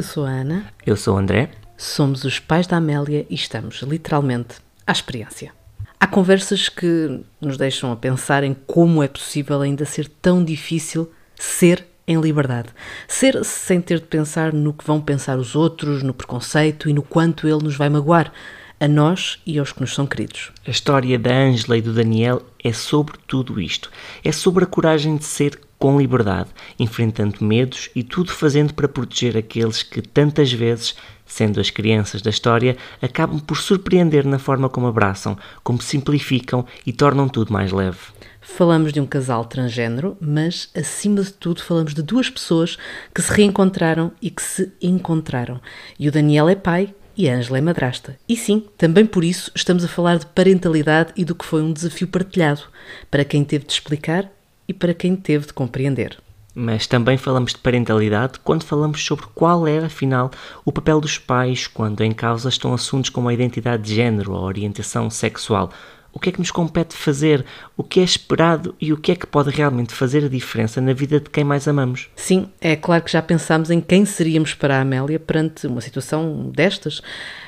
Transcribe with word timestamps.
Eu 0.00 0.04
sou 0.04 0.24
a 0.24 0.30
Ana. 0.30 0.64
Eu 0.86 0.96
sou 0.96 1.14
o 1.14 1.18
André. 1.18 1.50
Somos 1.76 2.24
os 2.24 2.38
pais 2.38 2.66
da 2.66 2.78
Amélia 2.78 3.26
e 3.28 3.34
estamos 3.34 3.82
literalmente 3.82 4.54
à 4.86 4.92
experiência. 4.92 5.52
Há 6.00 6.06
conversas 6.06 6.70
que 6.70 7.20
nos 7.38 7.58
deixam 7.58 7.92
a 7.92 7.96
pensar 7.96 8.42
em 8.42 8.54
como 8.66 9.02
é 9.02 9.08
possível 9.08 9.60
ainda 9.60 9.84
ser 9.84 10.08
tão 10.08 10.42
difícil 10.42 11.12
ser 11.36 11.86
em 12.08 12.18
liberdade. 12.18 12.70
Ser 13.06 13.44
sem 13.44 13.78
ter 13.78 14.00
de 14.00 14.06
pensar 14.06 14.54
no 14.54 14.72
que 14.72 14.86
vão 14.86 15.02
pensar 15.02 15.36
os 15.38 15.54
outros, 15.54 16.02
no 16.02 16.14
preconceito 16.14 16.88
e 16.88 16.94
no 16.94 17.02
quanto 17.02 17.46
ele 17.46 17.62
nos 17.62 17.76
vai 17.76 17.90
magoar, 17.90 18.32
a 18.80 18.88
nós 18.88 19.38
e 19.46 19.58
aos 19.58 19.72
que 19.72 19.80
nos 19.82 19.94
são 19.94 20.06
queridos. 20.06 20.50
A 20.66 20.70
história 20.70 21.18
da 21.18 21.30
Ângela 21.30 21.76
e 21.76 21.82
do 21.82 21.92
Daniel 21.92 22.42
é 22.64 22.72
sobre 22.72 23.14
tudo 23.26 23.60
isto. 23.60 23.90
É 24.24 24.32
sobre 24.32 24.64
a 24.64 24.66
coragem 24.66 25.18
de 25.18 25.24
ser 25.24 25.60
com 25.78 25.98
liberdade, 25.98 26.50
enfrentando 26.78 27.44
medos 27.44 27.90
e 27.94 28.02
tudo 28.02 28.32
fazendo 28.32 28.74
para 28.74 28.88
proteger 28.88 29.36
aqueles 29.36 29.82
que 29.82 30.02
tantas 30.02 30.52
vezes, 30.52 30.94
sendo 31.24 31.58
as 31.58 31.70
crianças 31.70 32.20
da 32.20 32.28
história, 32.28 32.76
acabam 33.00 33.38
por 33.38 33.56
surpreender 33.56 34.26
na 34.26 34.38
forma 34.38 34.68
como 34.68 34.86
abraçam, 34.86 35.38
como 35.62 35.80
simplificam 35.80 36.66
e 36.86 36.92
tornam 36.92 37.28
tudo 37.28 37.52
mais 37.52 37.72
leve. 37.72 37.98
Falamos 38.42 38.92
de 38.92 39.00
um 39.00 39.06
casal 39.06 39.44
transgênero, 39.44 40.16
mas 40.20 40.70
acima 40.74 41.22
de 41.22 41.32
tudo 41.32 41.62
falamos 41.62 41.94
de 41.94 42.02
duas 42.02 42.28
pessoas 42.28 42.78
que 43.14 43.22
se 43.22 43.32
reencontraram 43.32 44.12
e 44.20 44.30
que 44.30 44.42
se 44.42 44.72
encontraram. 44.82 45.60
E 45.98 46.08
o 46.08 46.12
Daniel 46.12 46.48
é 46.48 46.54
pai 46.54 46.94
e 47.16 47.28
a 47.28 47.34
Ângela 47.34 47.58
é 47.58 47.60
madrasta. 47.60 48.18
E 48.28 48.36
sim, 48.36 48.64
também 48.76 49.06
por 49.06 49.24
isso 49.24 49.50
estamos 49.54 49.84
a 49.84 49.88
falar 49.88 50.18
de 50.18 50.26
parentalidade 50.26 51.12
e 51.16 51.24
do 51.24 51.34
que 51.34 51.44
foi 51.44 51.62
um 51.62 51.72
desafio 51.72 52.08
partilhado, 52.08 52.62
para 53.10 53.24
quem 53.24 53.44
teve 53.44 53.64
de 53.64 53.72
explicar 53.72 54.30
e 54.66 54.72
para 54.72 54.94
quem 54.94 55.16
teve 55.16 55.46
de 55.46 55.52
compreender. 55.52 56.18
Mas 56.54 56.86
também 56.86 57.16
falamos 57.16 57.52
de 57.52 57.58
parentalidade 57.58 58.38
quando 58.40 58.64
falamos 58.64 59.04
sobre 59.04 59.26
qual 59.34 59.66
é, 59.66 59.78
afinal, 59.78 60.30
o 60.64 60.72
papel 60.72 61.00
dos 61.00 61.16
pais 61.16 61.66
quando 61.66 62.02
em 62.02 62.12
causa 62.12 62.48
estão 62.48 62.74
assuntos 62.74 63.10
como 63.10 63.28
a 63.28 63.34
identidade 63.34 63.82
de 63.82 63.94
género 63.94 64.32
ou 64.32 64.38
a 64.38 64.42
orientação 64.42 65.08
sexual 65.08 65.70
o 66.12 66.18
que 66.18 66.28
é 66.28 66.32
que 66.32 66.38
nos 66.38 66.50
compete 66.50 66.94
fazer, 66.94 67.44
o 67.76 67.82
que 67.82 68.00
é 68.00 68.02
esperado 68.02 68.74
e 68.80 68.92
o 68.92 68.96
que 68.96 69.12
é 69.12 69.16
que 69.16 69.26
pode 69.26 69.50
realmente 69.50 69.94
fazer 69.94 70.24
a 70.24 70.28
diferença 70.28 70.80
na 70.80 70.92
vida 70.92 71.20
de 71.20 71.30
quem 71.30 71.44
mais 71.44 71.68
amamos. 71.68 72.08
Sim, 72.16 72.48
é 72.60 72.76
claro 72.76 73.02
que 73.02 73.12
já 73.12 73.22
pensámos 73.22 73.70
em 73.70 73.80
quem 73.80 74.04
seríamos 74.04 74.54
para 74.54 74.78
a 74.78 74.80
Amélia 74.80 75.18
perante 75.18 75.66
uma 75.66 75.80
situação 75.80 76.50
destas. 76.54 77.00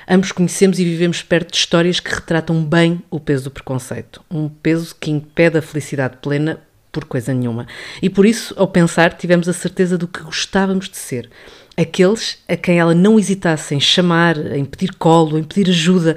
Ambos 0.08 0.32
conhecemos 0.32 0.78
e 0.78 0.84
vivemos 0.84 1.22
perto 1.22 1.50
de 1.50 1.56
histórias 1.56 2.00
que 2.00 2.14
retratam 2.14 2.64
bem 2.64 3.02
o 3.10 3.20
peso 3.20 3.44
do 3.44 3.50
preconceito, 3.50 4.22
um 4.30 4.48
peso 4.48 4.94
que 4.98 5.10
impede 5.10 5.58
a 5.58 5.62
felicidade 5.62 6.16
plena 6.20 6.60
por 6.92 7.06
coisa 7.06 7.32
nenhuma. 7.32 7.66
E 8.02 8.10
por 8.10 8.26
isso, 8.26 8.54
ao 8.56 8.68
pensar, 8.68 9.14
tivemos 9.14 9.48
a 9.48 9.52
certeza 9.52 9.96
do 9.96 10.06
que 10.06 10.22
gostávamos 10.22 10.90
de 10.90 10.98
ser. 10.98 11.30
Aqueles 11.76 12.38
a 12.46 12.56
quem 12.56 12.78
ela 12.78 12.94
não 12.94 13.18
hesitasse 13.18 13.74
em 13.74 13.80
chamar, 13.80 14.36
em 14.54 14.64
pedir 14.64 14.94
colo, 14.94 15.38
em 15.38 15.42
pedir 15.42 15.70
ajuda, 15.70 16.16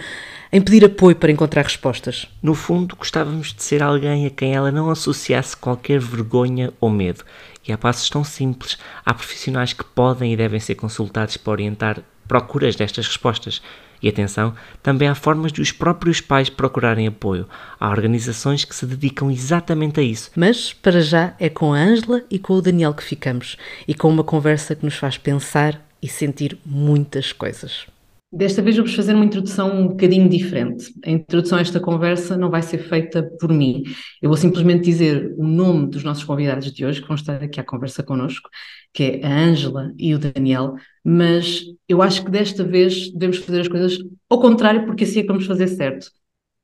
em 0.51 0.61
pedir 0.61 0.83
apoio 0.83 1.15
para 1.15 1.31
encontrar 1.31 1.63
respostas. 1.63 2.27
No 2.41 2.53
fundo, 2.53 2.95
gostávamos 2.95 3.53
de 3.53 3.63
ser 3.63 3.81
alguém 3.81 4.25
a 4.25 4.29
quem 4.29 4.53
ela 4.53 4.71
não 4.71 4.89
associasse 4.89 5.55
qualquer 5.55 5.99
vergonha 5.99 6.73
ou 6.79 6.89
medo. 6.89 7.23
E 7.67 7.71
há 7.71 7.77
passos 7.77 8.09
tão 8.09 8.23
simples, 8.23 8.77
há 9.05 9.13
profissionais 9.13 9.73
que 9.73 9.83
podem 9.83 10.33
e 10.33 10.37
devem 10.37 10.59
ser 10.59 10.75
consultados 10.75 11.37
para 11.37 11.51
orientar 11.51 12.01
procuras 12.27 12.75
destas 12.75 13.07
respostas. 13.07 13.61
E 14.05 14.09
atenção, 14.09 14.53
também 14.83 15.07
há 15.07 15.15
formas 15.15 15.51
de 15.51 15.63
os 15.63 15.71
próprios 15.71 16.21
pais 16.21 16.47
procurarem 16.47 17.07
apoio. 17.07 17.49
Há 17.79 17.89
organizações 17.89 18.63
que 18.63 18.75
se 18.75 18.85
dedicam 18.85 19.31
exatamente 19.31 19.99
a 19.99 20.03
isso. 20.03 20.29
Mas, 20.35 20.71
para 20.71 21.01
já, 21.01 21.33
é 21.39 21.49
com 21.49 21.73
a 21.73 21.79
Ângela 21.79 22.21
e 22.29 22.37
com 22.37 22.53
o 22.53 22.61
Daniel 22.61 22.93
que 22.93 23.03
ficamos. 23.03 23.57
E 23.87 23.95
com 23.95 24.07
uma 24.07 24.23
conversa 24.23 24.75
que 24.75 24.85
nos 24.85 24.93
faz 24.93 25.17
pensar 25.17 25.83
e 26.03 26.07
sentir 26.07 26.55
muitas 26.63 27.33
coisas. 27.33 27.87
Desta 28.35 28.61
vez 28.61 28.75
vamos 28.75 28.93
fazer 28.93 29.13
uma 29.15 29.23
introdução 29.23 29.73
um 29.73 29.87
bocadinho 29.87 30.27
diferente. 30.27 30.93
A 31.05 31.09
introdução 31.09 31.57
a 31.57 31.61
esta 31.61 31.79
conversa 31.79 32.35
não 32.35 32.49
vai 32.49 32.61
ser 32.61 32.79
feita 32.79 33.23
por 33.39 33.49
mim. 33.49 33.83
Eu 34.21 34.27
vou 34.27 34.35
simplesmente 34.35 34.83
dizer 34.83 35.33
o 35.37 35.47
nome 35.47 35.87
dos 35.87 36.03
nossos 36.03 36.25
convidados 36.25 36.69
de 36.73 36.85
hoje, 36.85 37.01
que 37.01 37.07
vão 37.07 37.15
estar 37.15 37.41
aqui 37.41 37.61
à 37.61 37.63
conversa 37.63 38.03
connosco, 38.03 38.49
que 38.93 39.03
é 39.03 39.25
a 39.25 39.33
Ângela 39.33 39.93
e 39.97 40.13
o 40.13 40.19
Daniel, 40.19 40.75
mas 41.01 41.61
eu 41.87 42.01
acho 42.01 42.25
que 42.25 42.29
desta 42.29 42.61
vez 42.61 43.09
devemos 43.13 43.37
fazer 43.37 43.61
as 43.61 43.69
coisas 43.69 43.99
ao 44.29 44.41
contrário, 44.41 44.85
porque 44.85 45.05
assim 45.05 45.19
é 45.19 45.21
que 45.21 45.29
vamos 45.29 45.45
fazer 45.45 45.69
certo, 45.69 46.11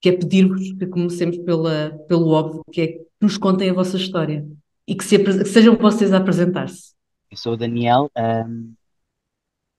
que 0.02 0.10
é 0.10 0.12
pedir-vos 0.12 0.74
que 0.74 0.86
comecemos 0.88 1.38
pela, 1.38 1.98
pelo 2.10 2.32
óbvio, 2.32 2.66
que 2.70 2.82
é 2.82 2.88
que 2.88 3.00
nos 3.22 3.38
contem 3.38 3.70
a 3.70 3.74
vossa 3.74 3.96
história 3.96 4.46
e 4.86 4.94
que, 4.94 5.06
se, 5.06 5.18
que 5.18 5.46
sejam 5.46 5.78
vocês 5.78 6.12
a 6.12 6.18
apresentar-se. 6.18 6.92
Eu 7.32 7.38
sou 7.38 7.54
o 7.54 7.58
Daniel, 7.58 8.12
um 8.18 8.74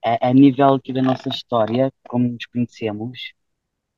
a, 0.03 0.29
a 0.29 0.33
nível 0.33 0.75
aqui 0.75 0.93
da 0.93 1.01
nossa 1.01 1.29
história, 1.29 1.91
como 2.07 2.27
nos 2.29 2.45
conhecemos, 2.47 3.33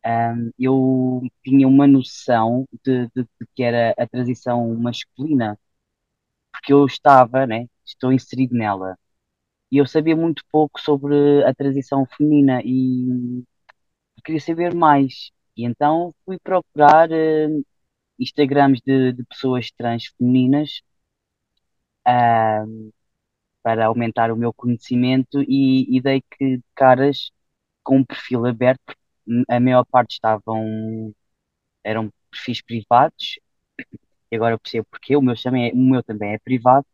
um, 0.06 0.52
eu 0.60 1.22
tinha 1.44 1.68
uma 1.68 1.88
noção 1.88 2.66
de, 2.84 3.08
de, 3.16 3.24
de, 3.24 3.48
que 3.56 3.64
era 3.64 3.94
a 3.98 4.08
transição 4.08 4.74
masculina, 4.76 5.60
porque 6.52 6.74
eu 6.74 6.86
estava, 6.86 7.48
né, 7.48 7.68
estou 7.86 8.14
inserido 8.14 8.56
nela, 8.56 8.98
e 9.72 9.78
eu 9.78 9.88
sabia 9.88 10.16
muito 10.16 10.44
pouco 10.52 10.80
sobre 10.82 11.44
a 11.46 11.54
transição 11.54 12.06
feminina 12.06 12.62
e 12.64 13.44
queria 14.26 14.42
saber 14.42 14.74
mais. 14.76 15.32
E 15.56 15.66
então 15.66 16.14
fui 16.26 16.38
procurar 16.40 17.10
uh, 17.12 17.66
Instagrams 18.20 18.82
de, 18.86 19.14
de 19.14 19.24
pessoas 19.26 19.72
trans 19.72 20.08
femininas 20.18 20.82
uh, 22.08 22.94
para 23.66 23.88
aumentar 23.88 24.32
o 24.32 24.38
meu 24.38 24.54
conhecimento 24.54 25.42
e, 25.42 25.98
e 25.98 26.00
dei 26.00 26.22
que 26.22 26.62
caras 26.76 27.32
com 27.84 27.98
um 28.00 28.06
perfil 28.06 28.46
aberto, 28.46 28.96
a 29.50 29.60
maior 29.60 29.86
parte 29.86 30.14
estavam, 30.14 31.14
eram 31.84 32.12
perfis 32.32 32.62
privados, 32.62 33.40
e 34.32 34.36
agora 34.36 34.56
eu 34.56 34.60
percebo 34.60 34.88
porque 34.92 35.16
o 35.16 35.22
meu 35.22 35.36
também 35.42 35.70
é, 35.70 35.74
o 35.74 35.78
meu 35.78 36.04
também 36.04 36.34
é 36.34 36.40
privado, 36.40 36.86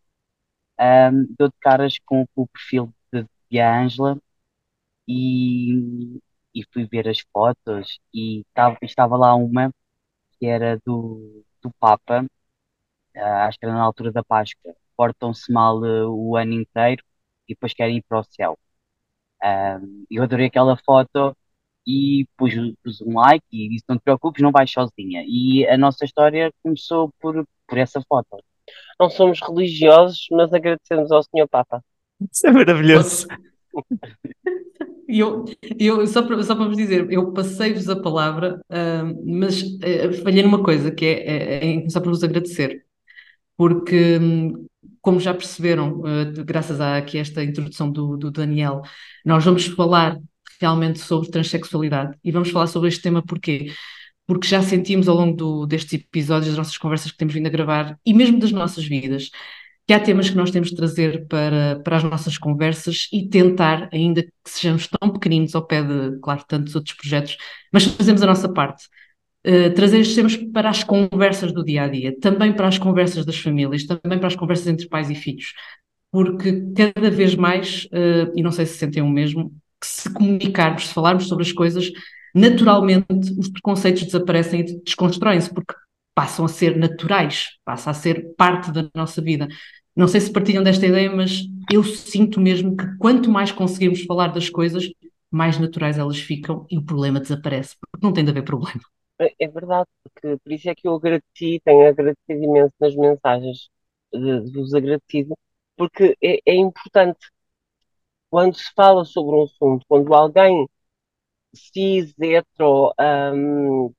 um, 0.80 1.36
dou 1.38 1.50
de 1.50 1.56
caras 1.60 1.98
com, 2.06 2.26
com 2.36 2.44
o 2.44 2.48
perfil 2.48 2.94
de, 3.14 3.26
de 3.50 3.60
Ângela 3.60 4.18
e, 5.08 6.20
e 6.54 6.64
fui 6.74 6.86
ver 6.88 7.08
as 7.10 7.20
fotos 7.34 8.00
e 8.14 8.42
estava, 8.42 8.78
estava 8.84 9.18
lá 9.18 9.36
uma 9.36 9.74
que 10.40 10.48
era 10.48 10.80
do, 10.86 11.46
do 11.62 11.72
Papa, 11.80 12.26
uh, 13.16 13.20
acho 13.48 13.60
que 13.60 13.66
era 13.66 13.74
na 13.76 13.84
altura 13.84 14.12
da 14.12 14.24
Páscoa, 14.24 14.76
portam-se 15.02 15.52
mal 15.52 15.80
uh, 15.82 16.08
o 16.12 16.38
ano 16.38 16.54
inteiro 16.54 17.04
e 17.48 17.56
depois 17.56 17.74
querem 17.74 17.98
ir 17.98 18.04
para 18.08 18.20
o 18.20 18.24
céu. 18.24 18.56
Um, 19.44 20.06
eu 20.12 20.22
adorei 20.22 20.46
aquela 20.46 20.78
foto 20.78 21.36
e 21.88 22.28
pus, 22.38 22.54
pus, 22.84 23.02
um 23.02 23.16
like 23.16 23.44
e 23.52 23.68
disse: 23.68 23.86
Não 23.90 23.98
te 23.98 24.04
preocupes, 24.04 24.44
não 24.44 24.52
vais 24.52 24.70
sozinha. 24.72 25.24
E 25.26 25.68
a 25.68 25.76
nossa 25.76 26.06
história 26.06 26.54
começou 26.62 27.12
por, 27.20 27.44
por 27.68 27.78
essa 27.80 28.00
foto. 28.08 28.38
Não 29.00 29.10
somos 29.10 29.40
religiosos, 29.42 30.28
mas 30.32 30.54
agradecemos 30.54 31.12
ao 31.12 31.24
Senhor 31.24 31.48
Papa. 31.48 31.84
Isso 32.32 32.46
é 32.46 32.52
maravilhoso. 32.52 33.28
Eu, 35.14 35.44
eu, 35.78 36.08
só, 36.08 36.22
para, 36.22 36.42
só 36.42 36.56
para 36.56 36.68
vos 36.68 36.78
dizer, 36.78 37.12
eu 37.12 37.34
passei-vos 37.34 37.90
a 37.90 38.02
palavra, 38.02 38.62
uh, 38.70 39.26
mas 39.26 39.62
uh, 39.62 40.14
falhei 40.24 40.42
numa 40.42 40.64
coisa, 40.64 40.90
que 40.90 41.06
é, 41.06 41.28
é, 41.28 41.70
é 41.70 41.78
começar 41.80 42.00
por 42.00 42.12
vos 42.12 42.24
agradecer. 42.24 42.86
Porque 43.58 44.18
hum, 44.18 44.68
como 45.02 45.20
já 45.20 45.34
perceberam, 45.34 46.00
uh, 46.00 46.46
graças 46.46 46.80
a 46.80 46.98
aqui 46.98 47.18
esta 47.18 47.44
introdução 47.44 47.92
do, 47.92 48.18
do, 48.18 48.32
Daniel, 48.32 48.82
nós 49.26 49.44
vamos 49.44 49.66
falar 49.66 50.18
realmente 50.60 51.00
sobre 51.00 51.30
transexualidade 51.32 52.18
e 52.24 52.32
vamos 52.32 52.52
falar 52.52 52.68
sobre 52.68 52.90
este 52.90 53.02
tema 53.02 53.24
porquê? 53.24 53.74
Porque 54.28 54.48
já 54.48 54.62
sentimos 54.62 55.08
ao 55.08 55.16
longo 55.16 55.36
do, 55.36 55.66
destes 55.66 55.94
episódios, 55.94 56.48
das 56.50 56.58
nossas 56.58 56.78
conversas 56.78 57.12
que 57.12 57.18
temos 57.18 57.34
vindo 57.34 57.48
a 57.48 57.50
gravar 57.50 57.98
e 58.06 58.14
mesmo 58.14 58.40
das 58.40 58.52
nossas 58.52 58.86
vidas, 58.86 59.30
que 59.88 59.94
há 59.94 60.00
temas 60.00 60.30
que 60.30 60.36
nós 60.36 60.52
temos 60.52 60.70
de 60.70 60.76
trazer 60.76 61.28
para, 61.28 61.82
para 61.84 61.98
as 61.98 62.04
nossas 62.04 62.38
conversas 62.38 63.08
e 63.12 63.28
tentar, 63.28 63.90
ainda 63.92 64.24
que 64.24 64.32
sejamos 64.46 64.88
tão 64.88 65.12
pequeninos 65.12 65.56
ao 65.56 65.66
pé 65.66 65.82
de, 65.84 66.20
claro, 66.20 66.46
tantos 66.48 66.76
outros 66.76 66.96
projetos, 66.96 67.38
mas 67.74 67.86
fazemos 67.86 68.22
a 68.22 68.28
nossa 68.28 68.48
parte 68.48 68.86
Uh, 69.46 69.74
trazer 69.74 70.00
estes 70.00 70.16
temas 70.16 70.38
para 70.38 70.70
as 70.70 70.84
conversas 70.84 71.52
do 71.52 71.64
dia 71.66 71.84
a 71.84 71.88
dia, 71.88 72.16
também 72.20 72.54
para 72.54 72.68
as 72.68 72.78
conversas 72.78 73.26
das 73.26 73.40
famílias, 73.40 73.86
também 73.86 74.20
para 74.20 74.28
as 74.28 74.36
conversas 74.36 74.68
entre 74.68 74.88
pais 74.88 75.10
e 75.10 75.16
filhos, 75.16 75.54
porque 76.12 76.64
cada 76.76 77.10
vez 77.10 77.34
mais, 77.36 77.86
uh, 77.86 78.32
e 78.36 78.44
não 78.44 78.52
sei 78.52 78.66
se 78.68 78.78
sentem 78.78 79.02
o 79.02 79.10
mesmo, 79.10 79.52
que 79.80 79.88
se 79.88 80.14
comunicarmos, 80.14 80.88
se 80.88 80.94
falarmos 80.94 81.28
sobre 81.28 81.44
as 81.44 81.52
coisas, 81.52 81.92
naturalmente 82.36 83.08
os 83.38 83.50
preconceitos 83.50 84.04
desaparecem 84.04 84.60
e 84.62 84.84
desconstroem-se, 84.84 85.52
porque 85.52 85.74
passam 86.14 86.46
a 86.46 86.48
ser 86.48 86.78
naturais, 86.78 87.48
passa 87.66 87.90
a 87.90 87.94
ser 87.94 88.36
parte 88.38 88.72
da 88.72 88.90
nossa 88.94 89.22
vida. 89.22 89.48
Não 89.96 90.08
sei 90.08 90.22
se 90.22 90.32
partilham 90.32 90.64
desta 90.64 90.86
ideia, 90.86 91.14
mas 91.14 91.42
eu 91.72 91.84
sinto 91.84 92.40
mesmo 92.40 92.76
que 92.76 92.86
quanto 92.98 93.30
mais 93.30 93.52
conseguimos 93.52 94.04
falar 94.04 94.28
das 94.28 94.50
coisas, 94.50 94.88
mais 95.32 95.58
naturais 95.58 95.98
elas 95.98 96.20
ficam 96.20 96.66
e 96.70 96.78
o 96.78 96.84
problema 96.84 97.20
desaparece, 97.20 97.76
porque 97.80 98.06
não 98.06 98.14
tem 98.14 98.24
de 98.24 98.32
haver 98.32 98.44
problema. 98.44 98.82
É, 99.22 99.34
é 99.46 99.48
verdade, 99.48 99.88
porque 100.04 100.38
por 100.44 100.52
isso 100.52 100.70
é 100.70 100.76
que 100.76 100.88
eu 100.88 100.96
agradeci, 100.96 101.62
tenho 101.64 101.88
agradecido 101.88 102.44
imenso 102.44 102.74
nas 102.80 102.96
mensagens 102.96 103.70
de, 104.14 104.42
de 104.46 104.54
vos 104.54 104.74
agradecido, 104.74 105.38
porque 105.78 106.18
é, 106.24 106.40
é 106.46 106.56
importante. 106.56 107.20
quando 108.30 108.56
se 108.56 108.72
fala 108.76 109.06
sobre 109.06 109.36
um 109.36 109.44
assunto, 109.44 109.86
quando 109.88 110.14
alguém 110.14 110.68
cis, 111.56 112.14
hetero, 112.20 112.94
um, 113.36 113.94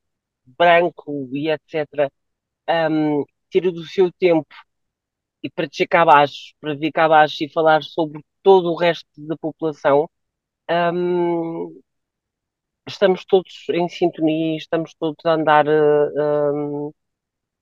branco 0.58 1.28
e 1.34 1.50
etc., 1.50 2.12
um, 2.90 3.24
tira 3.50 3.72
do 3.72 3.84
seu 3.86 4.12
tempo 4.12 4.46
e 5.42 5.50
para 5.50 5.66
descer 5.68 5.86
cá 5.88 6.02
abaixo, 6.02 6.54
para 6.60 6.74
vir 6.74 6.92
cá 6.92 7.06
abaixo 7.06 7.44
e 7.44 7.50
falar 7.52 7.82
sobre 7.82 8.24
todo 8.42 8.70
o 8.72 8.76
resto 8.76 9.06
da 9.18 9.36
população, 9.36 10.08
um, 10.70 11.80
estamos 12.86 13.24
todos 13.24 13.64
em 13.70 13.88
sintonia, 13.88 14.56
estamos 14.56 14.94
todos 14.94 15.24
a 15.24 15.34
andar 15.34 15.66
uh, 15.66 16.92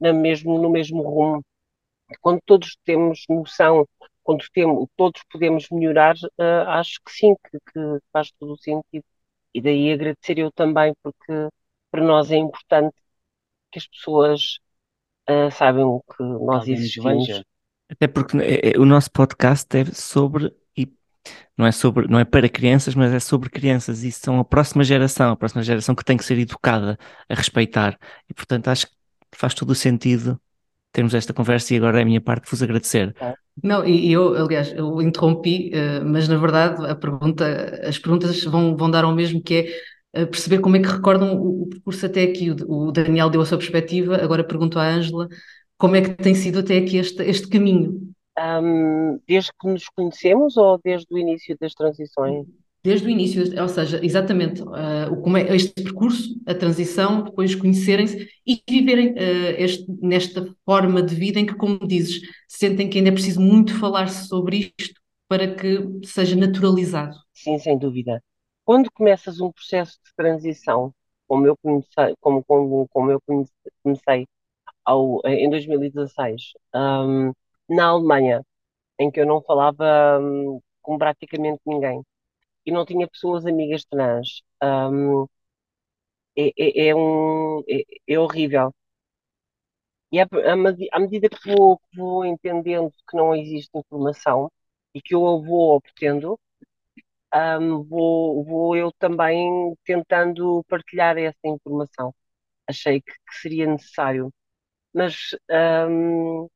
no, 0.00 0.14
mesmo, 0.14 0.60
no 0.60 0.70
mesmo 0.70 1.02
rumo. 1.02 1.44
Quando 2.20 2.40
todos 2.44 2.76
temos 2.84 3.24
noção, 3.28 3.86
quando 4.22 4.44
temos, 4.52 4.88
todos 4.96 5.22
podemos 5.30 5.66
melhorar, 5.70 6.16
uh, 6.16 6.68
acho 6.68 7.00
que 7.04 7.12
sim, 7.12 7.34
que, 7.44 7.58
que, 7.72 7.98
faz 8.12 8.30
todo 8.38 8.52
o 8.52 8.58
sentido. 8.58 9.04
E 9.54 9.60
daí 9.60 9.92
agradecer 9.92 10.38
eu 10.38 10.50
também, 10.52 10.94
porque 11.02 11.48
para 11.90 12.02
nós 12.02 12.30
é 12.30 12.36
importante 12.36 12.94
que 13.70 13.78
as 13.78 13.86
pessoas 13.86 14.58
uh, 15.28 15.50
saibam 15.50 16.02
que 16.16 16.22
nós 16.22 16.66
existimos. 16.68 17.42
Até 17.90 18.06
porque 18.06 18.36
o 18.78 18.84
nosso 18.84 19.10
podcast 19.10 19.66
é 19.76 19.84
sobre 19.86 20.54
não 21.56 21.66
é 21.66 21.72
sobre, 21.72 22.08
não 22.08 22.18
é 22.18 22.24
para 22.24 22.48
crianças, 22.48 22.94
mas 22.94 23.12
é 23.12 23.20
sobre 23.20 23.50
crianças 23.50 24.02
e 24.02 24.10
são 24.12 24.40
a 24.40 24.44
próxima 24.44 24.82
geração, 24.82 25.32
a 25.32 25.36
próxima 25.36 25.62
geração 25.62 25.94
que 25.94 26.04
tem 26.04 26.16
que 26.16 26.24
ser 26.24 26.38
educada 26.38 26.98
a 27.28 27.34
respeitar. 27.34 27.98
E 28.28 28.34
portanto 28.34 28.68
acho 28.68 28.86
que 28.86 28.92
faz 29.34 29.54
todo 29.54 29.70
o 29.70 29.74
sentido 29.74 30.40
termos 30.92 31.14
esta 31.14 31.32
conversa 31.32 31.74
e 31.74 31.76
agora 31.76 31.98
é 32.00 32.02
a 32.02 32.04
minha 32.04 32.20
parte 32.20 32.50
vos 32.50 32.62
agradecer. 32.62 33.14
Não, 33.62 33.86
e 33.86 34.10
eu, 34.10 34.34
aliás, 34.36 34.72
eu 34.72 35.00
interrompi, 35.02 35.70
eh, 35.72 36.00
mas 36.00 36.28
na 36.28 36.36
verdade 36.36 36.84
a 36.86 36.94
pergunta, 36.94 37.44
as 37.84 37.98
perguntas 37.98 38.42
vão, 38.44 38.76
vão 38.76 38.90
dar 38.90 39.04
ao 39.04 39.14
mesmo 39.14 39.42
que 39.42 39.54
é 39.54 39.66
eh, 40.12 40.26
perceber 40.26 40.60
como 40.60 40.76
é 40.76 40.80
que 40.80 40.88
recordam 40.88 41.34
o, 41.36 41.68
percurso 41.68 42.06
até 42.06 42.22
aqui. 42.22 42.50
O, 42.66 42.90
Daniel 42.90 43.30
deu 43.30 43.40
a 43.40 43.46
sua 43.46 43.58
perspectiva, 43.58 44.16
agora 44.16 44.42
pergunto 44.42 44.78
à 44.78 44.88
Ângela 44.88 45.28
como 45.76 45.96
é 45.96 46.02
que 46.02 46.10
tem 46.10 46.34
sido 46.34 46.60
até 46.60 46.78
aqui 46.78 46.96
este, 46.96 47.22
este 47.22 47.48
caminho. 47.48 48.12
Um, 48.40 49.20
desde 49.26 49.50
que 49.60 49.66
nos 49.66 49.88
conhecemos 49.88 50.56
ou 50.56 50.80
desde 50.82 51.06
o 51.12 51.18
início 51.18 51.56
das 51.60 51.74
transições? 51.74 52.46
Desde 52.82 53.06
o 53.06 53.10
início, 53.10 53.60
ou 53.60 53.68
seja, 53.68 54.00
exatamente, 54.02 54.62
uh, 54.62 55.14
como 55.22 55.36
é 55.36 55.54
este 55.54 55.74
percurso, 55.82 56.40
a 56.46 56.54
transição, 56.54 57.24
depois 57.24 57.54
conhecerem-se 57.54 58.26
e 58.46 58.62
viverem 58.66 59.10
uh, 59.12 59.54
este, 59.58 59.84
nesta 60.00 60.46
forma 60.64 61.02
de 61.02 61.14
vida 61.14 61.38
em 61.38 61.44
que, 61.44 61.54
como 61.54 61.78
dizes, 61.86 62.22
sentem 62.48 62.88
que 62.88 62.96
ainda 62.96 63.10
é 63.10 63.12
preciso 63.12 63.40
muito 63.40 63.78
falar-se 63.78 64.26
sobre 64.26 64.72
isto 64.78 64.98
para 65.28 65.54
que 65.54 66.06
seja 66.06 66.34
naturalizado. 66.34 67.14
Sim, 67.34 67.58
sem 67.58 67.78
dúvida. 67.78 68.22
Quando 68.64 68.90
começas 68.90 69.40
um 69.40 69.52
processo 69.52 69.98
de 70.02 70.14
transição, 70.16 70.94
como 71.28 71.46
eu 71.46 71.56
comecei, 71.62 72.14
como, 72.20 72.42
como, 72.44 72.88
como 72.88 73.10
eu 73.10 73.20
comecei 73.82 74.26
ao, 74.84 75.20
em 75.26 75.50
2016, 75.50 76.52
um, 76.74 77.32
na 77.70 77.88
Alemanha, 77.88 78.44
em 78.98 79.10
que 79.10 79.20
eu 79.20 79.26
não 79.26 79.42
falava 79.42 80.18
um, 80.20 80.60
com 80.82 80.98
praticamente 80.98 81.60
ninguém 81.66 82.02
e 82.66 82.72
não 82.72 82.84
tinha 82.86 83.08
pessoas 83.08 83.46
amigas 83.46 83.84
trans. 83.86 84.42
Um, 84.62 85.26
é, 86.36 86.48
é, 86.56 86.88
é, 86.88 86.94
um, 86.94 87.60
é, 87.68 87.82
é 88.08 88.18
horrível. 88.18 88.72
E 90.12 90.20
à, 90.20 90.26
à 90.92 90.98
medida 91.00 91.28
que 91.28 91.54
vou, 91.56 91.80
vou 91.94 92.24
entendendo 92.24 92.90
que 93.08 93.16
não 93.16 93.34
existe 93.34 93.70
informação 93.76 94.50
e 94.94 95.00
que 95.00 95.14
eu 95.14 95.26
a 95.26 95.40
vou 95.40 95.76
obtendo, 95.76 96.38
um, 97.34 97.82
vou, 97.84 98.44
vou 98.44 98.76
eu 98.76 98.92
também 98.98 99.74
tentando 99.84 100.64
partilhar 100.68 101.16
essa 101.18 101.38
informação. 101.44 102.14
Achei 102.68 103.00
que, 103.02 103.12
que 103.12 103.34
seria 103.42 103.66
necessário. 103.66 104.32
Mas, 104.94 105.36
um, 105.90 106.48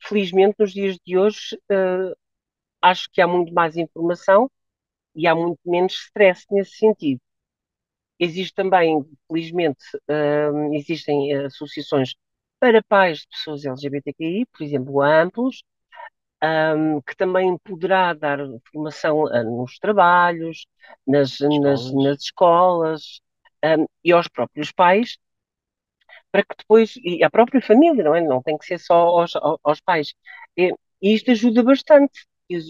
felizmente, 0.00 0.56
nos 0.58 0.72
dias 0.72 0.98
de 1.04 1.18
hoje, 1.18 1.56
uh, 1.70 2.14
acho 2.82 3.08
que 3.10 3.20
há 3.20 3.26
muito 3.26 3.52
mais 3.52 3.76
informação 3.76 4.50
e 5.14 5.26
há 5.26 5.34
muito 5.34 5.60
menos 5.66 5.94
stress 5.94 6.46
nesse 6.50 6.76
sentido. 6.76 7.20
Existe 8.18 8.54
também, 8.54 9.04
felizmente, 9.28 9.84
uh, 10.10 10.74
existem 10.74 11.34
associações 11.36 12.14
para 12.60 12.82
pais 12.82 13.20
de 13.20 13.28
pessoas 13.28 13.64
LGBTQI, 13.64 14.46
por 14.46 14.62
exemplo, 14.64 15.00
a 15.00 15.22
Amplos, 15.22 15.62
um, 16.42 17.00
que 17.02 17.16
também 17.16 17.56
poderá 17.58 18.14
dar 18.14 18.38
formação 18.70 19.24
nos 19.44 19.78
trabalhos, 19.78 20.66
nas 21.06 21.40
escolas, 21.40 21.60
nas, 21.60 21.92
nas 21.92 22.22
escolas 22.22 23.20
um, 23.64 23.86
e 24.04 24.12
aos 24.12 24.28
próprios 24.28 24.72
pais, 24.72 25.16
para 26.30 26.42
que 26.44 26.54
depois, 26.58 26.94
e 27.02 27.24
à 27.24 27.30
própria 27.30 27.60
família, 27.62 28.04
não 28.04 28.14
é? 28.14 28.20
Não 28.20 28.42
tem 28.42 28.56
que 28.58 28.66
ser 28.66 28.78
só 28.78 28.94
aos, 28.94 29.32
aos 29.64 29.80
pais. 29.80 30.14
E, 30.56 30.72
e 31.02 31.14
isto 31.14 31.30
ajuda 31.30 31.62
bastante, 31.62 32.26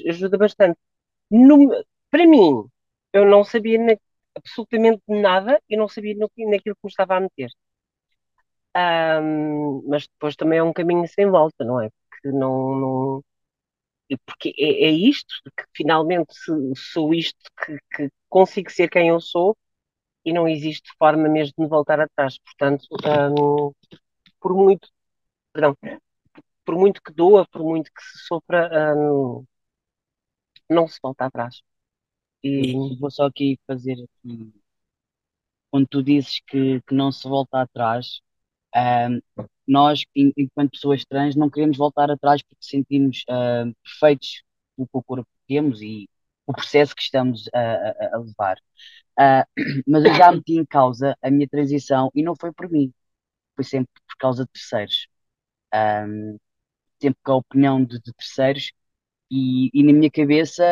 ajuda 0.08 0.38
bastante. 0.38 0.78
No, 1.30 1.70
para 2.10 2.26
mim, 2.26 2.64
eu 3.12 3.24
não 3.26 3.44
sabia 3.44 3.78
na, 3.78 3.96
absolutamente 4.36 5.02
nada, 5.08 5.60
eu 5.68 5.78
não 5.78 5.88
sabia 5.88 6.14
no, 6.14 6.30
naquilo 6.50 6.76
que 6.76 6.84
me 6.84 6.90
estava 6.90 7.16
a 7.16 7.20
meter. 7.20 7.50
Um, 8.76 9.82
mas 9.88 10.06
depois 10.06 10.36
também 10.36 10.58
é 10.58 10.62
um 10.62 10.72
caminho 10.72 11.06
sem 11.08 11.26
volta, 11.28 11.64
não 11.64 11.80
é? 11.80 11.90
Porque 12.10 12.28
não, 12.30 12.74
não 12.76 13.24
porque 14.24 14.54
é, 14.58 14.86
é, 14.86 14.90
isto 14.90 15.34
que 15.56 15.64
finalmente 15.76 16.34
sou 16.76 17.12
isto 17.14 17.38
que, 17.64 17.78
que, 17.94 18.10
consigo 18.28 18.70
ser 18.70 18.88
quem 18.88 19.08
eu 19.08 19.20
sou 19.20 19.56
e 20.28 20.32
não 20.32 20.46
existe 20.48 20.90
forma 20.98 21.28
mesmo 21.28 21.54
de 21.58 21.66
voltar 21.68 22.00
atrás. 22.00 22.38
Portanto, 22.38 22.86
um, 23.34 23.72
por 24.40 24.54
muito, 24.54 24.88
perdão, 25.52 25.76
por 26.64 26.76
muito 26.76 27.02
que 27.02 27.12
doa, 27.12 27.46
por 27.48 27.62
muito 27.64 27.90
que 27.92 28.02
se 28.02 28.26
sofra, 28.26 28.70
um, 28.96 29.46
não 30.68 30.86
se 30.86 30.98
volta 31.02 31.26
atrás. 31.26 31.62
E 32.42 32.96
vou 33.00 33.10
só 33.10 33.26
aqui 33.26 33.58
fazer 33.66 33.94
aqui, 33.94 34.52
quando 35.70 35.86
tu 35.88 36.02
dizes 36.02 36.40
que, 36.46 36.80
que 36.82 36.94
não 36.94 37.10
se 37.10 37.26
volta 37.28 37.62
atrás, 37.62 38.20
um, 38.76 39.20
nós, 39.66 40.04
enquanto 40.14 40.72
pessoas 40.72 41.04
trans, 41.06 41.36
não 41.36 41.50
queremos 41.50 41.78
voltar 41.78 42.10
atrás 42.10 42.42
porque 42.42 42.64
sentimos 42.64 43.24
uh, 43.30 43.74
perfeitos 43.82 44.42
com 44.76 44.86
o 44.92 45.02
corpo 45.02 45.24
que 45.24 45.54
temos 45.54 45.80
e 45.82 46.08
o 46.48 46.52
processo 46.52 46.94
que 46.96 47.02
estamos 47.02 47.48
a, 47.52 47.60
a, 47.60 48.16
a 48.16 48.18
levar. 48.18 48.56
Uh, 49.20 49.44
mas 49.86 50.04
eu 50.04 50.14
já 50.14 50.32
meti 50.32 50.54
em 50.54 50.64
causa 50.64 51.16
a 51.22 51.30
minha 51.30 51.46
transição 51.46 52.10
e 52.14 52.22
não 52.22 52.34
foi 52.34 52.52
por 52.52 52.70
mim, 52.70 52.92
foi 53.54 53.64
sempre 53.64 53.90
por 54.08 54.16
causa 54.18 54.44
de 54.44 54.50
terceiros. 54.52 55.08
Um, 55.74 56.38
sempre 57.00 57.20
com 57.22 57.32
a 57.32 57.36
opinião 57.36 57.84
de, 57.84 58.00
de 58.00 58.12
terceiros 58.14 58.72
e, 59.30 59.70
e, 59.74 59.82
na 59.84 59.92
minha 59.92 60.10
cabeça 60.10 60.64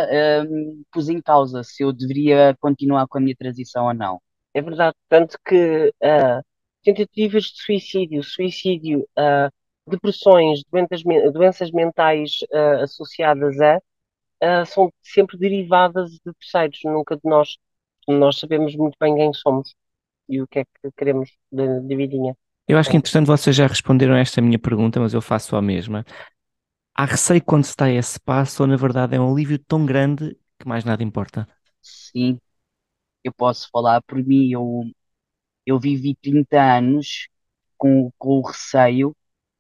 um, 0.49 0.83
pus 0.91 1.11
em 1.11 1.21
causa 1.21 1.63
se 1.63 1.83
eu 1.83 1.93
deveria 1.93 2.57
continuar 2.59 3.07
com 3.07 3.19
a 3.19 3.21
minha 3.21 3.37
transição 3.37 3.87
ou 3.87 3.95
não. 3.95 4.21
É 4.55 4.63
verdade, 4.63 4.97
tanto 5.11 5.39
que 5.45 5.89
uh, 6.03 6.43
tentativas 6.83 7.45
de 7.45 7.63
suicídio, 7.63 8.23
suicídio, 8.23 9.01
uh, 9.19 9.53
depressões, 9.87 10.63
doenças, 10.71 11.03
doenças 11.33 11.71
mentais 11.71 12.39
associadas 12.83 13.61
a, 13.61 13.79
uh, 14.43 14.67
são 14.67 14.93
sempre 15.03 15.39
derivadas 15.39 16.13
de 16.13 16.33
terceiros, 16.41 16.81
nunca 16.85 17.17
de 17.17 17.23
nós. 17.25 17.57
Nós 18.09 18.39
sabemos 18.39 18.75
muito 18.77 18.97
bem 19.01 19.15
quem 19.17 19.33
somos 19.33 19.75
e 20.29 20.41
o 20.41 20.47
que 20.47 20.61
é 20.61 20.65
que 20.65 20.91
queremos 20.97 21.31
de, 21.51 21.81
de 21.81 21.97
vidinha. 21.97 22.37
Eu 22.69 22.79
acho 22.79 22.91
que, 22.91 22.97
entretanto, 22.97 23.27
vocês 23.27 23.55
já 23.55 23.67
responderam 23.67 24.15
a 24.15 24.19
esta 24.19 24.41
minha 24.41 24.59
pergunta, 24.59 24.99
mas 25.01 25.15
eu 25.15 25.21
faço 25.21 25.57
a 25.57 25.63
mesma. 25.63 26.05
Há 26.95 27.05
receio 27.05 27.43
quando 27.45 27.65
se 27.65 27.71
está 27.71 27.87
a 27.87 27.93
esse 27.93 28.19
passo 28.19 28.63
ou, 28.63 28.67
na 28.67 28.77
verdade, 28.77 29.15
é 29.15 29.21
um 29.21 29.31
alívio 29.31 29.59
tão 29.59 29.85
grande 29.85 30.37
que 30.59 30.67
mais 30.67 30.85
nada 30.85 31.03
importa? 31.03 31.47
Sim, 31.83 32.41
eu 33.23 33.33
posso 33.33 33.69
falar 33.71 34.03
por 34.03 34.23
mim. 34.25 34.51
Eu 34.51 34.85
eu 35.67 35.81
vivi 35.81 36.15
30 36.15 36.63
anos 36.63 37.29
com, 37.77 38.11
com 38.17 38.39
o 38.39 38.47
receio 38.47 39.15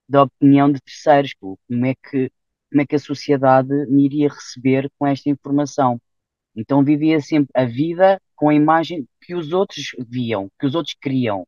da 0.09 0.23
opinião 0.23 0.71
de 0.71 0.80
terceiros, 0.80 1.35
como 1.35 1.87
é 1.87 1.95
que, 1.95 2.30
como 2.76 2.83
é 2.83 2.87
que 2.87 2.97
a 2.97 2.99
sociedade 2.99 3.71
me 3.88 4.04
iria 4.04 4.28
receber 4.28 4.90
com 4.99 5.06
esta 5.06 5.30
informação. 5.30 5.99
Então 6.54 6.85
vivia 6.85 7.21
sempre 7.23 7.50
a 7.54 7.64
vida 7.64 8.21
com 8.35 8.50
a 8.50 8.54
imagem 8.54 9.09
que 9.23 9.35
os 9.35 9.52
outros 9.52 9.92
viam, 10.06 10.50
que 10.61 10.66
os 10.66 10.75
outros 10.75 10.95
queriam. 11.00 11.47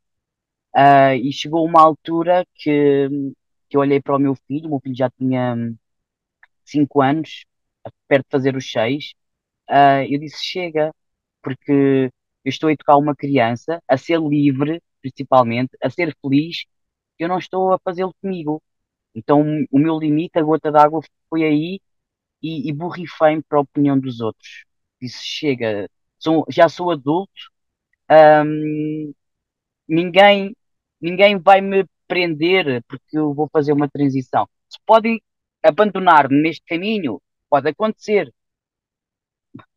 Uh, 0.74 1.14
e 1.22 1.30
chegou 1.32 1.66
uma 1.66 1.82
altura 1.82 2.46
que, 2.54 3.08
que 3.68 3.76
eu 3.76 3.80
olhei 3.82 4.00
para 4.00 4.16
o 4.16 4.18
meu 4.18 4.34
filho, 4.34 4.66
o 4.68 4.70
meu 4.70 4.80
filho 4.80 4.96
já 4.96 5.10
tinha 5.10 5.54
5 6.64 7.02
anos, 7.02 7.44
perto 8.08 8.24
de 8.26 8.30
fazer 8.30 8.56
os 8.56 8.70
6, 8.70 9.12
uh, 9.70 10.04
eu 10.08 10.18
disse: 10.20 10.44
chega, 10.44 10.94
porque 11.42 12.10
eu 12.44 12.50
estou 12.50 12.68
a 12.68 12.72
educar 12.72 12.96
uma 12.96 13.14
criança 13.14 13.82
a 13.88 13.96
ser 13.98 14.20
livre, 14.20 14.82
principalmente, 15.02 15.76
a 15.82 15.90
ser 15.90 16.16
feliz, 16.22 16.64
eu 17.18 17.28
não 17.28 17.38
estou 17.38 17.72
a 17.72 17.78
fazê-lo 17.80 18.14
comigo. 18.22 18.62
Então, 19.18 19.42
o 19.70 19.78
meu 19.78 19.98
limite, 19.98 20.38
a 20.38 20.42
gota 20.42 20.70
d'água, 20.72 21.00
foi 21.30 21.44
aí 21.44 21.80
e, 22.42 22.68
e 22.70 22.72
borrifei-me 22.74 23.42
para 23.42 23.58
a 23.58 23.62
opinião 23.62 23.98
dos 23.98 24.20
outros. 24.20 24.64
Disse, 25.00 25.20
chega, 25.24 25.88
sou, 26.18 26.44
já 26.50 26.68
sou 26.68 26.90
adulto, 26.92 27.32
hum, 28.10 29.12
ninguém, 29.88 30.56
ninguém 31.00 31.38
vai 31.38 31.60
me 31.60 31.86
prender 32.06 32.82
porque 32.88 33.18
eu 33.18 33.34
vou 33.34 33.48
fazer 33.52 33.72
uma 33.72 33.88
transição. 33.88 34.48
Se 34.68 34.78
podem 34.86 35.20
abandonar-me 35.62 36.40
neste 36.42 36.64
caminho, 36.66 37.20
pode 37.50 37.68
acontecer. 37.68 38.32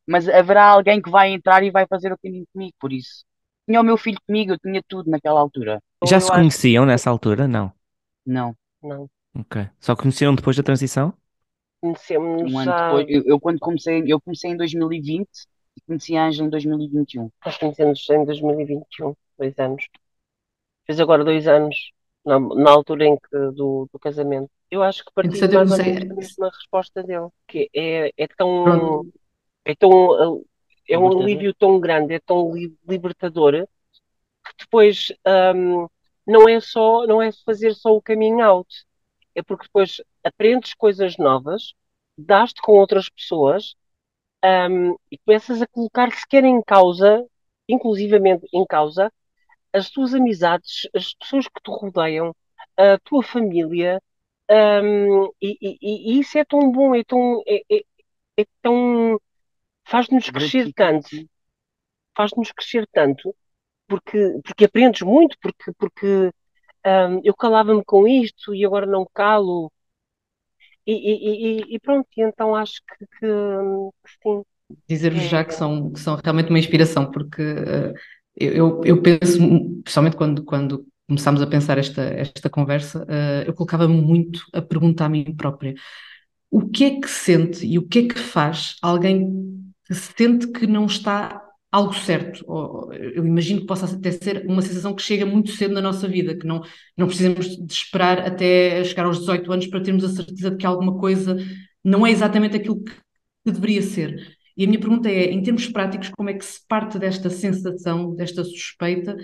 Mas 0.07 0.27
haverá 0.27 0.65
alguém 0.65 1.01
que 1.01 1.09
vai 1.09 1.31
entrar 1.31 1.63
e 1.63 1.71
vai 1.71 1.85
fazer 1.87 2.11
o 2.11 2.17
caminho 2.17 2.45
comigo, 2.53 2.73
por 2.79 2.91
isso. 2.91 3.23
Tinha 3.67 3.79
o 3.79 3.83
meu 3.83 3.97
filho 3.97 4.19
comigo, 4.27 4.53
eu 4.53 4.59
tinha 4.59 4.81
tudo 4.87 5.09
naquela 5.09 5.39
altura. 5.39 5.81
Já 6.03 6.17
Eu 6.17 6.21
se 6.21 6.27
acho- 6.29 6.35
conheciam 6.35 6.85
nessa 6.85 7.09
altura? 7.09 7.47
Não. 7.47 7.71
Não, 8.25 8.55
Não. 8.81 9.09
Ok. 9.33 9.69
Só 9.79 9.95
conheceram 9.95 10.35
depois 10.35 10.55
da 10.57 10.63
transição? 10.63 11.13
Conhecemos 11.79 12.53
um 12.53 12.57
ano 12.59 12.73
já. 12.73 12.75
depois. 12.75 13.05
Eu, 13.09 13.23
eu 13.25 13.39
quando 13.39 13.59
comecei, 13.59 14.03
eu 14.07 14.21
comecei 14.21 14.51
em 14.51 14.57
2020 14.57 15.29
e 15.77 15.81
conheci 15.81 16.15
a 16.15 16.25
Ângela 16.27 16.47
em 16.47 16.49
2021. 16.51 17.29
Nós 17.45 17.57
conhecemos 17.57 18.07
em 18.09 18.25
2021, 18.25 19.15
dois 19.37 19.57
anos. 19.59 19.85
Fez 20.85 20.99
agora 20.99 21.23
dois 21.23 21.47
anos, 21.47 21.91
na, 22.25 22.39
na 22.39 22.71
altura 22.71 23.05
em 23.05 23.15
que, 23.17 23.37
do, 23.53 23.87
do 23.91 23.99
casamento. 23.99 24.49
Eu 24.69 24.83
acho 24.83 25.03
que 25.05 25.11
partilho 25.13 25.37
Interessante, 25.37 25.53
eu 25.55 25.59
mais 25.59 25.71
ou 25.71 25.77
comecei- 25.77 25.93
menos 25.93 26.09
da 26.09 26.15
mesma 26.15 26.49
resposta 26.49 27.03
dele, 27.03 27.27
que 27.47 27.69
é, 27.73 28.11
é 28.17 28.27
tão, 28.27 28.63
Pronto. 28.63 29.13
é 29.65 29.75
tão, 29.75 29.89
uh, 30.35 30.45
é 30.89 30.97
um 30.97 31.07
Libertador. 31.09 31.23
alívio 31.23 31.53
tão 31.55 31.79
grande, 31.79 32.13
é 32.15 32.19
tão 32.19 32.53
li- 32.53 32.75
libertador, 32.87 33.67
que 34.45 34.53
depois 34.59 35.07
um, 35.55 35.87
não 36.27 36.47
é 36.49 36.59
só, 36.61 37.05
não 37.07 37.21
é 37.21 37.31
fazer 37.45 37.73
só 37.75 37.95
o 37.95 38.01
coming 38.01 38.41
out, 38.41 38.67
é 39.35 39.43
porque 39.43 39.65
depois 39.65 40.01
aprendes 40.23 40.73
coisas 40.73 41.17
novas, 41.17 41.73
dás-te 42.17 42.61
com 42.61 42.73
outras 42.73 43.09
pessoas, 43.09 43.75
um, 44.43 44.95
e 45.11 45.17
começas 45.25 45.61
a 45.61 45.67
colocar 45.67 46.11
sequer 46.13 46.43
em 46.43 46.61
causa, 46.63 47.25
inclusivamente 47.67 48.47
em 48.53 48.65
causa, 48.65 49.11
as 49.73 49.89
tuas 49.91 50.13
amizades, 50.15 50.89
as 50.95 51.13
pessoas 51.15 51.47
que 51.47 51.61
te 51.63 51.71
rodeiam, 51.71 52.35
a 52.77 52.99
tua 53.05 53.23
família, 53.23 54.01
um, 54.51 55.25
e, 55.41 55.57
e- 55.61 56.17
e 56.17 56.19
isso 56.21 56.37
é 56.39 56.45
tão 56.45 56.71
bom, 56.71 56.95
é 56.95 57.03
tão, 57.05 57.41
é, 57.47 57.61
é- 57.71 57.83
é 58.39 58.45
tão, 58.61 59.19
faz-nos 59.85 60.29
crescer 60.31 60.71
tanto, 60.75 61.09
faz-nos 62.15 62.51
crescer 62.51 62.87
tanto, 62.91 63.35
porque, 63.87 64.19
porque 64.45 64.65
aprendes 64.65 65.01
muito, 65.03 65.37
porque, 65.41 65.71
porque 65.77 66.31
um, 66.85 67.21
eu 67.23 67.35
calava-me 67.35 67.83
com 67.85 68.07
isto 68.07 68.53
e 68.55 68.65
agora 68.65 68.85
não 68.85 69.05
calo, 69.13 69.71
e, 70.85 70.93
e- 70.93 71.61
e- 71.61 71.75
e 71.75 71.79
pronto, 71.79 72.07
então 72.17 72.55
acho 72.55 72.81
que, 72.87 73.05
que, 73.19 73.25
que 74.03 74.09
sim. 74.23 74.43
dizer-vos 74.87 75.21
É. 75.21 75.23
já 75.23 75.43
que 75.43 75.53
são, 75.53 75.91
que 75.91 75.99
são 75.99 76.15
realmente 76.23 76.49
uma 76.49 76.59
inspiração, 76.59 77.09
porque 77.11 77.41
eh, 77.41 77.93
eu, 78.35 78.81
eu- 78.83 79.01
penso, 79.01 79.37
principalmente 79.83 80.15
quando, 80.17 80.43
quando 80.43 80.85
começámos 81.07 81.41
a 81.41 81.47
pensar 81.47 81.77
esta, 81.77 82.01
esta 82.03 82.49
conversa, 82.49 83.05
eh, 83.09 83.43
eu 83.47 83.53
colocava-me 83.53 84.01
muito 84.01 84.41
a 84.53 84.61
pergunta 84.61 85.05
a 85.05 85.09
mim 85.09 85.35
própria: 85.35 85.73
o 86.51 86.69
que 86.69 86.85
é 86.85 87.01
que 87.01 87.09
sente 87.09 87.65
e 87.65 87.79
o 87.79 87.87
que 87.87 87.99
é 88.01 88.09
que 88.09 88.19
faz 88.19 88.77
alguém 88.83 89.29
que 89.87 89.95
sente 89.95 90.47
que 90.51 90.67
não 90.67 90.87
está 90.87 91.43
algo 91.71 91.93
certo? 91.93 92.43
Ou, 92.47 92.93
eu 92.93 93.25
imagino 93.25 93.61
que 93.61 93.67
possa 93.67 93.85
até 93.85 94.11
ser 94.11 94.45
uma 94.47 94.61
sensação 94.61 94.93
que 94.95 95.01
chega 95.01 95.25
muito 95.25 95.51
cedo 95.51 95.73
na 95.73 95.81
nossa 95.81 96.07
vida, 96.07 96.37
que 96.37 96.45
não, 96.45 96.61
não 96.97 97.07
precisamos 97.07 97.57
de 97.57 97.73
esperar 97.73 98.19
até 98.19 98.83
chegar 98.83 99.05
aos 99.05 99.19
18 99.19 99.51
anos 99.51 99.67
para 99.67 99.81
termos 99.83 100.03
a 100.03 100.09
certeza 100.09 100.51
de 100.51 100.57
que 100.57 100.65
alguma 100.65 100.97
coisa 100.99 101.37
não 101.83 102.05
é 102.05 102.11
exatamente 102.11 102.55
aquilo 102.57 102.83
que 102.83 102.93
que 103.45 103.51
deveria 103.51 103.81
ser. 103.81 104.37
E 104.57 104.63
a 104.65 104.67
minha 104.67 104.79
pergunta 104.79 105.09
é, 105.09 105.25
em 105.31 105.41
termos 105.41 105.67
práticos, 105.67 106.09
como 106.09 106.29
é 106.29 106.33
que 106.33 106.45
se 106.45 106.59
parte 106.67 106.99
desta 106.99 107.29
sensação, 107.29 108.15
desta 108.15 108.43
suspeita, 108.43 109.15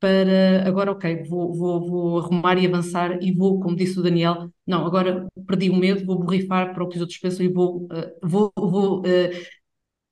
para 0.00 0.66
agora, 0.66 0.92
ok, 0.92 1.24
vou, 1.28 1.54
vou, 1.54 1.88
vou 1.88 2.18
arrumar 2.20 2.56
e 2.58 2.66
avançar 2.66 3.22
e 3.22 3.32
vou, 3.32 3.60
como 3.60 3.76
disse 3.76 3.98
o 3.98 4.02
Daniel, 4.02 4.50
não, 4.66 4.86
agora 4.86 5.26
perdi 5.46 5.68
o 5.70 5.76
medo, 5.76 6.06
vou 6.06 6.18
borrifar 6.18 6.72
para 6.72 6.82
o 6.84 6.88
que 6.88 6.96
os 6.96 7.02
outros 7.02 7.18
pensam 7.18 7.44
e 7.44 7.48
vou, 7.52 7.86
eh, 7.92 8.14
vou, 8.22 8.52
vou 8.56 9.02
eh, 9.04 9.30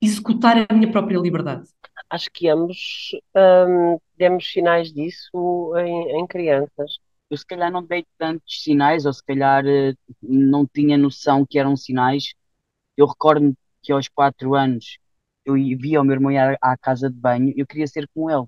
executar 0.00 0.66
a 0.68 0.74
minha 0.74 0.90
própria 0.90 1.18
liberdade. 1.18 1.68
Acho 2.10 2.30
que 2.32 2.48
ambos 2.48 3.10
um, 3.36 3.98
demos 4.16 4.50
sinais 4.50 4.92
disso 4.92 5.76
em, 5.78 6.20
em 6.20 6.26
crianças. 6.26 6.98
Eu 7.30 7.36
se 7.36 7.44
calhar 7.46 7.70
não 7.70 7.84
dei 7.84 8.06
tantos 8.18 8.62
sinais, 8.62 9.04
ou 9.04 9.12
se 9.12 9.22
calhar 9.24 9.64
eh, 9.66 9.94
não 10.22 10.66
tinha 10.66 10.96
noção 10.96 11.44
que 11.46 11.58
eram 11.58 11.76
sinais. 11.76 12.32
Eu 12.96 13.06
recordo-me 13.06 13.54
que 13.82 13.92
aos 13.92 14.08
quatro 14.08 14.54
anos 14.54 14.98
eu 15.44 15.56
ia- 15.58 15.76
via 15.78 16.00
o 16.00 16.04
meu 16.04 16.14
irmão 16.16 16.32
ir 16.32 16.38
à, 16.38 16.58
à 16.62 16.76
casa 16.78 17.10
de 17.10 17.16
banho, 17.16 17.52
eu 17.56 17.66
queria 17.66 17.86
ser 17.86 18.08
com 18.14 18.30
ele. 18.30 18.46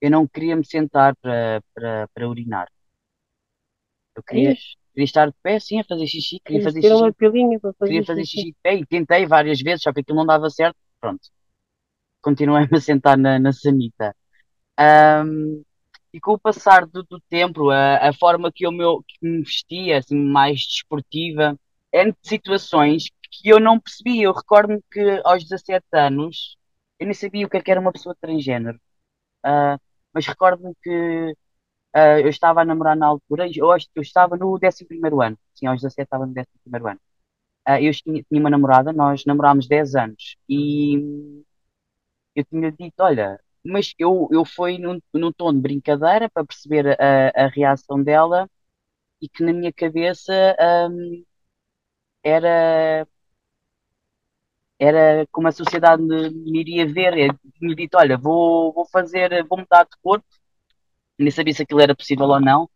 Eu 0.00 0.10
não 0.10 0.26
queria 0.28 0.56
me 0.56 0.64
sentar 0.64 1.16
para, 1.16 1.60
para, 1.74 2.08
para 2.14 2.28
urinar. 2.28 2.68
Eu 4.16 4.22
queria, 4.22 4.54
queria 4.94 5.04
estar 5.04 5.26
de 5.26 5.34
pé, 5.42 5.58
sim, 5.58 5.80
a 5.80 5.84
fazer 5.84 6.06
xixi, 6.06 6.40
queria 6.44 6.62
fazer 6.62 6.80
xixi, 6.80 6.94
uma 6.94 7.12
pilinha 7.12 7.58
para 7.60 7.72
fazer 7.74 7.90
queria 7.92 8.06
fazer 8.06 8.24
xixi. 8.24 8.44
de 8.44 8.56
pé 8.62 8.74
e 8.76 8.86
tentei 8.86 9.26
várias 9.26 9.60
vezes, 9.60 9.82
só 9.82 9.92
que 9.92 10.00
aquilo 10.00 10.18
não 10.18 10.26
dava 10.26 10.48
certo. 10.48 10.76
Pronto, 11.00 11.28
continuei-me 12.22 12.76
a 12.76 12.80
sentar 12.80 13.18
na, 13.18 13.38
na 13.38 13.52
sanita. 13.52 14.14
Ahm, 14.78 15.62
e 16.12 16.20
com 16.20 16.32
o 16.34 16.38
passar 16.38 16.86
do, 16.86 17.02
do 17.02 17.20
tempo, 17.28 17.70
a, 17.70 18.08
a 18.08 18.12
forma 18.12 18.52
que 18.52 18.64
eu 18.66 18.72
meu, 18.72 19.02
que 19.06 19.16
me 19.26 19.42
vestia, 19.42 19.98
assim, 19.98 20.16
mais 20.16 20.60
desportiva, 20.60 21.58
eram 21.92 22.14
situações 22.22 23.06
que 23.30 23.48
eu 23.48 23.58
não 23.60 23.80
percebia. 23.80 24.24
Eu 24.24 24.32
recordo-me 24.32 24.80
que 24.92 25.20
aos 25.24 25.42
17 25.44 25.84
anos 25.92 26.56
eu 27.00 27.06
nem 27.06 27.14
sabia 27.14 27.46
o 27.46 27.50
que 27.50 27.56
é 27.56 27.62
era 27.66 27.80
uma 27.80 27.92
pessoa 27.92 28.16
transgênero. 28.20 28.80
Ah, 29.44 29.78
mas 30.12 30.26
recordo-me 30.26 30.74
que 30.82 31.34
ah, 31.94 32.20
eu 32.20 32.28
estava 32.28 32.62
a 32.62 32.64
namorar 32.64 32.96
na 32.96 33.06
altura, 33.06 33.48
eu, 33.54 33.68
eu 33.94 34.02
estava 34.02 34.36
no 34.36 34.50
11º 34.52 35.22
ano. 35.22 35.38
Sim, 35.54 35.66
aos 35.66 35.80
17 35.80 36.06
estava 36.06 36.26
no 36.26 36.32
11º 36.32 36.86
ano. 36.88 37.00
Ah, 37.66 37.80
eu 37.82 37.92
tinha, 37.92 38.22
tinha 38.24 38.40
uma 38.40 38.50
namorada, 38.50 38.92
nós 38.92 39.24
namorámos 39.26 39.68
10 39.68 39.94
anos 39.96 40.36
e 40.48 41.42
eu 42.34 42.44
tinha 42.44 42.70
dito, 42.72 42.94
olha, 43.00 43.40
mas 43.64 43.94
eu, 43.98 44.28
eu 44.32 44.44
fui 44.44 44.78
num, 44.78 45.00
num 45.12 45.32
tom 45.32 45.52
de 45.52 45.60
brincadeira 45.60 46.28
para 46.30 46.44
perceber 46.44 46.96
a, 47.00 47.44
a 47.44 47.48
reação 47.48 48.02
dela 48.02 48.48
e 49.22 49.28
que 49.28 49.44
na 49.44 49.52
minha 49.52 49.72
cabeça 49.72 50.32
hum, 50.90 51.24
era, 52.22 53.06
era 54.78 55.26
como 55.32 55.48
a 55.48 55.52
sociedade 55.52 56.02
me, 56.02 56.30
me 56.30 56.60
iria 56.60 56.86
ver. 56.86 57.16
Eu 57.18 57.34
tinha 57.58 57.74
dito, 57.74 57.96
olha, 57.96 58.16
vou, 58.18 58.72
vou 58.72 58.86
fazer, 58.86 59.44
vou 59.46 59.58
mudar 59.58 59.84
de 59.84 59.96
corpo, 60.02 60.26
nem 61.18 61.30
sabia 61.30 61.54
se 61.54 61.62
aquilo 61.62 61.80
era 61.80 61.94
possível 61.96 62.26
ou 62.26 62.40
não. 62.40 62.68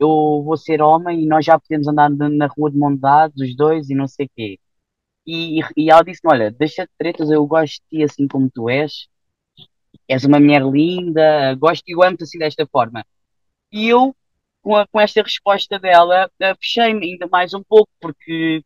Eu 0.00 0.08
vou 0.44 0.56
ser 0.56 0.82
homem 0.82 1.22
e 1.24 1.26
nós 1.28 1.44
já 1.44 1.58
podemos 1.58 1.88
andar 1.88 2.10
na 2.10 2.46
rua 2.48 2.70
de 2.70 2.78
mão 2.78 2.96
dados, 2.96 3.40
os 3.40 3.56
dois, 3.56 3.90
e 3.90 3.94
não 3.94 4.08
sei 4.08 4.26
o 4.26 4.30
quê. 4.36 4.60
E, 5.26 5.60
e 5.76 5.90
ela 5.90 6.02
disse-me, 6.04 6.32
olha, 6.34 6.50
deixa 6.52 6.84
de 6.84 6.92
tretas, 6.98 7.30
eu 7.30 7.46
gosto 7.46 7.82
de 7.90 7.98
ti 7.98 8.04
assim 8.04 8.28
como 8.28 8.50
tu 8.50 8.68
és. 8.70 9.08
És 10.08 10.24
uma 10.24 10.38
mulher 10.40 10.62
linda, 10.62 11.54
gosto 11.56 11.84
e 11.88 11.94
amo-te 11.94 12.24
assim 12.24 12.38
desta 12.38 12.66
forma. 12.66 13.04
E 13.72 13.88
eu, 13.88 14.16
com, 14.62 14.76
a- 14.76 14.86
com 14.88 15.00
esta 15.00 15.22
resposta 15.22 15.78
dela, 15.78 16.30
eh, 16.40 16.54
fechei-me 16.56 17.06
ainda 17.12 17.28
mais 17.28 17.54
um 17.54 17.62
pouco, 17.64 17.90
porque 18.00 18.64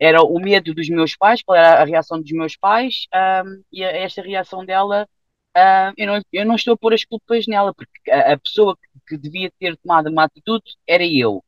era 0.00 0.22
o 0.22 0.38
medo 0.40 0.74
dos 0.74 0.88
meus 0.90 1.16
pais, 1.16 1.42
qual 1.42 1.56
era 1.58 1.82
a 1.82 1.86
reação 1.86 2.20
dos 2.20 2.32
meus 2.32 2.56
pais, 2.56 3.06
ahm, 3.14 3.62
e 3.72 3.84
a- 3.84 3.90
esta 3.92 4.22
reação 4.22 4.64
dela, 4.66 5.08
ahm, 5.56 5.92
eu 5.96 6.06
não, 6.06 6.20
eu 6.32 6.46
não 6.46 6.54
estou 6.56 6.74
a 6.74 6.78
pôr 6.78 6.94
as 6.94 7.04
culpas 7.04 7.46
nela, 7.46 7.74
porque 7.74 8.10
a, 8.10 8.34
a 8.34 8.38
pessoa 8.38 8.76
que, 8.76 8.88
que 9.08 9.18
devia 9.18 9.50
ter 9.58 9.76
tomado 9.78 10.08
uma 10.10 10.24
atitude 10.24 10.64
era 10.88 11.04
eu. 11.06 11.44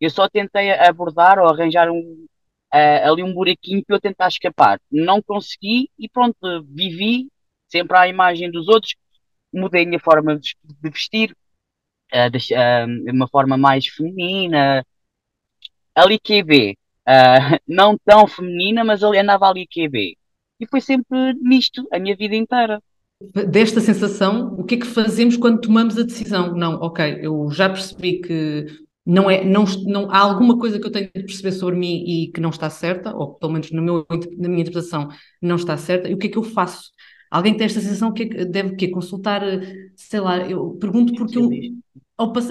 Eu 0.00 0.10
só 0.10 0.28
tentei 0.28 0.72
abordar 0.72 1.38
ou 1.38 1.48
arranjar 1.48 1.90
um, 1.90 2.26
ah, 2.72 3.10
ali 3.10 3.22
um 3.22 3.34
buraquinho 3.34 3.84
para 3.86 3.96
eu 3.96 4.00
tentar 4.00 4.28
escapar. 4.28 4.80
Não 4.90 5.22
consegui 5.22 5.90
e 5.98 6.08
pronto, 6.08 6.36
vivi 6.68 7.28
sempre 7.68 7.98
à 7.98 8.08
imagem 8.08 8.50
dos 8.50 8.68
outros, 8.68 8.94
mudei 9.52 9.84
a 9.84 9.88
minha 9.88 10.00
forma 10.00 10.38
de 10.38 10.54
vestir, 10.82 11.34
deix- 12.30 12.52
ah, 12.52 12.86
de 12.86 13.10
uma 13.10 13.28
forma 13.28 13.56
mais 13.56 13.86
feminina, 13.86 14.84
ali 15.94 16.18
QB, 16.18 16.76
ah, 17.06 17.58
não 17.66 17.96
tão 18.04 18.26
feminina, 18.26 18.84
mas 18.84 19.02
ali 19.02 19.18
andava 19.18 19.46
ali 19.48 19.66
QB. 19.66 20.16
E 20.60 20.66
foi 20.68 20.80
sempre 20.80 21.34
nisto, 21.34 21.86
a 21.92 21.98
minha 21.98 22.16
vida 22.16 22.34
inteira. 22.34 22.82
Desta 23.20 23.80
sensação, 23.80 24.54
o 24.56 24.64
que 24.64 24.76
é 24.76 24.78
que 24.78 24.86
fazemos 24.86 25.36
quando 25.36 25.60
tomamos 25.60 25.98
a 25.98 26.02
decisão? 26.02 26.54
Não, 26.54 26.74
ok, 26.74 27.18
eu 27.20 27.50
já 27.50 27.68
percebi 27.68 28.20
que 28.20 28.66
não 29.04 29.28
é, 29.28 29.44
não, 29.44 29.64
não, 29.86 30.08
há 30.08 30.18
alguma 30.18 30.56
coisa 30.56 30.78
que 30.78 30.86
eu 30.86 30.92
tenho 30.92 31.10
de 31.12 31.24
perceber 31.24 31.50
sobre 31.50 31.74
mim 31.76 32.04
e 32.06 32.30
que 32.30 32.40
não 32.40 32.50
está 32.50 32.70
certa, 32.70 33.12
ou 33.12 33.34
pelo 33.34 33.52
menos 33.52 33.72
no 33.72 33.82
meu, 33.82 34.06
na 34.38 34.48
minha 34.48 34.60
interpretação 34.60 35.08
não 35.42 35.56
está 35.56 35.76
certa, 35.76 36.08
e 36.08 36.14
o 36.14 36.18
que 36.18 36.28
é 36.28 36.30
que 36.30 36.38
eu 36.38 36.44
faço? 36.44 36.92
Alguém 37.28 37.56
tem 37.56 37.66
esta 37.66 37.80
sensação 37.80 38.12
que 38.12 38.22
é 38.22 38.44
deve 38.44 38.76
que 38.76 38.88
consultar, 38.88 39.42
sei 39.96 40.20
lá, 40.20 40.38
eu 40.48 40.76
pergunto 40.80 41.12
porque 41.14 41.38
eu, 41.38 41.50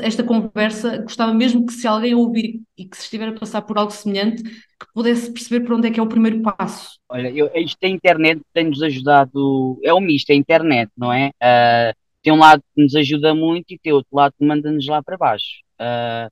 esta 0.02 0.24
conversa, 0.24 0.98
gostava 1.00 1.34
mesmo 1.34 1.66
que 1.66 1.74
se 1.74 1.88
alguém 1.88 2.16
ouvir 2.16 2.62
e 2.78 2.86
que 2.86 2.96
se 2.96 3.04
estiver 3.04 3.30
a 3.30 3.34
passar 3.34 3.62
por 3.64 3.78
algo 3.78 3.92
semelhante, 3.92 4.44
que 4.44 4.94
pudesse 4.94 5.32
perceber 5.32 5.66
por 5.66 5.74
onde 5.74 5.88
é 5.88 5.92
que 5.92 6.00
é 6.00 6.04
o 6.04 6.08
primeiro 6.08 6.42
passo. 6.42 6.98
Olha, 7.10 7.30
eu, 7.30 7.50
isto 7.56 7.78
da 7.82 7.88
internet 7.88 8.42
tem-nos 8.54 8.82
ajudado, 8.82 9.80
é 9.84 9.94
um 9.94 10.00
misto, 10.00 10.30
é 10.30 10.34
a 10.34 10.38
internet, 10.38 10.92
não 10.96 11.12
é? 11.12 11.32
Ah, 11.42 11.94
tem 12.22 12.32
um 12.34 12.38
lado 12.40 12.64
que 12.76 12.82
nos 12.82 12.96
ajuda 12.96 13.34
muito 13.36 13.66
e 13.74 13.80
tem 13.80 13.92
outro 13.94 14.10
lado 14.16 14.34
que 14.38 14.46
manda-nos 14.46 14.86
lá 14.88 15.04
para 15.04 15.18
baixo. 15.18 15.62
Ah, 15.80 16.30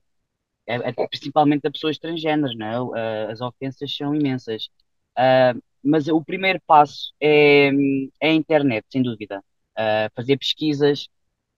é- 0.66 0.90
é 0.90 0.92
principalmente 1.08 1.66
a 1.66 1.70
pessoas 1.72 1.98
transgêneras, 1.98 2.56
não 2.56 2.92
é? 2.94 3.00
Ah, 3.00 3.32
as 3.32 3.40
ofensas 3.40 3.94
são 3.96 4.14
imensas. 4.14 4.68
Mas 5.82 6.08
o 6.08 6.22
primeiro 6.24 6.60
passo 6.66 7.12
é, 7.20 7.68
é 8.20 8.28
a 8.30 8.32
internet, 8.34 8.84
sem 8.90 9.02
dúvida. 9.02 9.42
Fazer 10.14 10.36
pesquisas, 10.38 11.08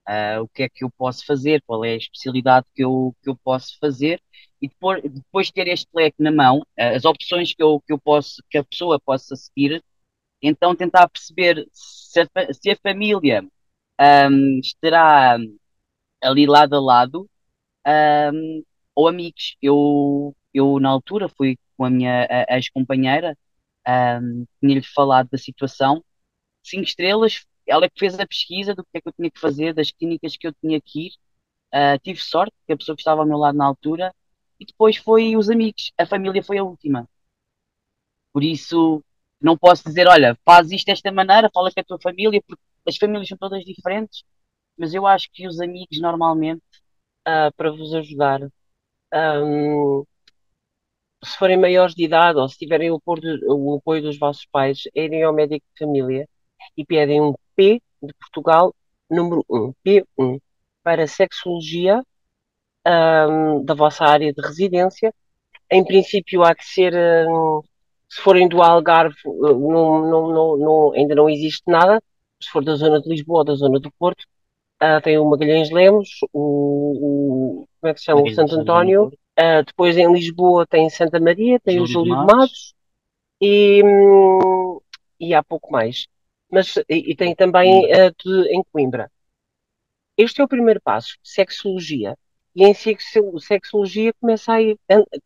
ah, 0.09 0.43
o 0.43 0.49
que 0.49 0.65
é 0.65 0.69
que 0.71 0.85
eu 0.85 0.91
posso 0.91 1.27
fazer, 1.27 1.63
qual 1.67 1.85
é 1.85 1.93
a 1.93 1.97
especialidade 1.97 2.67
que 2.75 2.85
eu, 2.85 3.15
que 3.23 3.31
eu 3.31 3.37
posso 3.45 3.79
fazer, 3.81 4.23
e 4.63 4.69
depois, 4.69 5.03
depois 5.03 5.51
ter 5.53 5.69
este 5.69 5.89
leque 5.95 6.23
na 6.23 6.33
mão, 6.33 6.63
ah, 6.79 6.91
as 6.97 7.05
opções 7.05 7.55
que 7.55 7.63
eu, 7.63 7.81
que 7.87 7.93
eu 7.93 7.99
posso, 8.01 8.43
que 8.51 8.59
a 8.59 8.65
pessoa 8.65 9.01
possa 9.01 9.37
seguir, 9.37 9.83
então 10.43 10.75
tentar 10.77 11.09
perceber 11.09 11.67
se 11.73 12.21
a, 12.21 12.27
se 12.53 12.71
a 12.71 12.77
família 12.77 13.45
ahm, 13.99 14.61
estará 14.61 15.39
ali 16.23 16.47
lado 16.47 16.77
a 16.77 16.81
lado, 16.81 17.29
ahm, 17.87 18.63
ou 18.95 19.09
amigos. 19.09 19.57
Eu, 19.63 20.37
eu, 20.55 20.81
na 20.81 20.91
altura, 20.91 21.29
fui 21.29 21.59
com 21.77 21.85
a 21.85 21.91
minha 21.91 22.27
ex-companheira, 22.51 23.37
ahm, 23.87 24.45
tinha-lhe 24.61 24.83
falado 24.83 25.29
da 25.31 25.39
situação, 25.39 26.05
cinco 26.63 26.85
estrelas, 26.85 27.45
ela 27.69 27.87
é 27.87 27.91
que 27.91 27.99
fez 27.99 28.19
a 28.19 28.27
pesquisa 28.27 28.75
do 28.75 28.85
que 28.85 28.99
é 28.99 29.01
que 29.01 29.09
eu 29.09 29.13
tinha 29.13 29.31
que 29.31 29.41
fazer, 29.41 29.75
das 29.75 29.91
clínicas 29.91 30.37
que 30.37 30.47
eu 30.49 30.53
tinha 30.55 30.81
que 30.81 31.09
ir. 31.09 31.13
Ah, 31.73 31.99
tive 31.99 32.21
sorte, 32.21 32.55
que 32.67 32.73
a 32.73 32.77
pessoa 32.77 32.97
que 32.97 33.03
estava 33.03 33.23
ao 33.23 33.27
meu 33.27 33.39
lado 33.39 33.57
na 33.59 33.67
altura, 33.67 34.15
e 34.61 34.65
depois 34.67 34.97
foi 34.97 35.37
os 35.37 35.51
amigos, 35.51 35.93
a 35.99 36.07
família 36.07 36.43
foi 36.43 36.59
a 36.59 36.65
última. 36.65 37.09
Por 38.33 38.43
isso, 38.45 39.03
não 39.41 39.57
posso 39.57 39.85
dizer, 39.85 40.07
olha, 40.07 40.37
faz 40.45 40.71
isto 40.71 40.87
desta 40.87 41.11
maneira, 41.13 41.51
fala 41.53 41.71
com 41.73 41.81
a 41.81 41.85
tua 41.85 41.99
família, 42.01 42.43
porque 42.47 42.63
as 42.87 42.97
famílias 42.97 43.29
são 43.29 43.39
todas 43.39 43.65
diferentes, 43.65 44.25
mas 44.77 44.95
eu 44.95 45.07
acho 45.07 45.29
que 45.33 45.47
os 45.49 45.61
amigos 45.61 46.01
normalmente, 46.01 46.63
ah, 47.27 47.51
para 47.57 47.71
vos 47.73 47.95
ajudar. 47.95 48.41
Ahm, 49.13 50.05
se 51.25 51.37
forem 51.39 51.57
maiores 51.57 51.95
de 51.95 52.05
idade 52.05 52.39
ou 52.39 52.49
se 52.49 52.59
tiverem 52.59 52.91
o 52.91 52.97
apoio, 53.77 54.03
dos 54.03 54.19
vossos 54.19 54.47
pais, 54.47 54.83
irem 54.95 55.23
ao 55.23 55.33
médico 55.33 55.67
de 55.73 55.85
família 55.85 56.29
e 56.77 56.85
pedem 56.85 57.21
um 57.21 57.35
P 57.59 57.83
de 58.03 58.15
Portugal, 58.21 58.73
número 59.11 59.45
1, 59.51 59.73
P1, 59.85 60.39
para 60.85 61.07
sexologia, 61.09 62.03
ahm, 62.87 63.65
da 63.65 63.75
vossa 63.75 64.05
área 64.05 64.33
de 64.33 64.41
residência. 64.41 65.13
Em 65.71 65.85
princípio, 65.85 66.45
há 66.45 66.55
que 66.55 66.65
ser, 66.65 66.95
ahm, 66.97 67.61
se 68.09 68.21
forem 68.23 68.49
do 68.49 68.63
Algarve, 68.63 69.17
eh, 69.27 69.31
não, 69.55 70.11
não, 70.11 70.29
não, 70.33 70.57
não- 70.59 70.93
ainda 70.95 71.15
não 71.17 71.29
existe 71.31 71.65
nada. 71.67 72.01
Se 72.43 72.51
for 72.51 72.65
da 72.65 72.77
zona 72.77 73.01
de 73.03 73.09
Lisboa 73.11 73.41
ou 73.41 73.45
da 73.45 73.55
zona 73.57 73.81
do 73.81 73.91
Porto, 73.99 74.25
ah, 74.81 75.01
tem 75.01 75.19
o 75.19 75.25
Magalhães 75.29 75.71
Lemos, 75.71 76.09
o, 76.33 77.63
o- 77.63 77.69
como 77.81 77.91
é 77.91 77.95
que 77.95 78.01
se 78.01 78.07
chama? 78.07 78.23
O 78.23 78.31
Santo 78.31 78.55
António. 78.57 79.13
Ah, 79.37 79.63
depois 79.63 79.97
em 79.99 80.13
Lisboa 80.13 80.67
tem 80.67 80.89
Santa 80.91 81.21
Maria, 81.21 81.61
tem 81.61 81.81
o 81.81 81.87
Júlio 81.87 82.05
de 82.05 82.11
Júlio 82.11 82.15
de 82.21 82.27
Matos. 82.27 82.37
Matos 82.39 82.75
e, 83.41 83.83
hum, 83.85 84.81
e 85.21 85.35
há 85.35 85.43
pouco 85.43 85.73
mais. 85.73 86.07
Mas, 86.51 86.77
e, 86.89 87.13
e 87.13 87.17
tem 87.17 87.35
também 87.35 87.93
ah, 87.93 88.11
de- 88.11 88.49
em 88.55 88.63
Coimbra. 88.73 89.11
Este 90.17 90.41
é 90.41 90.45
o 90.45 90.49
primeiro 90.49 90.81
passo, 90.81 91.17
sexologia. 91.23 92.17
E 92.57 92.65
em 92.65 92.75
sexo- 92.75 93.39
sexologia 93.39 94.13
começa 94.21 94.53
aí, 94.53 94.77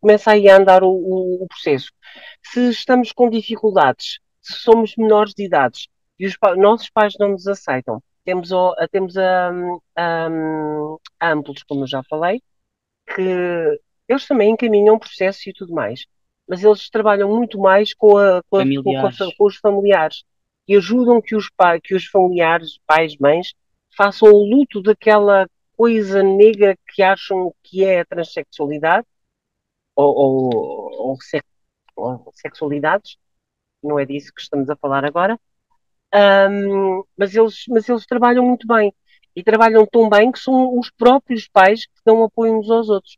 começa 0.00 0.32
aí 0.32 0.48
a 0.50 0.56
andar 0.56 0.82
o, 0.82 0.90
o- 0.90 1.46
processo. 1.48 1.90
Se 2.42 2.68
estamos 2.70 3.12
com 3.12 3.30
dificuldades, 3.30 4.18
se 4.40 4.54
somos 4.54 4.94
menores 4.96 5.32
de 5.34 5.44
idades 5.44 5.86
e 6.18 6.26
os 6.26 6.36
pa- 6.36 6.54
nossos 6.56 6.90
pais 6.90 7.14
não 7.18 7.30
nos 7.30 7.46
aceitam, 7.46 8.02
temos, 8.24 8.52
a- 8.52 8.88
temos 8.90 9.16
a, 9.16 9.50
a, 9.96 10.28
a 11.20 11.30
Amplos, 11.32 11.62
como 11.62 11.84
eu 11.84 11.86
já 11.86 12.02
falei, 12.02 12.42
que 13.14 13.22
eles 14.08 14.26
também 14.26 14.50
encaminham 14.50 14.96
o 14.96 15.00
processo 15.00 15.48
e 15.48 15.52
tudo 15.54 15.72
mais, 15.72 16.04
mas 16.46 16.62
eles 16.62 16.90
trabalham 16.90 17.28
muito 17.34 17.58
mais 17.58 17.94
com, 17.94 18.16
a- 18.18 18.42
com 18.50 18.56
a- 18.58 18.62
com 18.84 18.90
a- 19.06 19.08
com 19.38 19.44
os 19.46 19.56
familiares 19.56 20.22
ajudam 20.76 21.20
que 21.20 21.34
os, 21.36 21.48
que 21.82 21.94
os 21.94 22.06
familiares, 22.06 22.78
pais, 22.86 23.16
mães, 23.18 23.54
façam 23.96 24.28
o 24.30 24.44
luto 24.48 24.82
daquela 24.82 25.48
coisa 25.76 26.22
negra 26.22 26.76
que 26.88 27.02
acham 27.02 27.54
que 27.62 27.84
é 27.84 28.00
a 28.00 28.04
transexualidade 28.04 29.06
ou, 29.96 30.14
ou, 30.16 31.08
ou, 31.10 31.20
sex- 31.20 31.46
ou 31.96 32.32
sexualidades, 32.34 33.16
não 33.82 33.98
é 33.98 34.06
disso 34.06 34.32
que 34.34 34.42
estamos 34.42 34.70
a 34.70 34.76
falar 34.76 35.04
agora, 35.04 35.38
Ahm, 36.14 37.02
mas, 37.16 37.34
eles, 37.34 37.64
mas 37.68 37.88
eles 37.88 38.06
trabalham 38.06 38.44
muito 38.46 38.66
bem 38.66 38.94
e 39.36 39.42
trabalham 39.42 39.86
tão 39.86 40.08
bem 40.08 40.32
que 40.32 40.38
são 40.38 40.78
os 40.78 40.90
próprios 40.90 41.48
pais 41.48 41.86
que 41.86 42.02
dão 42.04 42.22
apoio 42.24 42.58
uns 42.58 42.70
aos 42.70 42.88
outros. 42.88 43.16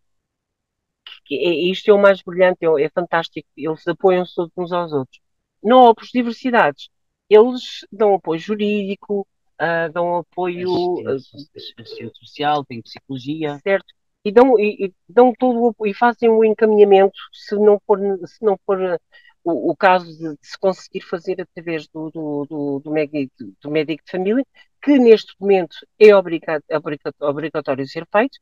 Que 1.27 1.35
é- 1.49 1.71
isto 1.73 1.91
é 1.91 1.95
o 1.95 1.99
mais 2.01 2.23
brilhante, 2.23 2.65
é, 2.65 2.85
é 2.85 2.89
fantástico. 2.91 3.49
Eles 3.57 3.87
apoiam-se 3.87 4.35
todos 4.35 4.53
uns 4.57 4.73
aos 4.73 4.93
outros. 4.93 5.21
Não 5.63 5.89
há 5.89 5.95
por 5.95 6.05
diversidades. 6.13 6.89
Eles 7.29 7.87
dão 7.91 8.15
apoio 8.15 8.39
jurídico, 8.39 9.27
ah, 9.59 9.89
dão 9.89 10.17
apoio 10.17 10.69
Assistência 11.09 11.49
assistência 11.57 12.11
social, 12.15 12.65
tem 12.65 12.83
psicologia. 12.83 13.59
certo? 13.63 13.87
E 14.25 14.33
dão, 14.33 14.59
e, 14.59 14.87
e 14.87 14.93
dão 15.09 15.33
todo 15.39 15.61
o 15.61 15.69
apoio 15.69 15.91
e 15.91 15.95
fazem 15.95 16.31
o 16.31 16.45
encaminhamento 16.45 17.19
se 17.33 17.55
não 17.57 17.81
for, 17.87 17.99
se 18.27 18.43
não 18.43 18.59
for 18.65 18.81
uh, 18.81 18.99
o, 19.45 19.73
o 19.73 19.77
caso 19.77 20.07
de, 20.07 20.31
de 20.31 20.47
se 20.47 20.59
conseguir 20.59 21.03
fazer 21.03 21.41
através 21.41 21.87
do, 21.89 22.11
do, 22.11 22.47
do, 22.49 22.81
do, 22.81 22.91
médico, 22.91 23.31
do 23.61 23.71
médico 23.71 24.03
de 24.05 24.11
família, 24.11 24.47
que 24.83 24.99
neste 24.99 25.35
momento 25.39 25.77
é 25.99 26.15
obriga- 26.17 26.63
obriga- 26.73 27.13
obrigatório 27.21 27.87
ser 27.87 28.07
feito, 28.11 28.39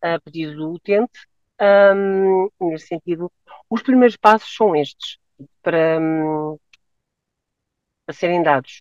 a 0.00 0.18
pedido 0.20 0.56
do 0.56 0.72
utente. 0.72 1.26
Ahm, 1.60 2.48
nesse 2.60 2.86
sentido, 2.86 3.30
os 3.68 3.82
primeiros 3.82 4.16
passos 4.16 4.54
são 4.54 4.74
estes 4.74 5.18
para, 5.62 5.98
hum, 6.00 6.56
para 8.08 8.14
serem 8.14 8.42
dados. 8.42 8.80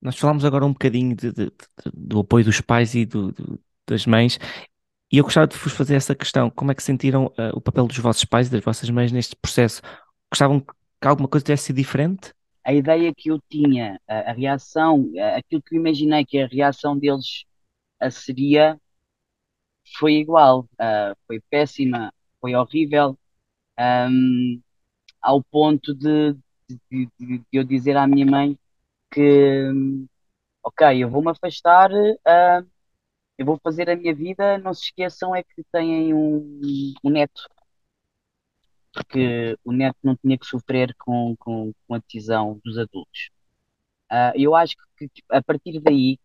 Nós 0.00 0.16
falámos 0.16 0.44
agora 0.44 0.64
um 0.64 0.72
bocadinho 0.72 1.14
de- 1.16 1.32
de- 1.32 1.46
de- 1.46 1.52
do 1.92 2.20
apoio 2.20 2.44
dos 2.44 2.60
pais 2.60 2.94
e 2.94 3.04
do- 3.04 3.32
do- 3.32 3.60
das 3.86 4.06
mães, 4.06 4.38
e 5.12 5.18
eu 5.18 5.24
gostava 5.24 5.46
de 5.46 5.56
vos 5.56 5.72
fazer 5.72 5.96
essa 5.96 6.14
questão: 6.14 6.50
como 6.50 6.72
é 6.72 6.74
que 6.74 6.82
sentiram 6.82 7.32
eh, 7.38 7.50
o 7.54 7.60
papel 7.60 7.86
dos 7.86 7.98
vossos 7.98 8.24
pais 8.24 8.48
e 8.48 8.50
das 8.52 8.64
vossas 8.64 8.90
mães 8.90 9.12
neste 9.12 9.36
processo? 9.36 9.82
Gostavam 10.32 10.60
que 10.60 11.08
alguma 11.08 11.28
coisa 11.28 11.44
tivesse 11.44 11.64
sido 11.66 11.76
diferente? 11.76 12.32
A 12.64 12.72
ideia 12.74 13.12
que 13.16 13.30
eu 13.30 13.40
tinha, 13.50 14.00
a, 14.06 14.30
a 14.30 14.32
reação, 14.32 15.10
a- 15.18 15.36
aquilo 15.38 15.62
que 15.62 15.74
eu 15.76 15.80
imaginei 15.80 16.24
que 16.24 16.38
a 16.38 16.46
reação 16.46 16.98
deles 16.98 17.44
a 18.00 18.10
seria, 18.10 18.78
foi 19.98 20.14
igual. 20.14 20.68
Ah, 20.78 21.14
foi 21.26 21.40
péssima, 21.50 22.12
foi 22.40 22.54
horrível, 22.54 23.18
ahm, 23.78 24.60
ao 25.22 25.42
ponto 25.44 25.94
de, 25.94 26.36
de- 26.68 27.08
de- 27.18 27.38
de 27.38 27.44
eu 27.52 27.64
dizer 27.64 27.96
à 27.96 28.06
minha 28.06 28.26
mãe 28.26 28.58
que, 29.12 29.70
hum, 29.72 30.06
ok, 30.64 31.04
eu 31.04 31.10
vou-me 31.10 31.30
afastar, 31.32 31.90
ah, 32.26 32.64
eu 33.38 33.46
vou 33.46 33.58
fazer 33.62 33.90
a 33.90 33.96
minha 33.96 34.14
vida, 34.14 34.58
não 34.58 34.74
se 34.74 34.84
esqueçam 34.86 35.34
é 35.36 35.42
que 35.44 35.64
têm 35.72 36.14
um, 36.14 36.60
um 37.04 37.10
neto, 37.10 37.42
porque 38.92 39.56
o 39.64 39.72
neto 39.72 39.98
não 40.02 40.16
tinha 40.16 40.38
que 40.38 40.46
sofrer 40.46 40.94
com, 40.98 41.34
com, 41.38 41.72
com 41.86 41.94
a 41.94 41.98
decisão 41.98 42.60
dos 42.64 42.78
adultos. 42.78 43.30
Ah, 44.10 44.32
eu 44.36 44.54
acho 44.56 44.76
que 44.98 45.08
a 45.30 45.42
partir 45.42 45.80
daí, 45.80 46.18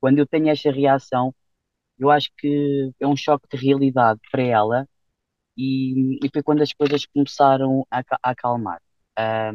quando 0.00 0.20
eu 0.20 0.26
tenho 0.28 0.50
esta 0.50 0.72
reação, 0.72 1.34
eu 1.98 2.10
acho 2.10 2.30
que 2.38 2.92
é 3.00 3.08
um 3.08 3.16
choque 3.16 3.48
de 3.50 3.58
realidade 3.66 4.20
para 4.32 4.42
ela 4.42 4.88
e, 5.58 6.18
e 6.24 6.30
foi 6.32 6.42
quando 6.44 6.62
as 6.62 6.72
coisas 6.74 7.06
começaram 7.06 7.86
a, 7.90 8.00
a 8.22 8.32
acalmar. 8.32 8.80
Ah, 9.16 9.52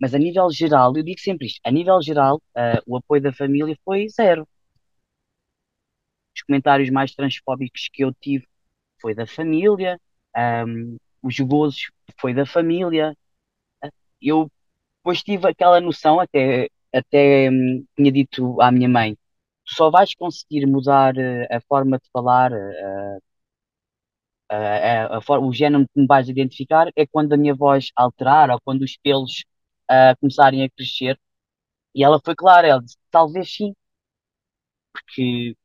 mas 0.00 0.14
a 0.14 0.18
nível 0.18 0.50
geral, 0.52 0.94
eu 0.96 1.02
digo 1.04 1.20
sempre 1.20 1.46
isto, 1.48 1.60
a 1.64 1.70
nível 1.72 2.00
geral, 2.02 2.42
ah, 2.56 2.80
o 2.86 2.96
apoio 2.98 3.22
da 3.22 3.32
família 3.34 3.76
foi 3.84 4.08
zero. 4.10 4.48
Os 6.34 6.42
comentários 6.42 6.90
mais 6.90 7.14
transfóbicos 7.14 7.88
que 7.92 8.04
eu 8.04 8.12
tive 8.14 8.46
foi 9.00 9.14
da 9.14 9.26
família, 9.26 10.00
ahm, 10.36 10.96
os 11.22 11.38
gozos 11.40 11.90
foi 12.20 12.34
da 12.34 12.46
família. 12.46 13.16
Eu 14.20 14.50
depois 14.98 15.22
tive 15.22 15.48
aquela 15.48 15.80
noção, 15.80 16.20
até, 16.20 16.68
até 16.94 17.50
hum, 17.50 17.84
tinha 17.96 18.12
dito 18.12 18.60
à 18.62 18.72
minha 18.72 18.88
mãe, 18.88 19.16
só 19.66 19.90
vais 19.90 20.14
conseguir 20.14 20.66
mudar 20.66 21.14
a 21.50 21.60
forma 21.62 21.98
de 21.98 22.08
falar, 22.12 22.52
a, 24.56 25.18
a 25.18 25.20
for- 25.22 25.42
o 25.42 25.52
género 25.52 25.84
que 25.94 26.00
me 26.00 26.06
vais 26.06 26.28
identificar 26.28 26.88
é 26.96 27.06
quando 27.06 27.32
a 27.32 27.36
minha 27.36 27.54
voz 27.54 27.90
alterar 27.96 28.50
ou 28.50 28.60
quando 28.64 28.82
os 28.82 28.96
pelos 28.98 29.44
ah, 29.88 30.14
começarem 30.20 30.64
a 30.64 30.70
crescer. 30.70 31.18
E 31.94 32.04
ela 32.04 32.20
foi 32.24 32.34
clara, 32.36 32.68
ela 32.68 32.82
disse, 32.82 32.98
talvez 33.10 33.54
sim, 33.54 33.74
porque 34.92 35.56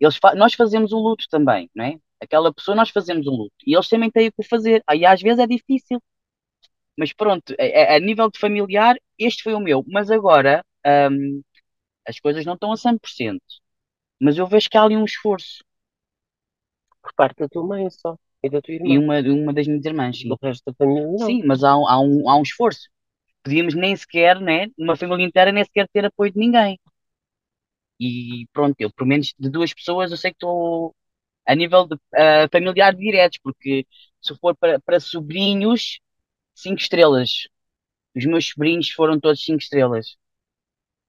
Eles 0.00 0.16
fa 0.18 0.34
nós 0.34 0.54
fazemos 0.54 0.92
o 0.92 0.98
luto 0.98 1.26
também, 1.30 1.70
não 1.74 1.84
é? 1.86 1.98
Aquela 2.22 2.52
pessoa, 2.54 2.76
nós 2.76 2.90
fazemos 2.90 3.26
o 3.26 3.30
luto. 3.30 3.54
E 3.66 3.74
eles 3.76 3.88
também 3.88 4.10
têm 4.10 4.28
o 4.28 4.32
que 4.32 4.48
fazer. 4.48 4.82
Aí 4.88 5.06
às 5.06 5.20
vezes 5.22 5.40
é 5.40 5.46
difícil. 5.46 6.00
Mas 6.98 7.12
pronto, 7.12 7.54
a, 7.60 7.96
a, 7.96 8.00
nível 8.00 8.30
de 8.30 8.38
familiar, 8.38 8.96
este 9.18 9.42
foi 9.42 9.54
o 9.54 9.60
meu. 9.60 9.84
Mas 9.88 10.10
agora, 10.10 10.64
um, 11.12 11.42
as 12.08 12.20
coisas 12.20 12.44
não 12.46 12.54
estão 12.54 12.72
a 12.72 12.76
100%. 12.76 13.44
Mas 14.20 14.38
eu 14.38 14.46
vejo 14.46 14.70
que 14.70 14.78
há 14.78 14.84
ali 14.84 14.96
um 14.96 15.04
esforço. 15.06 15.64
Por 17.02 17.12
parte 17.14 17.38
da 17.38 17.48
tua 17.48 17.66
mãe 17.66 17.88
só. 17.90 18.16
E 18.42 18.48
da 18.48 18.60
tua 18.60 18.74
irmã. 18.74 18.88
E 18.88 18.98
uma, 18.98 19.20
uma 19.20 19.52
das 19.52 19.66
minhas 19.66 19.84
irmãs, 19.84 20.18
sim. 20.18 20.28
Do 20.28 20.38
resto 20.42 20.62
da 20.66 20.74
família, 20.74 21.06
não. 21.06 21.18
Sim, 21.18 21.42
mas 21.44 21.62
há, 21.62 21.70
há, 21.70 22.00
um, 22.00 22.28
há 22.28 22.36
um 22.36 22.42
esforço. 22.42 22.88
Podíamos 23.42 23.74
nem 23.74 23.94
sequer, 23.96 24.40
né, 24.40 24.68
numa 24.78 24.96
família 24.96 25.24
inteira, 25.24 25.50
nem 25.50 25.64
sequer 25.64 25.88
ter 25.92 26.04
apoio 26.04 26.32
de 26.32 26.38
ninguém. 26.38 26.78
E 28.00 28.46
pronto, 28.52 28.74
eu, 28.80 28.90
pelo 28.92 29.08
menos 29.08 29.32
de 29.38 29.48
duas 29.48 29.72
pessoas, 29.72 30.10
eu 30.10 30.16
sei 30.16 30.30
que 30.32 30.36
estou 30.36 30.94
a 31.46 31.54
nível 31.54 31.86
de 31.86 31.94
uh, 31.94 32.48
familiar 32.52 32.94
diretos, 32.94 33.38
porque 33.42 33.86
se 34.20 34.36
for 34.38 34.56
para, 34.56 34.80
para 34.80 35.00
sobrinhos, 35.00 36.00
cinco 36.54 36.80
estrelas. 36.80 37.48
Os 38.16 38.26
meus 38.26 38.48
sobrinhos 38.48 38.90
foram 38.90 39.20
todos 39.20 39.44
cinco 39.44 39.60
estrelas. 39.62 40.16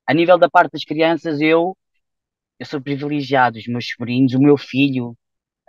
A 0.08 0.14
nível 0.14 0.38
da 0.38 0.50
parte 0.50 0.74
das 0.74 0.86
crianças, 0.86 1.42
eu, 1.42 1.78
eu 2.60 2.66
sou 2.66 2.82
privilegiado. 2.82 3.58
Os 3.58 3.68
meus 3.68 3.90
sobrinhos, 3.90 4.34
o 4.34 4.42
meu 4.42 4.58
filho, 4.58 5.18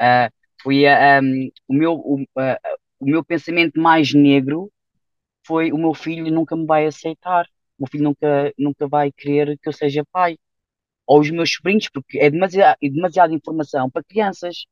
uh, 0.00 0.32
foi 0.62 0.84
um, 1.22 1.50
o 1.68 1.74
meu 1.74 1.92
o, 1.94 2.22
uh, 2.22 2.78
o 3.00 3.06
meu 3.06 3.24
pensamento 3.24 3.80
mais 3.80 4.14
negro 4.14 4.72
foi 5.46 5.72
o 5.72 5.78
meu 5.78 5.94
filho 5.94 6.32
nunca 6.32 6.56
me 6.56 6.66
vai 6.66 6.86
aceitar. 6.86 7.46
O 7.78 7.84
meu 7.84 7.88
filho 7.90 8.04
nunca 8.04 8.52
nunca 8.58 8.88
vai 8.88 9.12
querer 9.12 9.58
que 9.58 9.68
eu 9.68 9.72
seja 9.72 10.04
pai. 10.12 10.38
Ou 11.06 11.20
os 11.20 11.30
meus 11.30 11.52
sobrinhos, 11.52 11.88
porque 11.90 12.18
é 12.18 12.30
demasiado, 12.30 12.78
é 12.82 12.88
demasiada 12.90 13.34
informação 13.34 13.90
para 13.90 14.04
crianças 14.04 14.66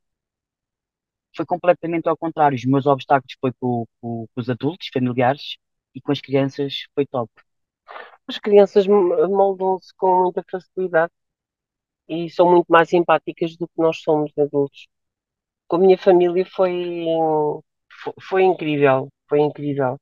foi 1.37 1.47
completamente 1.47 2.09
ao 2.09 2.17
contrário. 2.17 2.57
Os 2.57 2.65
meus 2.65 2.87
obstáculos 2.87 3.37
foi 3.41 3.53
com, 3.55 3.87
com, 4.01 4.27
com 4.35 4.41
os 4.41 4.49
adultos, 4.51 4.89
familiares, 4.93 5.57
e 5.95 6.01
com 6.01 6.13
as 6.13 6.21
crianças 6.21 6.87
foi 6.95 7.07
top. 7.07 7.31
As 8.27 8.39
crianças 8.39 8.87
moldam-se 8.87 9.95
com 9.97 10.25
muita 10.25 10.45
facilidade 10.51 11.13
e 12.09 12.31
são 12.31 12.51
muito 12.51 12.69
mais 12.69 12.89
simpáticas 12.89 13.57
do 13.57 13.67
que 13.69 13.75
nós 13.79 13.99
somos 14.03 14.33
adultos. 14.39 14.89
Com 15.73 15.77
a 15.77 15.79
minha 15.81 15.97
família 15.99 16.45
foi, 16.55 17.07
foi, 18.03 18.13
foi 18.29 18.43
incrível, 18.45 19.09
foi 19.29 19.41
incrível. 19.41 19.99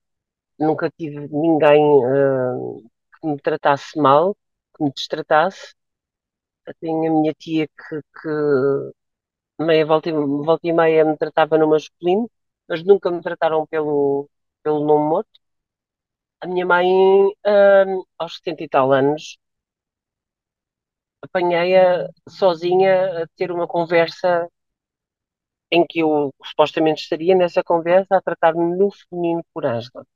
Nunca 0.59 0.91
tive 0.91 1.29
ninguém 1.31 1.83
uh, 1.85 2.83
que 3.21 3.27
me 3.29 3.41
tratasse 3.41 3.99
mal, 3.99 4.37
que 4.77 4.85
me 4.85 4.93
destratasse. 4.93 5.75
Tenho 6.81 7.11
a 7.11 7.21
minha 7.21 7.35
tia 7.35 7.67
que, 7.67 8.01
que 8.23 8.29
meia 9.67 9.85
volta 9.87 10.11
volta 10.49 10.67
e 10.69 10.73
meia 10.73 11.05
me 11.05 11.17
tratava 11.23 11.57
no 11.59 11.69
masculino, 11.69 12.31
mas 12.69 12.83
nunca 12.85 13.11
me 13.11 13.21
trataram 13.23 13.67
pelo, 13.67 14.29
pelo 14.63 14.85
nome 14.87 15.09
morto. 15.11 15.41
A 16.43 16.47
minha 16.47 16.67
mãe, 16.67 16.87
hum, 16.87 18.05
aos 18.19 18.35
70 18.37 18.63
e 18.65 18.69
tal 18.69 18.93
anos, 18.93 19.39
apanhei-a 21.23 22.09
sozinha 22.29 23.23
a 23.23 23.27
ter 23.37 23.51
uma 23.53 23.67
conversa 23.67 24.49
em 25.73 25.87
que 25.87 26.01
eu 26.01 26.33
supostamente 26.45 27.03
estaria 27.03 27.35
nessa 27.35 27.63
conversa 27.63 28.17
a 28.17 28.23
tratar-me 28.23 28.77
no 28.77 28.91
feminino 28.91 29.43
por 29.55 29.67
Ângela. 29.67 30.07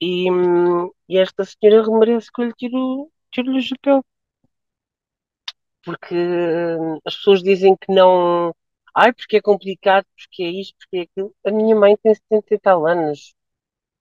E, 0.00 0.28
e 1.08 1.18
esta 1.18 1.44
senhora 1.44 1.90
merece 1.98 2.30
que 2.32 2.42
eu 2.42 2.46
lhe 2.46 2.54
tiro, 2.54 3.10
tiro-lhe 3.32 3.58
o 3.58 3.62
chapéu 3.62 4.04
porque 5.84 6.14
hum, 6.14 6.98
as 7.04 7.16
pessoas 7.16 7.42
dizem 7.42 7.76
que 7.76 7.92
não. 7.92 8.54
Ai, 8.94 9.12
porque 9.12 9.36
é 9.38 9.42
complicado, 9.42 10.06
porque 10.16 10.42
é 10.42 10.48
isto, 10.50 10.74
porque 10.78 10.98
é 10.98 11.00
aquilo. 11.02 11.34
A 11.46 11.50
minha 11.50 11.76
mãe 11.76 11.96
tem 12.02 12.14
70 12.14 12.54
e 12.54 12.58
tal 12.58 12.86
anos. 12.86 13.34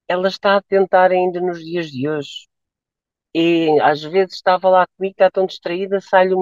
Ela 0.07 0.27
está 0.29 0.57
a 0.57 0.61
tentar 0.63 1.11
ainda 1.11 1.41
nos 1.41 1.59
dias 1.63 1.91
de 1.91 2.09
hoje. 2.09 2.47
E 3.35 3.79
às 3.81 4.03
vezes 4.03 4.35
estava 4.35 4.69
lá 4.69 4.87
comigo, 4.97 5.13
está 5.13 5.29
tão 5.31 5.45
distraída, 5.45 5.99
sai-lhe 6.01 6.35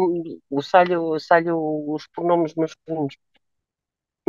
sai 0.63 0.85
sai 1.19 1.43
os 1.51 2.07
pronomes 2.09 2.53
masculinos. 2.55 3.15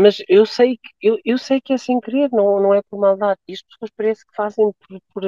Mas 0.02 0.16
eu 0.28 0.44
sei 0.46 0.76
que, 0.78 0.90
eu, 1.00 1.18
eu 1.24 1.38
sei 1.38 1.60
que 1.60 1.72
é 1.72 1.78
sem 1.78 2.00
querer, 2.00 2.30
não, 2.32 2.60
não 2.60 2.74
é 2.74 2.82
por 2.90 2.98
maldade. 3.00 3.40
As 3.50 3.62
pessoas 3.62 3.90
parece 3.96 4.26
que 4.26 4.34
fazem 4.34 4.72
por, 4.80 5.00
por, 5.12 5.24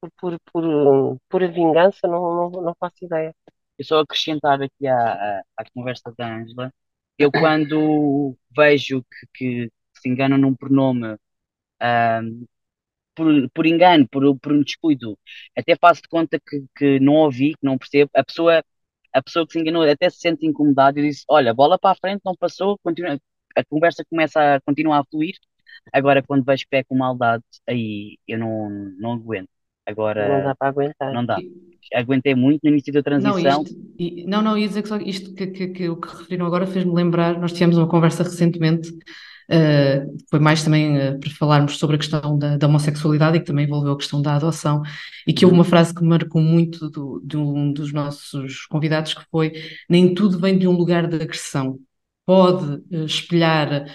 por, 0.00 0.10
por, 0.20 0.38
por, 0.52 1.18
por 1.28 1.42
a 1.44 1.46
vingança, 1.48 2.06
não, 2.08 2.50
não, 2.50 2.62
não 2.62 2.74
faço 2.78 3.04
ideia. 3.04 3.34
Eu 3.78 3.84
só 3.84 4.00
acrescentar 4.00 4.60
aqui 4.62 4.86
à, 4.86 5.38
à, 5.38 5.42
à 5.58 5.64
conversa 5.74 6.12
da 6.16 6.34
Ângela, 6.34 6.72
eu 7.18 7.30
quando 7.30 8.36
vejo 8.56 9.02
que, 9.02 9.26
que 9.34 9.72
se 10.00 10.08
enganam 10.08 10.38
num 10.38 10.54
pronome 10.54 11.16
um, 11.82 12.46
por, 13.14 13.50
por 13.52 13.66
engano, 13.66 14.08
por, 14.08 14.38
por 14.38 14.52
um 14.52 14.62
descuido, 14.62 15.18
até 15.56 15.76
faço 15.76 16.02
de 16.02 16.08
conta 16.08 16.38
que, 16.40 16.64
que 16.76 17.00
não 17.00 17.14
ouvi, 17.14 17.52
que 17.54 17.64
não 17.64 17.78
percebo, 17.78 18.10
a 18.14 18.24
pessoa, 18.24 18.64
a 19.16 19.22
pessoa 19.22 19.46
que 19.46 19.52
se 19.52 19.60
enganou 19.60 19.82
até 19.82 20.10
se 20.10 20.18
sente 20.18 20.46
incomodada 20.46 21.00
e 21.00 21.02
diz, 21.02 21.24
olha, 21.28 21.54
bola 21.54 21.78
para 21.78 21.92
a 21.92 21.96
frente, 21.96 22.20
não 22.24 22.34
passou, 22.34 22.78
continua, 22.82 23.18
a 23.56 23.64
conversa 23.64 24.04
começa 24.08 24.56
a 24.56 24.60
continuar 24.60 25.00
a 25.00 25.04
fluir, 25.04 25.34
agora 25.92 26.22
quando 26.22 26.44
vejo 26.44 26.64
que 26.68 26.76
é 26.76 26.84
com 26.84 26.96
maldade, 26.96 27.44
aí 27.68 28.18
eu 28.28 28.38
não, 28.38 28.68
não 28.98 29.12
aguento. 29.12 29.48
Agora, 29.86 30.28
não 30.28 30.44
dá 30.44 30.54
para 30.54 30.68
aguentar. 30.68 31.12
Não 31.12 31.24
dá 31.24 31.38
aguentei 31.94 32.34
muito 32.34 32.62
no 32.64 32.70
início 32.70 32.92
da 32.92 33.02
transição. 33.02 33.62
Não, 33.62 33.62
isto, 33.62 34.28
não, 34.28 34.42
não, 34.42 34.58
ia 34.58 34.66
dizer 34.66 34.82
que 34.82 34.88
só 34.88 34.96
isto 34.96 35.34
que, 35.34 35.46
que, 35.46 35.68
que 35.68 35.88
o 35.88 35.96
que 35.96 36.08
referiram 36.08 36.46
agora 36.46 36.66
fez-me 36.66 36.92
lembrar, 36.92 37.38
nós 37.38 37.52
tivemos 37.52 37.76
uma 37.76 37.88
conversa 37.88 38.22
recentemente, 38.22 38.90
uh, 39.50 40.16
foi 40.30 40.38
mais 40.38 40.62
também 40.62 40.96
uh, 40.96 41.18
para 41.18 41.30
falarmos 41.30 41.78
sobre 41.78 41.96
a 41.96 41.98
questão 41.98 42.38
da, 42.38 42.56
da, 42.56 42.66
homossexualidade 42.66 43.36
e 43.36 43.40
que 43.40 43.46
também 43.46 43.64
envolveu 43.66 43.92
a 43.92 43.96
questão 43.96 44.20
da 44.20 44.36
adoção, 44.36 44.82
e 45.26 45.32
que 45.32 45.44
houve 45.44 45.56
uma 45.56 45.64
frase 45.64 45.94
que 45.94 46.04
marcou 46.04 46.40
muito 46.40 46.90
do, 46.90 47.20
de 47.24 47.36
um 47.36 47.72
dos 47.72 47.92
nossos 47.92 48.66
convidados 48.66 49.14
que 49.14 49.24
foi, 49.30 49.52
nem 49.88 50.14
tudo 50.14 50.38
vem 50.38 50.58
de 50.58 50.68
um 50.68 50.72
lugar 50.72 51.06
de 51.06 51.16
agressão, 51.16 51.78
pode 52.24 52.64
uh, 52.92 53.04
espelhar 53.04 53.86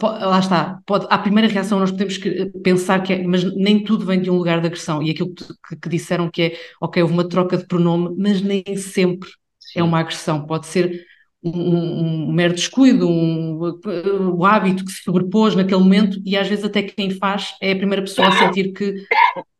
lá 0.00 0.38
está, 0.38 0.80
pode, 0.86 1.06
à 1.10 1.18
primeira 1.18 1.48
reação 1.48 1.78
nós 1.78 1.90
podemos 1.90 2.18
pensar 2.64 3.02
que 3.02 3.12
é, 3.12 3.22
mas 3.22 3.44
nem 3.54 3.84
tudo 3.84 4.06
vem 4.06 4.20
de 4.20 4.30
um 4.30 4.36
lugar 4.36 4.60
de 4.60 4.66
agressão, 4.66 5.02
e 5.02 5.10
aquilo 5.10 5.34
que, 5.34 5.76
que 5.76 5.88
disseram 5.88 6.30
que 6.30 6.42
é, 6.42 6.58
ok, 6.80 7.02
houve 7.02 7.14
uma 7.14 7.28
troca 7.28 7.58
de 7.58 7.66
pronome, 7.66 8.14
mas 8.18 8.40
nem 8.40 8.64
sempre 8.76 9.28
Sim. 9.60 9.80
é 9.80 9.82
uma 9.82 10.00
agressão, 10.00 10.46
pode 10.46 10.66
ser 10.66 11.04
um, 11.54 12.28
um, 12.28 12.32
mero 12.32 12.54
descuido, 12.54 13.08
um, 13.08 13.78
um, 13.84 14.44
hábito 14.44 14.84
que 14.84 14.92
se 14.92 15.02
sobrepôs 15.02 15.54
naquele 15.54 15.80
momento, 15.80 16.20
e 16.24 16.36
às 16.36 16.48
vezes 16.48 16.64
até 16.64 16.82
quem 16.82 17.10
faz 17.10 17.54
é 17.60 17.72
a 17.72 17.76
primeira 17.76 18.02
pessoa 18.02 18.28
a 18.28 18.32
sentir 18.32 18.72
que 18.72 19.06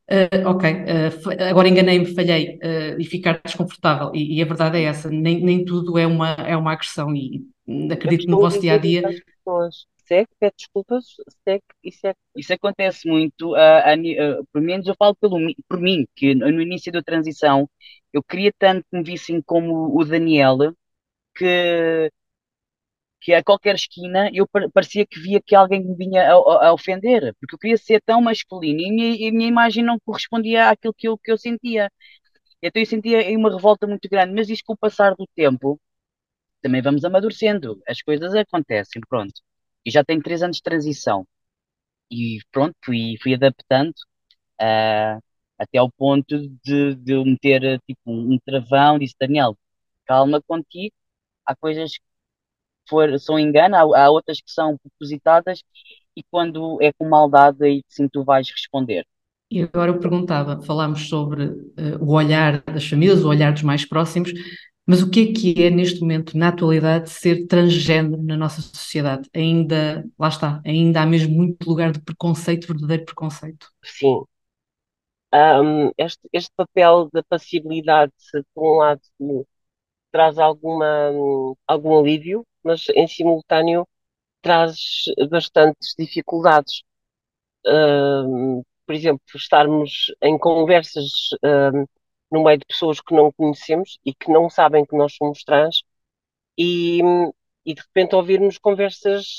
Uh, 0.09 0.49
ok, 0.49 0.71
uh, 0.71 1.51
agora 1.51 1.69
enganei-me, 1.69 2.07
falhei 2.07 2.61
uh, 2.63 3.01
e 3.01 3.05
ficar 3.05 3.41
desconfortável. 3.45 4.13
E, 4.15 4.39
e, 4.39 4.43
a 4.43 4.47
verdade 4.47 4.79
é 4.79 4.85
essa: 4.85 5.11
nem, 5.11 5.43
nem 5.43 5.65
tudo 5.65 5.99
é 5.99 6.07
uma, 6.07 6.31
é 6.35 6.57
uma 6.57 6.75
agressão. 6.75 7.13
E 7.13 7.45
acredito 7.91 8.21
que 8.21 8.31
no 8.31 8.39
vosso 8.39 8.61
dia 8.61 8.75
a 8.75 8.79
dia 8.79 9.03
segue, 10.07 10.29
pede 10.39 10.55
desculpas, 10.59 11.05
segue 11.45 11.65
e 11.83 11.93
segue. 11.93 12.17
Isso 12.37 12.53
acontece 12.53 13.09
muito, 13.09 13.53
uh, 13.53 13.57
uh, 13.57 14.41
uh, 14.41 14.47
pelo 14.53 14.65
menos 14.65 14.87
eu 14.87 14.95
falo 14.97 15.15
pelo, 15.17 15.39
por 15.69 15.81
mim, 15.81 16.07
que 16.15 16.35
no 16.35 16.63
início 16.63 16.93
da 16.93 17.03
transição 17.03 17.69
eu 18.13 18.23
queria 18.23 18.53
tanto 18.57 18.85
que 18.89 18.97
me 18.97 19.03
vissem 19.03 19.43
como 19.43 19.99
o 19.99 20.05
Daniel, 20.05 20.57
que, 21.37 22.11
que 23.21 23.33
a 23.35 23.43
qualquer 23.43 23.75
esquina 23.75 24.31
eu 24.33 24.47
parecia 24.73 25.07
que 25.07 25.19
via 25.21 25.41
que 25.41 25.55
alguém 25.55 25.85
me 25.85 25.95
vinha 25.97 26.23
a, 26.33 26.69
a, 26.69 26.73
ofender, 26.73 27.35
porque 27.41 27.55
eu 27.55 27.59
queria 27.59 27.77
ser 27.79 28.01
tão 28.03 28.21
masculino 28.23 28.81
e 28.81 28.87
a 28.89 28.93
minha, 28.93 29.29
a 29.31 29.33
minha 29.33 29.49
imagem 29.49 29.85
não 29.85 29.99
correspondia 30.01 30.71
àquilo 30.71 30.95
que 30.95 31.09
eu, 31.09 31.19
que 31.19 31.33
eu 31.33 31.39
sentia. 31.39 31.91
Então 32.63 32.81
eu 32.83 32.87
sentia 32.87 33.39
uma 33.39 33.51
revolta 33.51 33.87
muito 33.87 34.09
grande, 34.09 34.35
mas 34.35 34.49
isso 34.51 34.63
com 34.67 34.75
o 34.75 34.79
passar 34.79 35.15
do 35.15 35.27
tempo 35.35 35.81
também 36.63 36.83
vamos 36.83 37.05
amadurecendo, 37.05 37.81
as 37.89 38.03
coisas 38.03 38.35
acontecem, 38.35 39.01
pronto 39.09 39.43
e 39.87 39.91
já 39.91 40.05
tenho 40.05 40.23
três 40.23 40.43
anos 40.43 40.57
de 40.59 40.63
transição. 40.63 41.27
E 42.11 42.41
pronto, 42.53 42.77
fui, 42.85 43.17
fui 43.23 43.35
adaptando 43.35 43.95
uh, 44.61 45.23
até 45.59 45.79
ao 45.79 45.91
ponto 45.93 46.39
de, 46.65 46.95
de 46.97 47.25
meter 47.25 47.81
tipo, 47.87 48.01
um 48.07 48.39
travão. 48.45 48.99
Disse, 48.99 49.15
Daniel, 49.21 49.57
calma 50.07 50.43
contigo. 50.43 50.95
Há 51.47 51.55
coisas 51.57 51.93
que 51.93 52.05
for, 52.89 53.19
são 53.19 53.39
engano, 53.39 53.77
há, 53.77 54.05
há 54.05 54.11
outras 54.11 54.41
que 54.41 54.51
são 54.51 54.77
propositadas. 54.79 55.63
E 56.17 56.23
quando 56.31 56.79
é 56.81 56.93
com 56.93 57.09
maldade, 57.09 57.65
aí 57.65 57.83
sim 57.89 58.09
tu 58.09 58.25
vais 58.25 58.51
responder. 58.51 59.07
E 59.51 59.63
agora 59.63 59.93
eu 59.93 60.01
perguntava, 60.01 60.61
falámos 60.63 61.09
sobre 61.09 61.45
uh, 61.45 61.99
o 62.01 62.13
olhar 62.13 62.63
das 62.63 62.89
famílias, 62.89 63.25
o 63.25 63.29
olhar 63.29 63.53
dos 63.53 63.63
mais 63.63 63.85
próximos, 63.85 64.33
mas 64.87 65.03
o 65.03 65.11
que 65.11 65.21
é 65.21 65.33
que 65.33 65.65
é 65.65 65.71
neste 65.71 66.01
momento, 66.01 66.39
na 66.39 66.49
atualidade, 66.49 67.11
ser 67.11 67.47
transgênero 67.47 68.23
na 68.23 68.37
nossa 68.37 68.63
sociedade? 68.63 69.29
Ainda, 69.35 70.05
lá 70.19 70.29
está, 70.29 70.61
ainda 70.65 71.03
há 71.03 71.07
mesmo 71.07 71.35
muito 71.35 71.69
lugar 71.69 71.93
de 71.93 72.01
preconceito, 72.01 72.69
verdadeiro 72.69 73.05
preconceito. 73.05 73.69
Sim. 73.85 74.23
Um, 75.35 75.91
este, 75.99 76.21
este 76.33 76.51
papel 76.57 77.09
da 77.13 77.23
passibilidade, 77.23 78.13
por 78.55 78.75
um 78.75 78.79
lado, 78.79 79.01
traz 80.13 80.39
alguma, 80.39 81.11
algum 81.67 81.99
alívio, 81.99 82.47
mas 82.63 82.89
em 82.95 83.07
simultâneo 83.07 83.87
traz 84.43 85.05
bastantes 85.31 85.95
dificuldades. 85.99 86.83
Uh, 87.67 88.65
por 88.87 88.95
exemplo, 88.95 89.21
estarmos 89.35 90.15
em 90.23 90.39
conversas 90.39 91.05
uh, 91.45 91.89
no 92.31 92.45
meio 92.45 92.59
de 92.59 92.67
pessoas 92.67 93.01
que 93.01 93.15
não 93.15 93.33
conhecemos 93.33 93.99
e 94.05 94.15
que 94.15 94.31
não 94.31 94.49
sabem 94.49 94.85
que 94.85 94.97
nós 94.97 95.15
somos 95.17 95.43
trans 95.45 95.83
e, 96.59 97.01
e 97.65 97.75
de 97.75 97.81
repente 97.83 98.15
ouvirmos 98.15 98.59
conversas 98.59 99.39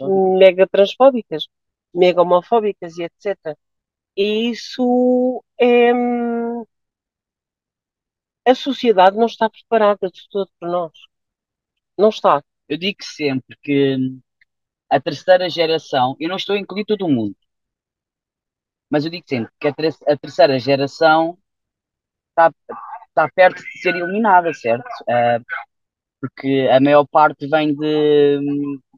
uh, 0.00 0.38
mega 0.38 0.66
transfóbicas, 0.68 1.46
mega 1.94 2.22
homofóbicas 2.22 2.98
e 2.98 3.04
etc. 3.04 3.56
E 4.16 4.50
isso 4.50 5.42
é. 5.58 5.92
A 8.46 8.54
sociedade 8.54 9.16
não 9.16 9.26
está 9.26 9.48
preparada 9.48 10.08
de 10.10 10.28
todo 10.30 10.50
para 10.58 10.68
nós. 10.70 10.92
Não 11.96 12.08
está. 12.08 12.42
Eu 12.68 12.76
digo 12.78 12.98
sempre 13.02 13.56
que 13.62 13.96
a 14.90 15.00
terceira 15.00 15.48
geração, 15.50 16.16
eu 16.20 16.28
não 16.28 16.36
estou 16.36 16.56
a 16.56 16.58
incluir 16.58 16.84
todo 16.84 17.08
mundo, 17.08 17.36
mas 18.88 19.04
eu 19.04 19.10
digo 19.10 19.24
sempre 19.28 19.52
que 19.60 19.68
a, 19.68 19.74
a 20.12 20.16
terceira 20.16 20.58
geração 20.58 21.38
está, 22.30 22.52
está 23.08 23.28
perto 23.34 23.62
de 23.62 23.80
ser 23.80 23.94
eliminada, 23.96 24.52
certo? 24.54 24.86
Uh, 25.02 25.44
porque 26.20 26.68
a 26.72 26.80
maior 26.80 27.06
parte 27.06 27.48
vem 27.48 27.74
de, 27.74 28.38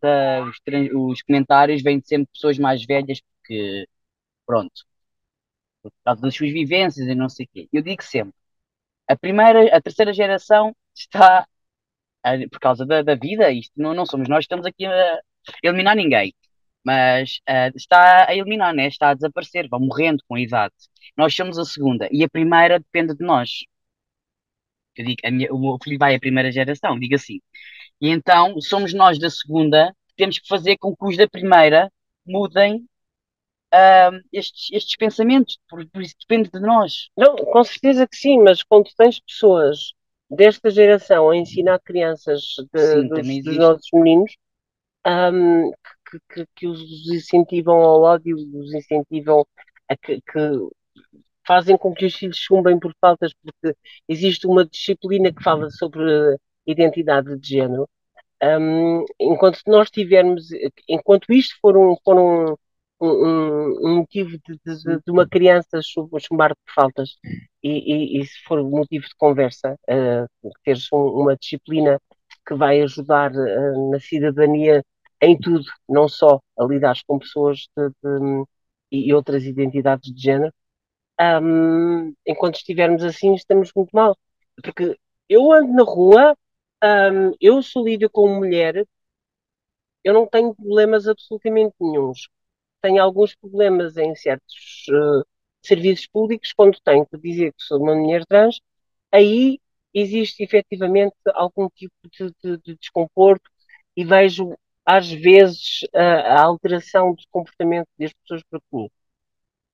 de 0.02 0.40
os, 0.42 1.12
os, 1.12 1.22
comentários 1.22 1.82
vêm 1.82 2.00
de 2.00 2.08
sempre 2.08 2.28
pessoas 2.32 2.58
mais 2.58 2.84
velhas, 2.86 3.20
porque 3.20 3.88
pronto, 4.46 4.84
por 5.82 5.92
causa 6.04 6.20
das 6.22 6.34
suas 6.34 6.52
vivências 6.52 7.06
e 7.06 7.14
não 7.14 7.28
sei 7.28 7.46
o 7.46 7.48
quê. 7.52 7.68
Eu 7.72 7.82
digo 7.82 8.02
sempre, 8.02 8.34
a 9.12 9.16
primeira, 9.16 9.76
a 9.76 9.80
terceira 9.80 10.12
geração 10.12 10.74
está 10.94 11.46
por 12.50 12.60
causa 12.60 12.86
da, 12.86 13.02
da 13.02 13.14
vida, 13.14 13.50
isto 13.50 13.72
não, 13.76 13.94
não 13.94 14.06
somos 14.06 14.28
nós 14.28 14.38
que 14.38 14.44
estamos 14.44 14.66
aqui 14.66 14.86
a 14.86 15.20
eliminar 15.62 15.96
ninguém, 15.96 16.34
mas 16.84 17.40
uh, 17.48 17.76
está 17.76 18.28
a 18.28 18.34
eliminar, 18.34 18.74
né? 18.74 18.86
está 18.86 19.10
a 19.10 19.14
desaparecer, 19.14 19.68
vai 19.68 19.80
morrendo 19.80 20.22
com 20.28 20.36
a 20.36 20.40
idade. 20.40 20.74
Nós 21.16 21.34
somos 21.34 21.58
a 21.58 21.64
segunda 21.64 22.08
e 22.12 22.24
a 22.24 22.28
primeira 22.28 22.78
depende 22.78 23.16
de 23.16 23.24
nós. 23.24 23.64
Eu 24.96 25.04
digo, 25.06 25.20
minha, 25.32 25.52
o 25.52 25.58
meu 25.58 25.78
filho 25.82 25.98
vai 25.98 26.14
à 26.14 26.20
primeira 26.20 26.52
geração, 26.52 26.98
digo 26.98 27.14
assim. 27.14 27.40
E 28.00 28.08
então 28.10 28.60
somos 28.60 28.92
nós 28.92 29.18
da 29.18 29.30
segunda 29.30 29.94
que 30.08 30.14
temos 30.16 30.38
que 30.38 30.48
fazer 30.48 30.76
com 30.78 30.94
que 30.94 31.04
os 31.06 31.16
da 31.16 31.28
primeira 31.28 31.90
mudem 32.26 32.86
uh, 33.72 34.20
estes, 34.32 34.70
estes 34.72 34.96
pensamentos, 34.96 35.58
por, 35.68 35.86
por, 35.88 36.02
isso 36.02 36.14
depende 36.20 36.50
de 36.50 36.60
nós. 36.60 37.08
Não, 37.16 37.36
com 37.36 37.64
certeza 37.64 38.06
que 38.06 38.16
sim, 38.16 38.42
mas 38.42 38.62
quando 38.62 38.90
tens 38.96 39.20
pessoas 39.20 39.94
desta 40.30 40.70
geração 40.70 41.30
a 41.30 41.36
ensinar 41.36 41.80
crianças 41.80 42.40
de, 42.72 42.80
sim, 42.80 43.08
dos, 43.08 43.44
dos, 43.44 43.56
nossos 43.58 43.88
meninos 43.92 44.32
um, 45.06 45.70
que, 46.10 46.18
que, 46.28 46.46
que, 46.56 46.66
os 46.66 46.80
incentivam 47.10 47.76
ao 47.80 48.02
ódio, 48.02 48.36
os 48.36 48.72
incentivam 48.72 49.46
a 49.88 49.96
que, 49.96 50.20
que 50.20 50.38
fazem 51.46 51.76
com 51.76 51.92
que 51.92 52.06
os 52.06 52.14
filhos 52.14 52.36
chumbem 52.36 52.78
por 52.78 52.94
faltas, 53.00 53.32
porque 53.34 53.76
existe 54.08 54.46
uma 54.46 54.64
disciplina 54.64 55.32
que 55.32 55.42
fala 55.42 55.70
sobre 55.70 56.36
identidade 56.66 57.36
de 57.38 57.48
género. 57.48 57.88
Um, 58.42 59.04
enquanto 59.20 59.60
nós 59.66 59.90
tivermos, 59.90 60.48
enquanto 60.88 61.32
isto 61.32 61.54
for 61.60 61.76
um, 61.76 61.96
for 62.04 62.18
um, 62.18 62.56
um, 63.02 63.88
um 63.88 63.96
motivo 63.98 64.30
de, 64.30 64.60
de, 64.64 65.00
de, 65.04 65.10
uma 65.10 65.28
criança 65.28 65.80
chumbar 65.82 66.54
por 66.54 66.72
faltas 66.74 67.16
e, 67.62 68.18
e, 68.18 68.20
e, 68.20 68.26
se 68.26 68.38
for 68.44 68.62
motivo 68.62 69.04
de 69.04 69.14
conversa, 69.16 69.76
uh, 69.90 70.50
teres 70.64 70.86
um, 70.92 70.98
uma 70.98 71.36
disciplina 71.36 72.00
que 72.46 72.54
vai 72.54 72.80
ajudar 72.82 73.32
uh, 73.32 73.90
na 73.90 73.98
cidadania 74.00 74.84
em 75.20 75.38
tudo, 75.38 75.64
não 75.88 76.08
só 76.08 76.40
a 76.58 76.64
lidar 76.64 76.96
com 77.06 77.18
pessoas 77.18 77.68
de, 77.76 77.88
de, 77.88 78.44
e 78.90 79.14
outras 79.14 79.44
identidades 79.44 80.12
de 80.12 80.20
género. 80.20 80.52
Um, 81.20 82.14
enquanto 82.26 82.56
estivermos 82.56 83.04
assim, 83.04 83.34
estamos 83.34 83.70
muito 83.74 83.90
mal. 83.92 84.16
Porque 84.62 84.96
eu 85.28 85.52
ando 85.52 85.72
na 85.72 85.84
rua, 85.84 86.36
um, 86.84 87.32
eu 87.40 87.62
sou 87.62 87.84
lida 87.84 88.08
como 88.08 88.36
mulher, 88.36 88.84
eu 90.04 90.12
não 90.14 90.26
tenho 90.26 90.54
problemas 90.54 91.06
absolutamente 91.08 91.74
nenhums 91.80 92.28
tenho 92.82 93.02
alguns 93.02 93.34
problemas 93.36 93.96
em 93.96 94.14
certos 94.16 94.86
uh, 94.90 95.24
serviços 95.62 96.06
públicos, 96.06 96.52
quando 96.52 96.78
tenho 96.84 97.06
que 97.06 97.16
dizer 97.18 97.52
que 97.52 97.62
sou 97.62 97.80
uma 97.82 97.94
mulher 97.94 98.24
trans, 98.26 98.60
aí 99.12 99.60
existe 99.94 100.42
efetivamente 100.42 101.14
algum 101.34 101.68
tipo 101.70 101.94
de, 102.10 102.32
de, 102.42 102.58
de 102.58 102.76
desconforto 102.76 103.50
e 103.96 104.04
vejo 104.04 104.56
às 104.84 105.10
vezes 105.10 105.80
a, 105.94 106.40
a 106.40 106.42
alteração 106.44 107.14
de 107.14 107.26
comportamento 107.30 107.88
das 107.98 108.12
pessoas 108.14 108.42
para 108.50 108.60
comigo. 108.70 108.92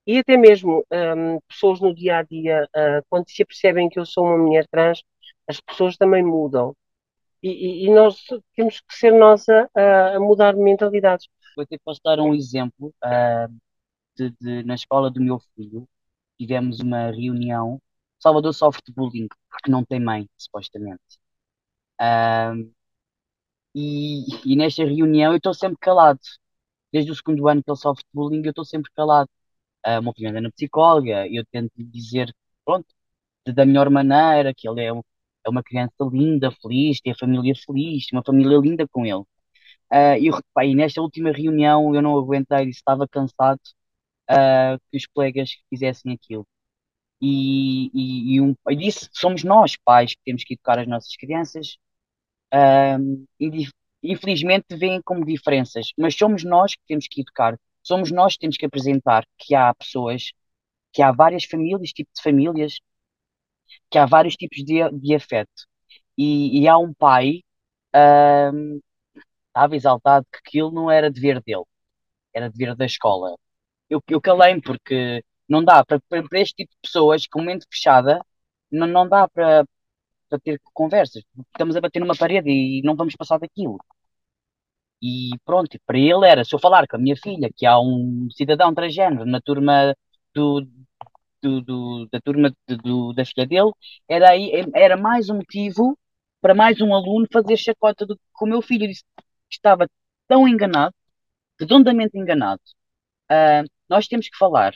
E 0.07 0.19
até 0.19 0.37
mesmo 0.37 0.85
um, 0.91 1.41
pessoas 1.49 1.81
no 1.81 1.95
dia 1.95 2.19
a 2.19 2.23
dia, 2.23 2.65
uh, 2.75 3.05
quando 3.11 3.29
se 3.31 3.43
apercebem 3.43 3.89
que 3.91 3.99
eu 3.99 4.07
sou 4.07 4.25
uma 4.25 4.39
mulher 4.39 4.67
trans, 4.71 5.03
as 5.47 5.61
pessoas 5.61 5.97
também 5.97 6.23
mudam. 6.23 6.75
E, 7.43 7.85
e, 7.85 7.87
e 7.87 7.91
nós 7.95 8.25
temos 8.57 8.81
que 8.81 8.95
ser 8.95 9.13
nós 9.13 9.47
a, 9.49 10.17
a 10.17 10.21
mudar 10.21 10.57
mentalidades 10.57 11.29
eu 11.61 11.65
até 11.65 11.79
posso 11.79 12.01
dar 12.05 12.21
um 12.21 12.35
exemplo 12.35 12.95
uh, 13.05 13.55
de, 14.17 14.31
de, 14.41 14.63
na 14.65 14.75
escola 14.75 15.11
do 15.11 15.21
meu 15.21 15.41
filho. 15.57 15.89
Tivemos 16.41 16.81
uma 16.81 17.11
reunião. 17.13 17.81
Salvador 18.21 18.55
sofre 18.55 18.83
bullying 18.93 19.29
porque 19.51 19.71
não 19.71 19.85
tem 19.85 20.01
mãe, 20.01 20.29
supostamente. 20.39 21.21
Uh, 22.01 22.71
e, 23.75 24.53
e 24.53 24.57
nesta 24.57 24.85
reunião 24.85 25.33
eu 25.33 25.37
estou 25.37 25.55
sempre 25.55 25.79
calado. 25.81 26.21
Desde 26.93 27.11
o 27.13 27.15
segundo 27.15 27.49
ano 27.49 27.63
que 27.63 27.71
ele 27.71 27.79
sofre 27.79 28.05
de 28.05 28.11
bullying, 28.15 28.43
eu 28.45 28.51
estou 28.51 28.65
sempre 28.65 28.91
calado. 28.95 29.29
Uh, 29.87 30.01
uma 30.01 30.13
filha 30.15 30.31
anda 30.31 30.41
na 30.43 30.51
psicóloga, 30.53 31.27
eu 31.29 31.45
tento 31.51 31.73
dizer, 31.79 32.35
pronto, 32.65 32.87
da 33.47 33.67
melhor 33.67 33.91
maneira, 33.91 34.55
que 34.55 34.69
ele 34.69 34.83
é, 34.83 34.89
é 34.89 35.51
uma 35.51 35.63
criança 35.63 35.95
linda, 36.13 36.51
feliz, 36.53 37.01
tem 37.01 37.13
a 37.13 37.17
família 37.17 37.55
feliz, 37.67 38.07
uma 38.13 38.23
família 38.25 38.59
linda 38.59 38.87
com 38.89 39.07
ele. 39.07 39.25
Uh, 39.93 40.17
e, 40.21 40.31
pá, 40.53 40.65
e 40.65 40.75
nesta 40.75 41.01
última 41.01 41.33
reunião 41.33 41.95
eu 41.95 42.03
não 42.03 42.17
aguentei, 42.19 42.69
estava 42.69 43.09
cansado 43.09 43.61
uh, 44.31 44.79
que 44.91 44.97
os 44.97 45.07
colegas 45.07 45.51
fizessem 45.71 46.13
aquilo. 46.13 46.47
E, 47.21 47.91
e, 47.95 48.37
e, 48.37 48.41
um, 48.41 48.55
disse: 48.77 49.09
somos 49.13 49.45
nós, 49.45 49.77
pais, 49.77 50.15
que 50.15 50.21
temos 50.25 50.45
que 50.45 50.55
educar 50.55 50.79
as 50.79 50.87
nossas 50.89 51.17
crianças. 51.17 51.77
Uh, 52.55 53.27
e, 53.41 53.69
infelizmente 54.03 54.77
vêm 54.77 55.03
como 55.03 55.25
diferenças, 55.25 55.89
mas 55.99 56.15
somos 56.17 56.45
nós 56.45 56.75
que 56.75 56.83
temos 56.87 57.09
que 57.09 57.21
educar, 57.23 57.59
somos 57.83 58.11
nós 58.13 58.35
que 58.35 58.41
temos 58.41 58.57
que 58.57 58.67
apresentar 58.67 59.27
que 59.39 59.55
há 59.55 59.75
pessoas, 59.75 60.33
que 60.93 61.03
há 61.03 61.13
várias 61.13 61.45
famílias, 61.45 61.93
tipos 61.93 62.13
de 62.17 62.23
famílias, 62.23 62.81
que 63.91 63.99
há 63.99 64.07
vários 64.07 64.37
tipos 64.37 64.65
de, 64.65 64.89
de 64.93 65.15
afeto. 65.15 65.67
E, 66.17 66.61
e 66.61 66.69
há 66.69 66.79
um 66.79 66.93
pai 66.95 67.43
estava 69.59 69.77
exaltado 69.77 70.27
que 70.33 70.39
aquilo 70.39 70.71
não 70.73 70.91
era 70.91 71.11
dever 71.11 71.43
dele, 71.43 71.65
era 72.35 72.51
dever 72.51 72.77
da 72.77 72.87
escola. 72.87 73.37
Eu, 73.91 74.03
eu 74.09 74.21
calei-me 74.21 74.63
porque 74.63 75.25
não 75.49 75.65
dá 75.65 75.85
para, 75.85 76.01
este 76.35 76.57
tipo 76.57 76.73
de 76.73 76.79
pessoas, 76.83 77.27
com 77.27 77.43
mente 77.43 77.67
fechada, 77.71 78.21
não, 78.71 78.87
não 78.87 79.09
dá 79.09 79.29
para, 79.29 79.67
ter 80.45 80.61
conversas. 80.75 81.25
Estamos 81.53 81.77
a 81.77 81.81
bater 81.81 82.01
numa 82.01 82.17
parede 82.17 82.51
e 82.51 82.83
não 82.85 82.97
vamos 82.97 83.17
passar 83.17 83.39
daquilo. 83.39 83.79
E 85.03 85.31
pronto, 85.45 85.79
para 85.87 85.99
ele 85.99 86.27
era, 86.27 86.45
se 86.45 86.55
eu 86.55 86.59
falar 86.59 86.87
com 86.89 86.97
a 86.97 86.99
minha 86.99 87.17
filha, 87.17 87.51
que 87.57 87.65
há 87.67 87.79
um 87.81 88.29
cidadão 88.33 88.75
transgênero 88.75 89.25
na 89.25 89.41
turma 89.41 89.95
do, 90.35 90.67
do, 91.43 91.63
do 91.63 92.09
da 92.13 92.21
turma 92.21 92.53
do, 92.69 93.13
da 93.13 93.25
filha 93.25 93.47
dele, 93.47 93.73
era, 94.09 94.31
aí, 94.31 94.51
era 94.75 94.97
mais 94.97 95.31
um 95.31 95.37
motivo 95.37 95.97
para 96.41 96.55
mais 96.55 96.81
um 96.81 96.95
aluno 96.95 97.27
fazer 97.33 97.57
chacota 97.57 98.07
do, 98.07 98.19
com 98.33 98.47
o 98.47 98.49
meu 98.49 98.63
filho. 98.63 98.85
Eu 98.85 98.89
disse, 98.89 99.05
estava 99.51 99.89
tão 100.27 100.47
enganado, 100.49 100.95
redondamente 101.61 102.19
enganado. 102.19 102.63
Uh, 103.31 103.69
nós 103.89 104.07
temos 104.09 104.29
que 104.29 104.37
falar, 104.39 104.75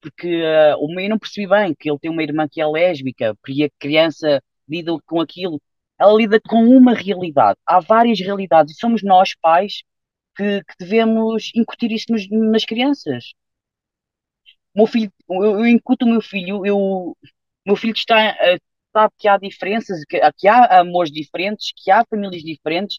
porque 0.00 0.42
uh, 0.42 0.76
o 0.78 1.08
não 1.08 1.18
percebi 1.18 1.46
bem 1.48 1.74
que 1.74 1.90
ele 1.90 1.98
tem 1.98 2.10
uma 2.10 2.22
irmã 2.22 2.48
que 2.50 2.60
é 2.60 2.66
lésbica, 2.66 3.36
porque 3.42 3.64
a 3.64 3.70
criança 3.78 4.42
lida 4.68 4.92
com 5.06 5.20
aquilo. 5.20 5.60
Ela 5.98 6.14
lida 6.14 6.40
com 6.40 6.64
uma 6.64 6.94
realidade. 6.94 7.58
Há 7.66 7.80
várias 7.80 8.18
realidades 8.20 8.74
e 8.74 8.80
somos 8.80 9.02
nós, 9.02 9.34
pais, 9.34 9.82
que, 10.36 10.62
que 10.64 10.74
devemos 10.78 11.50
incutir 11.54 11.92
isso 11.92 12.06
nos, 12.10 12.28
nas 12.30 12.64
crianças. 12.64 13.34
Meu 14.74 14.86
filho, 14.86 15.12
eu, 15.28 15.42
eu 15.60 15.66
incuto 15.66 16.04
o 16.06 16.08
meu 16.08 16.20
filho, 16.20 16.64
eu, 16.64 17.16
meu 17.66 17.76
filho 17.76 17.92
está, 17.94 18.32
uh, 18.32 18.60
sabe 18.92 19.14
que 19.18 19.28
há 19.28 19.36
diferenças, 19.38 20.04
que, 20.08 20.18
que 20.38 20.48
há 20.48 20.80
amores 20.80 21.10
diferentes, 21.12 21.72
que 21.76 21.90
há 21.90 22.04
famílias 22.08 22.42
diferentes, 22.42 22.98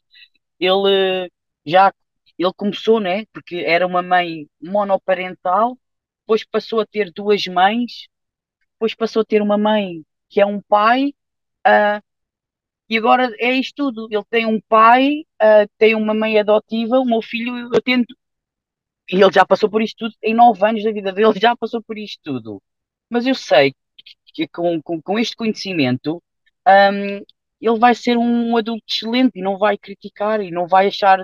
ele 0.61 1.31
já 1.65 1.93
ele 2.39 2.53
começou, 2.55 2.99
né? 2.99 3.25
Porque 3.33 3.57
era 3.57 3.85
uma 3.87 4.01
mãe 4.03 4.47
monoparental, 4.61 5.77
depois 6.21 6.43
passou 6.45 6.79
a 6.81 6.85
ter 6.85 7.11
duas 7.13 7.45
mães, 7.47 8.07
depois 8.73 8.95
passou 8.95 9.21
a 9.23 9.25
ter 9.25 9.41
uma 9.41 9.57
mãe 9.57 10.03
que 10.29 10.41
é 10.41 10.45
um 10.45 10.61
pai, 10.61 11.13
uh, 11.67 12.01
E 12.89 12.97
agora 12.97 13.33
é 13.39 13.53
isto 13.53 13.75
tudo. 13.75 14.07
Ele 14.11 14.23
tem 14.29 14.45
um 14.45 14.59
pai, 14.61 15.25
uh, 15.41 15.69
tem 15.77 15.95
uma 15.95 16.13
mãe 16.13 16.39
adotiva, 16.39 16.99
o 16.99 17.05
meu 17.05 17.21
filho, 17.21 17.69
eu 17.73 17.81
tento. 17.81 18.15
E 19.11 19.15
ele 19.21 19.31
já 19.31 19.45
passou 19.45 19.69
por 19.69 19.81
isto 19.81 19.97
tudo, 19.99 20.15
em 20.23 20.33
nove 20.33 20.65
anos 20.65 20.83
da 20.83 20.91
vida 20.91 21.11
dele, 21.11 21.33
já 21.39 21.55
passou 21.55 21.81
por 21.83 21.97
isto 21.97 22.19
tudo. 22.23 22.61
Mas 23.09 23.25
eu 23.27 23.35
sei 23.35 23.73
que 24.33 24.47
com, 24.47 24.81
com, 24.81 25.01
com 25.01 25.19
este 25.19 25.35
conhecimento, 25.35 26.23
um, 26.67 27.23
ele 27.61 27.77
vai 27.79 27.93
ser 27.93 28.17
um 28.17 28.57
adulto 28.57 28.83
excelente 28.89 29.39
e 29.39 29.41
não 29.41 29.57
vai 29.57 29.77
criticar 29.77 30.41
e 30.41 30.51
não 30.51 30.67
vai 30.67 30.87
achar 30.87 31.19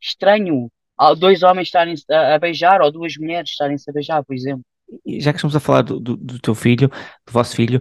estranho 0.00 0.70
dois 1.18 1.42
homens 1.42 1.68
estarem 1.68 1.94
a, 2.10 2.34
a 2.34 2.38
beijar 2.38 2.80
ou 2.80 2.90
duas 2.90 3.16
mulheres 3.16 3.50
estarem-se 3.50 3.88
a 3.90 3.92
beijar, 3.92 4.24
por 4.24 4.34
exemplo. 4.34 4.64
Já 5.06 5.32
que 5.32 5.38
estamos 5.38 5.56
a 5.56 5.60
falar 5.60 5.82
do, 5.82 5.98
do, 5.98 6.16
do 6.16 6.38
teu 6.38 6.54
filho, 6.54 6.88
do 7.26 7.32
vosso 7.32 7.56
filho, 7.56 7.80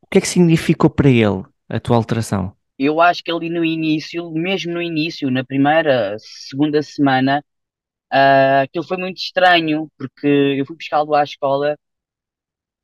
o 0.00 0.06
que 0.06 0.18
é 0.18 0.20
que 0.20 0.28
significou 0.28 0.90
para 0.90 1.08
ele 1.08 1.42
a 1.68 1.80
tua 1.80 1.96
alteração? 1.96 2.54
Eu 2.78 3.00
acho 3.00 3.22
que 3.22 3.30
ali 3.30 3.50
no 3.50 3.64
início, 3.64 4.30
mesmo 4.30 4.72
no 4.72 4.82
início, 4.82 5.30
na 5.30 5.44
primeira, 5.44 6.16
segunda 6.18 6.82
semana, 6.82 7.44
uh, 8.12 8.62
aquilo 8.62 8.84
foi 8.84 8.96
muito 8.96 9.18
estranho, 9.18 9.90
porque 9.98 10.56
eu 10.58 10.64
fui 10.64 10.76
buscá-lo 10.76 11.14
à 11.14 11.22
escola, 11.22 11.76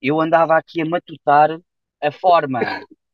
eu 0.01 0.21
andava 0.21 0.57
aqui 0.57 0.83
a 0.83 0.85
matutar 0.85 1.59
a 2.03 2.13
forma 2.13 2.61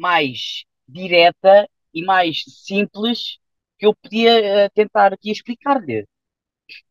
mais 0.00 0.64
direta 0.88 1.68
e 1.94 2.04
mais 2.04 2.42
simples 2.46 3.38
que 3.78 3.86
eu 3.86 3.94
podia 3.94 4.66
uh, 4.66 4.70
tentar 4.74 5.12
aqui 5.14 5.30
explicar-lhe 5.30 6.06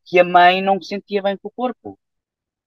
que 0.06 0.20
a 0.20 0.24
mãe 0.24 0.62
não 0.62 0.82
se 0.82 0.90
sentia 0.90 1.22
bem 1.22 1.38
com 1.38 1.48
o 1.50 1.52
corpo. 1.52 2.00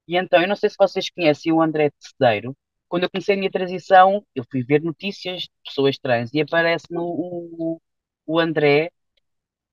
E 0.08 0.16
então, 0.16 0.40
eu 0.42 0.48
não 0.48 0.56
sei 0.56 0.70
se 0.70 0.76
vocês 0.78 1.10
conhecem 1.10 1.52
o 1.52 1.62
André 1.62 1.90
Tecedeiro. 1.90 2.56
Quando 2.88 3.04
eu 3.04 3.10
comecei 3.10 3.34
a 3.34 3.38
minha 3.38 3.50
transição, 3.50 4.24
eu 4.34 4.44
fui 4.50 4.62
ver 4.64 4.82
notícias 4.82 5.42
de 5.42 5.50
pessoas 5.64 5.98
trans 5.98 6.30
e 6.34 6.40
aparece-me 6.40 6.98
o, 7.00 7.80
o 8.26 8.38
André 8.38 8.90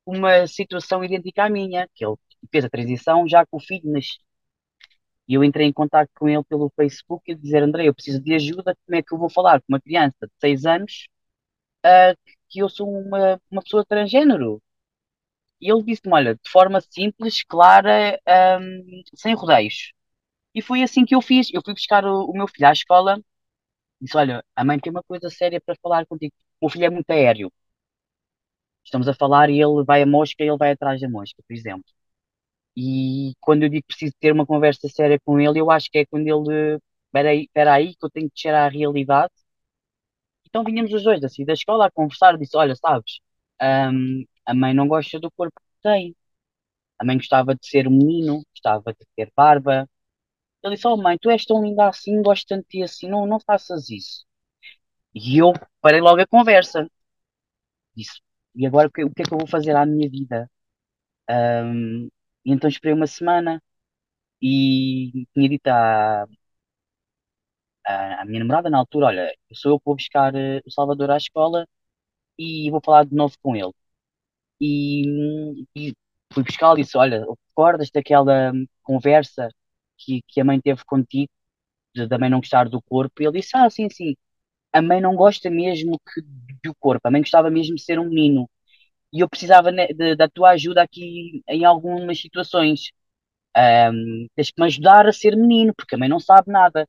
uma 0.05 0.47
situação 0.47 1.03
idêntica 1.03 1.45
à 1.45 1.49
minha, 1.49 1.87
que 1.95 2.05
ele 2.05 2.15
fez 2.51 2.65
a 2.65 2.69
transição 2.69 3.27
já 3.27 3.45
com 3.45 3.57
o 3.57 3.59
filho 3.61 3.91
nascido. 3.91 4.23
E 5.29 5.35
eu 5.35 5.43
entrei 5.45 5.67
em 5.67 5.73
contato 5.73 6.09
com 6.15 6.29
ele 6.29 6.43
pelo 6.45 6.71
Facebook 6.75 7.31
e 7.31 7.35
dizer, 7.35 7.63
André, 7.63 7.87
eu 7.87 7.95
preciso 7.95 8.21
de 8.21 8.33
ajuda, 8.35 8.75
como 8.85 8.97
é 8.97 9.03
que 9.03 9.13
eu 9.13 9.19
vou 9.19 9.29
falar 9.31 9.61
com 9.61 9.67
uma 9.69 9.81
criança 9.81 10.27
de 10.27 10.33
6 10.41 10.65
anos 10.65 11.07
uh, 11.85 12.17
que 12.49 12.59
eu 12.61 12.69
sou 12.69 12.89
uma, 12.89 13.41
uma 13.51 13.61
pessoa 13.63 13.85
transgênero? 13.85 14.61
E 15.61 15.71
ele 15.71 15.83
disse-me, 15.83 16.13
olha, 16.13 16.35
de 16.35 16.49
forma 16.49 16.79
simples, 16.81 17.43
clara, 17.43 18.19
um, 18.61 19.01
sem 19.15 19.33
rodeios. 19.35 19.91
E 20.55 20.61
foi 20.61 20.83
assim 20.83 21.05
que 21.05 21.15
eu 21.15 21.21
fiz. 21.21 21.49
Eu 21.53 21.61
fui 21.65 21.73
buscar 21.73 22.05
o, 22.05 22.25
o 22.25 22.33
meu 22.33 22.47
filho 22.47 22.67
à 22.67 22.73
escola 22.73 23.19
e 24.01 24.05
disse, 24.05 24.17
olha, 24.17 24.43
a 24.55 24.65
mãe 24.65 24.79
tem 24.79 24.91
uma 24.91 25.03
coisa 25.03 25.29
séria 25.29 25.61
para 25.61 25.75
falar 25.83 26.05
contigo. 26.07 26.33
O 26.61 26.67
meu 26.67 26.71
filho 26.71 26.85
é 26.85 26.91
muito 26.91 27.09
aéreo. 27.11 27.51
Estamos 28.83 29.07
a 29.07 29.13
falar 29.13 29.49
e 29.49 29.61
ele 29.61 29.83
vai 29.85 30.01
a 30.01 30.05
mosca 30.05 30.43
e 30.43 30.47
ele 30.47 30.57
vai 30.57 30.71
atrás 30.71 30.99
da 31.01 31.09
mosca, 31.09 31.41
por 31.47 31.53
exemplo. 31.53 31.85
E 32.77 33.33
quando 33.41 33.63
eu 33.63 33.69
digo 33.69 33.85
preciso 33.87 34.13
ter 34.19 34.31
uma 34.33 34.45
conversa 34.45 34.87
séria 34.89 35.19
com 35.25 35.39
ele, 35.39 35.59
eu 35.59 35.69
acho 35.71 35.89
que 35.91 35.99
é 35.99 36.05
quando 36.05 36.27
ele, 36.27 36.79
espera 37.07 37.29
aí, 37.29 37.41
espera 37.43 37.73
aí 37.73 37.95
que 37.95 38.05
eu 38.05 38.09
tenho 38.09 38.29
que 38.31 38.39
chegar 38.41 38.65
à 38.65 38.69
realidade. 38.69 39.31
Então 40.47 40.63
vinhamos 40.63 40.93
os 40.93 41.03
dois 41.03 41.23
assim 41.23 41.45
da 41.45 41.53
escola 41.53 41.87
a 41.87 41.91
conversar, 41.91 42.37
disse, 42.37 42.57
olha, 42.57 42.75
sabes, 42.75 43.19
um, 43.61 44.25
a 44.45 44.53
mãe 44.53 44.73
não 44.73 44.87
gosta 44.87 45.19
do 45.19 45.31
corpo 45.31 45.59
que 45.59 45.81
tem. 45.81 46.15
A 46.99 47.05
mãe 47.05 47.17
gostava 47.17 47.55
de 47.55 47.67
ser 47.67 47.87
um 47.87 47.91
menino, 47.91 48.43
gostava 48.53 48.93
de 48.93 49.05
ter 49.15 49.31
barba. 49.35 49.89
Ele 50.63 50.75
disse, 50.75 50.87
oh 50.87 50.97
mãe, 50.97 51.17
tu 51.21 51.29
és 51.31 51.45
tão 51.45 51.63
linda 51.63 51.87
assim, 51.89 52.21
gosto 52.23 52.47
tanto 52.47 52.63
de 52.63 52.69
ti 52.79 52.83
assim, 52.83 53.09
não, 53.09 53.25
não 53.27 53.39
faças 53.39 53.89
isso. 53.89 54.25
E 55.13 55.37
eu 55.39 55.53
parei 55.81 56.01
logo 56.01 56.21
a 56.21 56.27
conversa. 56.27 56.87
Disse, 57.95 58.19
e 58.55 58.65
agora 58.67 58.87
o 58.87 58.91
que, 58.91 59.03
o 59.03 59.13
que 59.13 59.21
é 59.23 59.25
que 59.25 59.33
eu 59.33 59.37
vou 59.37 59.47
fazer 59.47 59.75
à 59.75 59.85
minha 59.85 60.09
vida? 60.09 60.49
Um, 61.29 62.09
e 62.45 62.51
então 62.51 62.69
esperei 62.69 62.93
uma 62.93 63.07
semana 63.07 63.61
e 64.41 65.27
tinha 65.33 65.49
dito 65.49 65.67
à, 65.67 66.25
à, 67.85 68.25
minha 68.25 68.39
namorada 68.39 68.69
na 68.69 68.77
altura, 68.77 69.07
olha, 69.07 69.33
sou 69.53 69.73
eu 69.73 69.79
que 69.79 69.85
vou 69.85 69.95
buscar 69.95 70.33
uh, 70.35 70.61
o 70.65 70.71
Salvador 70.71 71.11
à 71.11 71.17
escola 71.17 71.67
e 72.37 72.69
vou 72.71 72.81
falar 72.83 73.05
de 73.05 73.15
novo 73.15 73.35
com 73.41 73.55
ele. 73.55 73.73
E, 74.61 75.65
e 75.75 75.93
fui 76.33 76.43
buscá-lo 76.43 76.79
e 76.79 76.83
disse, 76.83 76.97
olha, 76.97 77.25
recordas 77.49 77.89
daquela 77.91 78.53
conversa 78.83 79.49
que, 79.97 80.21
que 80.27 80.41
a 80.41 80.45
mãe 80.45 80.59
teve 80.61 80.83
contigo, 80.85 81.31
de, 81.95 82.07
da 82.07 82.19
mãe 82.19 82.29
não 82.29 82.39
gostar 82.41 82.69
do 82.69 82.81
corpo? 82.83 83.21
E 83.21 83.25
ele 83.27 83.39
disse, 83.41 83.57
ah, 83.57 83.69
sim, 83.69 83.89
sim, 83.89 84.15
a 84.73 84.81
mãe 84.81 85.01
não 85.01 85.15
gosta 85.15 85.49
mesmo 85.49 85.99
que, 85.99 86.21
do 86.63 86.75
corpo, 86.79 87.07
a 87.07 87.11
mãe 87.11 87.21
gostava 87.21 87.49
mesmo 87.51 87.75
de 87.75 87.83
ser 87.83 87.99
um 87.99 88.09
menino 88.09 88.49
e 89.11 89.21
eu 89.21 89.29
precisava 89.29 89.71
né, 89.71 89.87
de, 89.87 90.15
da 90.15 90.27
tua 90.29 90.51
ajuda 90.51 90.81
aqui 90.81 91.41
em 91.47 91.65
algumas 91.65 92.19
situações. 92.19 92.91
Um, 93.57 94.27
tens 94.35 94.51
que 94.51 94.61
me 94.61 94.67
ajudar 94.67 95.07
a 95.07 95.11
ser 95.11 95.35
menino, 95.35 95.73
porque 95.75 95.95
a 95.95 95.97
mãe 95.97 96.07
não 96.07 96.19
sabe 96.19 96.51
nada. 96.51 96.87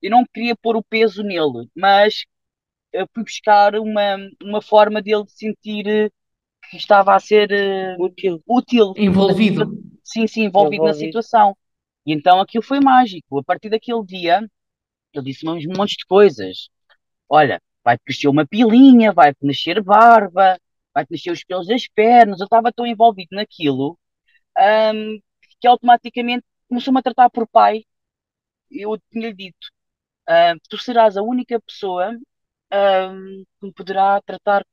Eu 0.00 0.10
não 0.10 0.24
queria 0.24 0.56
pôr 0.56 0.76
o 0.76 0.82
peso 0.82 1.22
nele, 1.22 1.68
mas 1.76 2.24
eu 2.92 3.06
fui 3.14 3.24
buscar 3.24 3.74
uma, 3.76 4.16
uma 4.42 4.62
forma 4.62 5.02
dele 5.02 5.24
sentir 5.28 5.86
eh, 5.86 6.10
que 6.70 6.76
estava 6.76 7.14
a 7.14 7.20
ser 7.20 7.50
uh, 7.50 8.02
útil. 8.02 8.42
útil. 8.46 8.94
Envolvido. 8.96 9.72
Sim, 10.04 10.26
sim, 10.26 10.44
envolvido, 10.44 10.74
envolvido, 10.74 10.84
na 10.84 10.94
situação. 10.94 11.56
E 12.06 12.12
então 12.12 12.40
aquilo 12.40 12.62
foi 12.62 12.80
mágico. 12.80 13.38
A 13.38 13.44
partir 13.44 13.68
daquele 13.70 14.04
dia, 14.04 14.46
ele 15.12 15.24
disse-me 15.24 15.66
um 15.66 15.76
monte 15.76 15.96
de 15.96 16.06
coisas. 16.06 16.68
Olha, 17.28 17.60
vai 17.84 17.98
crescer 17.98 18.28
uma 18.28 18.46
pilinha, 18.46 19.12
vai 19.12 19.32
nascer 19.42 19.82
barba, 19.82 20.58
vai 20.94 21.06
nascer 21.10 21.30
os 21.32 21.44
pelos 21.44 21.66
das 21.66 21.86
pernas. 21.88 22.40
Eu 22.40 22.44
estava 22.44 22.72
tão 22.72 22.86
envolvido 22.86 23.36
naquilo 23.36 23.98
um, 24.58 25.20
que 25.60 25.66
automaticamente 25.68 26.44
começou-me 26.68 27.00
a 27.00 27.02
tratar 27.02 27.30
por 27.30 27.46
pai. 27.48 27.84
Eu 28.70 28.98
tinha-lhe 29.12 29.34
dito: 29.34 29.68
uh, 30.28 30.58
tu 30.68 30.78
serás 30.78 31.16
a 31.16 31.22
única 31.22 31.60
pessoa 31.60 32.10
um, 32.72 33.44
que 33.60 33.66
me 33.66 33.72
poderá 33.72 34.20
tratar 34.22 34.64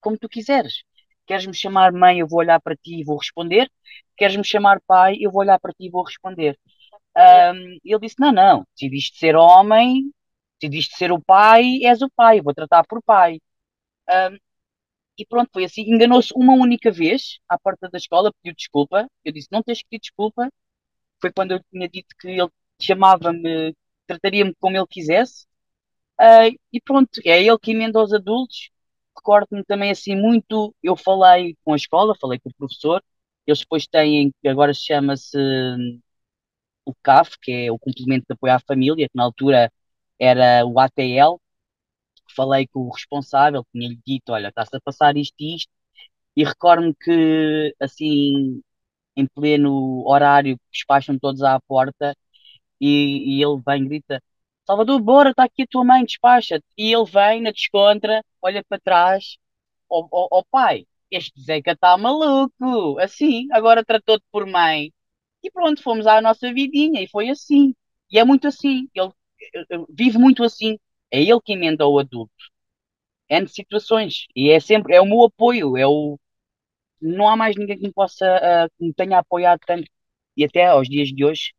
como 0.00 0.18
tu 0.18 0.28
quiseres. 0.28 0.82
Queres-me 1.26 1.54
chamar 1.54 1.92
mãe, 1.92 2.20
eu 2.20 2.28
vou 2.28 2.40
olhar 2.40 2.60
para 2.60 2.76
ti 2.76 3.00
e 3.00 3.04
vou 3.04 3.18
responder. 3.18 3.70
Queres-me 4.16 4.44
chamar 4.44 4.80
pai, 4.86 5.16
eu 5.20 5.30
vou 5.30 5.40
olhar 5.42 5.58
para 5.60 5.72
ti 5.72 5.86
e 5.86 5.90
vou 5.90 6.02
responder. 6.04 6.58
Um, 7.16 7.78
ele 7.84 7.98
disse: 8.00 8.16
Não, 8.20 8.32
não, 8.32 8.64
decidiste 8.74 9.18
ser 9.18 9.36
homem, 9.36 10.12
decidiste 10.60 10.96
ser 10.96 11.12
o 11.12 11.20
pai, 11.22 11.80
és 11.84 12.02
o 12.02 12.10
pai, 12.10 12.40
vou 12.40 12.54
tratar 12.54 12.84
por 12.86 13.02
pai. 13.02 13.40
Um, 14.10 14.38
e 15.18 15.26
pronto, 15.26 15.50
foi 15.52 15.64
assim. 15.64 15.82
Enganou-se 15.82 16.32
uma 16.34 16.54
única 16.54 16.90
vez 16.90 17.38
à 17.48 17.58
porta 17.58 17.88
da 17.90 17.98
escola, 17.98 18.32
pediu 18.42 18.54
desculpa. 18.56 19.08
Eu 19.24 19.32
disse: 19.32 19.48
Não 19.52 19.62
tens 19.62 19.78
que 19.82 19.88
pedir 19.90 20.02
desculpa. 20.02 20.48
Foi 21.20 21.32
quando 21.32 21.52
eu 21.52 21.60
tinha 21.72 21.88
dito 21.88 22.14
que 22.20 22.28
ele 22.28 22.48
chamava-me, 22.80 23.74
trataria-me 24.06 24.54
como 24.60 24.76
ele 24.76 24.86
quisesse. 24.88 25.46
Uh, 26.20 26.56
e 26.72 26.80
pronto, 26.80 27.20
é 27.24 27.42
ele 27.42 27.58
que 27.58 27.72
emenda 27.72 27.98
aos 28.00 28.12
adultos. 28.12 28.70
Recordo-me 29.16 29.64
também 29.64 29.90
assim 29.90 30.16
muito. 30.16 30.74
Eu 30.82 30.96
falei 30.96 31.56
com 31.64 31.72
a 31.74 31.76
escola, 31.76 32.14
falei 32.20 32.38
com 32.40 32.50
o 32.50 32.54
professor. 32.54 33.02
Eles 33.46 33.60
depois 33.60 33.86
têm, 33.86 34.32
que 34.42 34.48
agora 34.48 34.74
chama-se 34.74 35.38
o 36.84 36.94
CAF, 37.02 37.38
que 37.40 37.52
é 37.52 37.72
o 37.72 37.78
Complemento 37.78 38.26
de 38.28 38.34
Apoio 38.34 38.54
à 38.54 38.60
Família, 38.60 39.08
que 39.08 39.16
na 39.16 39.24
altura 39.24 39.72
era 40.18 40.64
o 40.66 40.78
ATL, 40.80 41.40
falei 42.34 42.66
com 42.68 42.80
o 42.80 42.90
responsável, 42.92 43.64
tinha-lhe 43.72 43.98
dito, 44.06 44.32
olha, 44.32 44.48
está-se 44.48 44.76
a 44.76 44.80
passar 44.80 45.16
isto 45.16 45.34
e 45.40 45.56
isto, 45.56 45.70
e 46.36 46.44
recordo-me 46.44 46.94
que, 46.94 47.74
assim, 47.80 48.62
em 49.16 49.26
pleno 49.26 50.04
horário, 50.06 50.58
despacham 50.72 51.18
todos 51.18 51.42
à 51.42 51.60
porta, 51.60 52.16
e, 52.80 53.38
e 53.38 53.42
ele 53.42 53.60
vem 53.66 53.86
grita, 53.88 54.22
Salvador, 54.66 55.00
bora, 55.00 55.30
está 55.30 55.44
aqui 55.44 55.62
a 55.62 55.66
tua 55.66 55.84
mãe, 55.84 56.04
despacha-te. 56.04 56.64
E 56.76 56.92
ele 56.92 57.04
vem 57.06 57.40
na 57.40 57.50
descontra, 57.50 58.22
olha 58.42 58.62
para 58.68 58.78
trás, 58.80 59.38
ó 59.88 60.00
oh, 60.00 60.08
oh, 60.12 60.28
oh, 60.40 60.44
pai, 60.50 60.86
este 61.10 61.40
Zeca 61.40 61.72
está 61.72 61.96
maluco, 61.96 62.98
assim, 63.00 63.48
agora 63.52 63.84
tratou-te 63.84 64.24
por 64.30 64.46
mãe. 64.46 64.92
E 65.42 65.50
pronto, 65.50 65.82
fomos 65.82 66.06
à 66.06 66.20
nossa 66.20 66.52
vidinha, 66.52 67.02
e 67.02 67.08
foi 67.08 67.30
assim. 67.30 67.74
E 68.10 68.18
é 68.18 68.24
muito 68.24 68.46
assim, 68.48 68.88
ele 68.94 69.10
vive 69.90 70.18
muito 70.18 70.44
assim. 70.44 70.78
É 71.10 71.22
ele 71.22 71.40
que 71.44 71.52
emenda 71.52 71.86
o 71.86 71.98
adulto. 71.98 72.32
É 73.28 73.40
de 73.40 73.50
situações. 73.50 74.26
E 74.34 74.50
é 74.50 74.60
sempre, 74.60 74.94
é 74.94 75.00
o 75.00 75.06
meu 75.06 75.24
apoio, 75.24 75.76
é 75.76 75.86
o. 75.86 76.18
Não 77.00 77.28
há 77.28 77.36
mais 77.36 77.56
ninguém 77.56 77.76
que 77.78 77.86
me 77.86 77.92
possa, 77.92 78.26
uh, 78.26 78.70
que 78.76 78.84
me 78.84 78.92
tenha 78.92 79.18
apoiado 79.18 79.60
tanto, 79.66 79.88
e 80.36 80.44
até 80.44 80.66
aos 80.66 80.88
dias 80.88 81.08
de 81.08 81.24
hoje, 81.24 81.52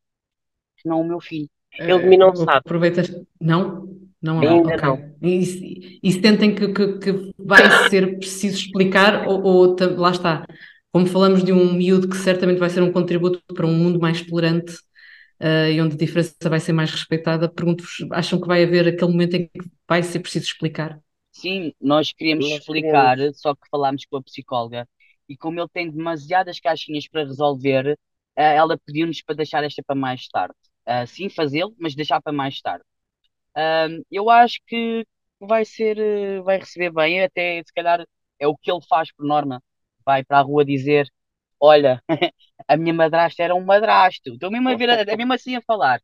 que 0.77 0.87
não 0.87 1.01
o 1.01 1.07
meu 1.07 1.19
filho. 1.19 1.49
Ele 1.77 1.99
de 1.99 2.05
mim 2.07 2.17
não 2.17 2.35
sabe. 2.35 2.57
Aproveitas. 2.57 3.09
Não? 3.39 3.87
Não, 4.21 4.41
não. 4.41 4.41
Ainda 4.41 4.75
okay. 4.75 4.87
não. 4.87 5.15
E, 5.21 5.99
e 6.03 6.11
sentem 6.11 6.53
que, 6.53 6.73
que, 6.73 6.99
que, 6.99 7.33
vai 7.37 7.89
ser 7.89 8.17
preciso 8.17 8.57
explicar, 8.57 9.27
ou, 9.27 9.41
ou 9.41 9.75
lá 9.97 10.11
está. 10.11 10.45
Como 10.91 11.05
falamos 11.05 11.43
de 11.43 11.53
um 11.53 11.73
miúdo 11.73 12.09
que 12.09 12.17
certamente 12.17 12.57
vai 12.57 12.69
ser 12.69 12.81
um 12.81 12.91
contributo 12.91 13.41
para 13.53 13.65
um 13.65 13.73
mundo 13.73 13.99
mais 13.99 14.21
tolerante, 14.25 14.73
uh, 15.41 15.71
e 15.71 15.81
onde 15.81 15.95
a 15.95 15.97
diferença 15.97 16.35
vai 16.49 16.59
ser 16.59 16.73
mais 16.73 16.91
respeitada, 16.91 17.49
pergunto-vos, 17.49 18.05
acham 18.11 18.39
que 18.39 18.47
vai 18.47 18.63
haver 18.63 18.87
aquele 18.87 19.11
momento 19.11 19.35
em 19.35 19.47
que 19.47 19.59
vai 19.87 20.03
ser 20.03 20.19
preciso 20.19 20.45
explicar? 20.45 20.99
Sim, 21.31 21.73
nós 21.79 22.11
queríamos 22.11 22.45
explicar, 22.45 23.17
só 23.33 23.55
que 23.55 23.67
falámos 23.69 24.05
com 24.05 24.17
a 24.17 24.23
psicóloga, 24.23 24.87
e 25.27 25.37
como 25.37 25.59
ele 25.59 25.69
tem 25.69 25.89
demasiadas 25.89 26.59
caixinhas 26.59 27.07
para 27.07 27.23
resolver, 27.23 27.97
eh, 28.35 28.55
ela 28.55 28.77
pediu-nos 28.77 29.21
para 29.21 29.35
deixar 29.35 29.63
esta 29.63 29.83
para 29.83 29.95
mais 29.95 30.27
tarde. 30.27 30.55
Ah, 30.85 31.05
sim, 31.05 31.29
fazê-lo, 31.29 31.75
mas 31.79 31.95
deixar 31.95 32.21
para 32.21 32.33
mais 32.33 32.59
tarde. 32.61 32.83
Eu 34.11 34.29
acho 34.29 34.59
que 34.67 35.05
vai 35.39 35.63
ser, 35.65 35.97
eh, 35.97 36.41
vai 36.41 36.57
receber 36.59 36.91
bem, 36.91 37.23
até 37.23 37.61
se 37.63 37.73
calhar 37.73 38.05
é 38.39 38.47
o 38.47 38.55
que 38.57 38.71
ele 38.71 38.81
faz 38.87 39.11
por 39.13 39.25
norma. 39.25 39.61
Vai 40.05 40.23
para 40.23 40.39
a 40.39 40.41
rua 40.41 40.65
dizer: 40.65 41.07
Olha, 41.59 42.01
a 42.67 42.77
minha 42.77 42.93
madrasta 42.93 43.43
era 43.43 43.55
um 43.55 43.63
madrasto. 43.65 44.33
Estou 44.33 44.51
mesmo 44.51 44.69
a 44.69 44.75
ver, 44.75 44.89
é 45.09 45.15
mesmo 45.15 45.33
assim 45.33 45.55
a 45.55 45.61
falar. 45.61 46.01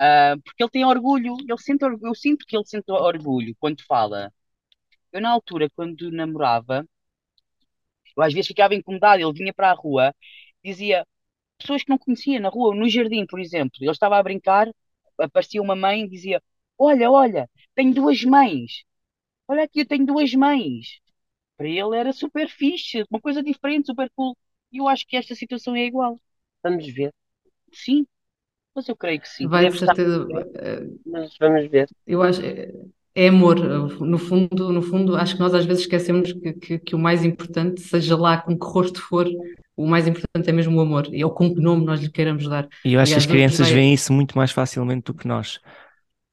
Ah, 0.00 0.36
porque 0.44 0.62
ele 0.64 0.70
tem 0.70 0.84
orgulho, 0.86 1.36
ele 1.40 1.58
sente, 1.58 1.84
orgu- 1.84 2.06
eu 2.08 2.14
sinto 2.14 2.46
que 2.46 2.56
ele 2.56 2.66
sente 2.66 2.90
orgulho 2.92 3.56
quando 3.60 3.82
fala. 3.86 4.32
Eu, 5.12 5.20
na 5.22 5.30
altura, 5.30 5.70
quando 5.76 6.10
namorava, 6.12 6.86
eu 8.16 8.22
às 8.22 8.32
vezes 8.32 8.48
ficava 8.48 8.74
incomodado. 8.74 9.22
Ele 9.22 9.32
vinha 9.32 9.54
para 9.54 9.70
a 9.70 9.74
rua, 9.74 10.14
dizia 10.64 11.06
pessoas 11.58 11.84
que 11.84 11.90
não 11.90 11.98
conhecia 11.98 12.40
na 12.40 12.48
rua, 12.48 12.74
no 12.74 12.88
jardim, 12.90 13.26
por 13.26 13.40
exemplo. 13.40 13.78
Ele 13.80 13.90
estava 13.92 14.18
a 14.18 14.24
brincar, 14.24 14.68
aparecia 15.18 15.62
uma 15.62 15.76
mãe 15.76 16.02
e 16.04 16.10
dizia: 16.10 16.42
Olha, 16.78 17.10
olha, 17.10 17.50
tenho 17.74 17.94
duas 17.94 18.22
mães. 18.24 18.84
Olha 19.48 19.64
aqui, 19.64 19.80
eu 19.82 19.86
tenho 19.88 20.06
duas 20.06 20.34
mães. 20.34 21.00
Para 21.56 21.68
ele 21.68 21.96
era 21.96 22.12
super 22.12 22.48
fixe, 22.50 23.04
uma 23.10 23.20
coisa 23.20 23.42
diferente, 23.42 23.86
super 23.86 24.10
cool. 24.16 24.36
E 24.72 24.78
eu 24.78 24.88
acho 24.88 25.06
que 25.06 25.16
esta 25.16 25.34
situação 25.34 25.74
é 25.76 25.84
igual. 25.84 26.18
Vamos 26.62 26.86
ver. 26.92 27.12
Sim, 27.72 28.06
mas 28.74 28.88
eu 28.88 28.96
creio 28.96 29.20
que 29.20 29.28
sim. 29.28 29.48
Vai 29.50 29.66
de 29.66 29.76
certeza. 29.76 30.26
eh, 30.56 30.98
mas 31.06 31.36
vamos 31.38 31.68
ver. 31.70 31.88
Eu 32.06 32.22
acho 32.22 32.40
é, 32.42 32.72
é 33.14 33.28
amor. 33.28 33.58
No 34.00 34.18
fundo, 34.18 34.72
no 34.72 34.82
fundo, 34.82 35.16
acho 35.16 35.34
que 35.34 35.40
nós 35.40 35.54
às 35.54 35.64
vezes 35.66 35.82
esquecemos 35.82 36.32
que, 36.32 36.52
que, 36.54 36.78
que 36.78 36.94
o 36.94 36.98
mais 36.98 37.24
importante, 37.24 37.80
seja 37.82 38.16
lá 38.16 38.40
com 38.40 38.58
que 38.58 38.66
rosto 38.66 39.00
for, 39.00 39.26
o 39.76 39.86
mais 39.86 40.06
importante 40.08 40.48
é 40.48 40.52
mesmo 40.52 40.76
o 40.78 40.80
amor, 40.80 41.12
e 41.14 41.24
ou 41.24 41.32
com 41.32 41.54
que 41.54 41.60
nome 41.60 41.84
nós 41.84 42.00
lhe 42.00 42.10
queiramos 42.10 42.48
dar. 42.48 42.68
E 42.84 42.94
eu 42.94 43.00
acho 43.00 43.12
E 43.12 43.14
que 43.14 43.18
as 43.18 43.26
crianças 43.26 43.68
vai. 43.68 43.70
veem 43.70 43.92
isso 43.94 44.12
muito 44.12 44.36
mais 44.36 44.50
facilmente 44.50 45.04
do 45.06 45.14
que 45.14 45.26
nós. 45.28 45.60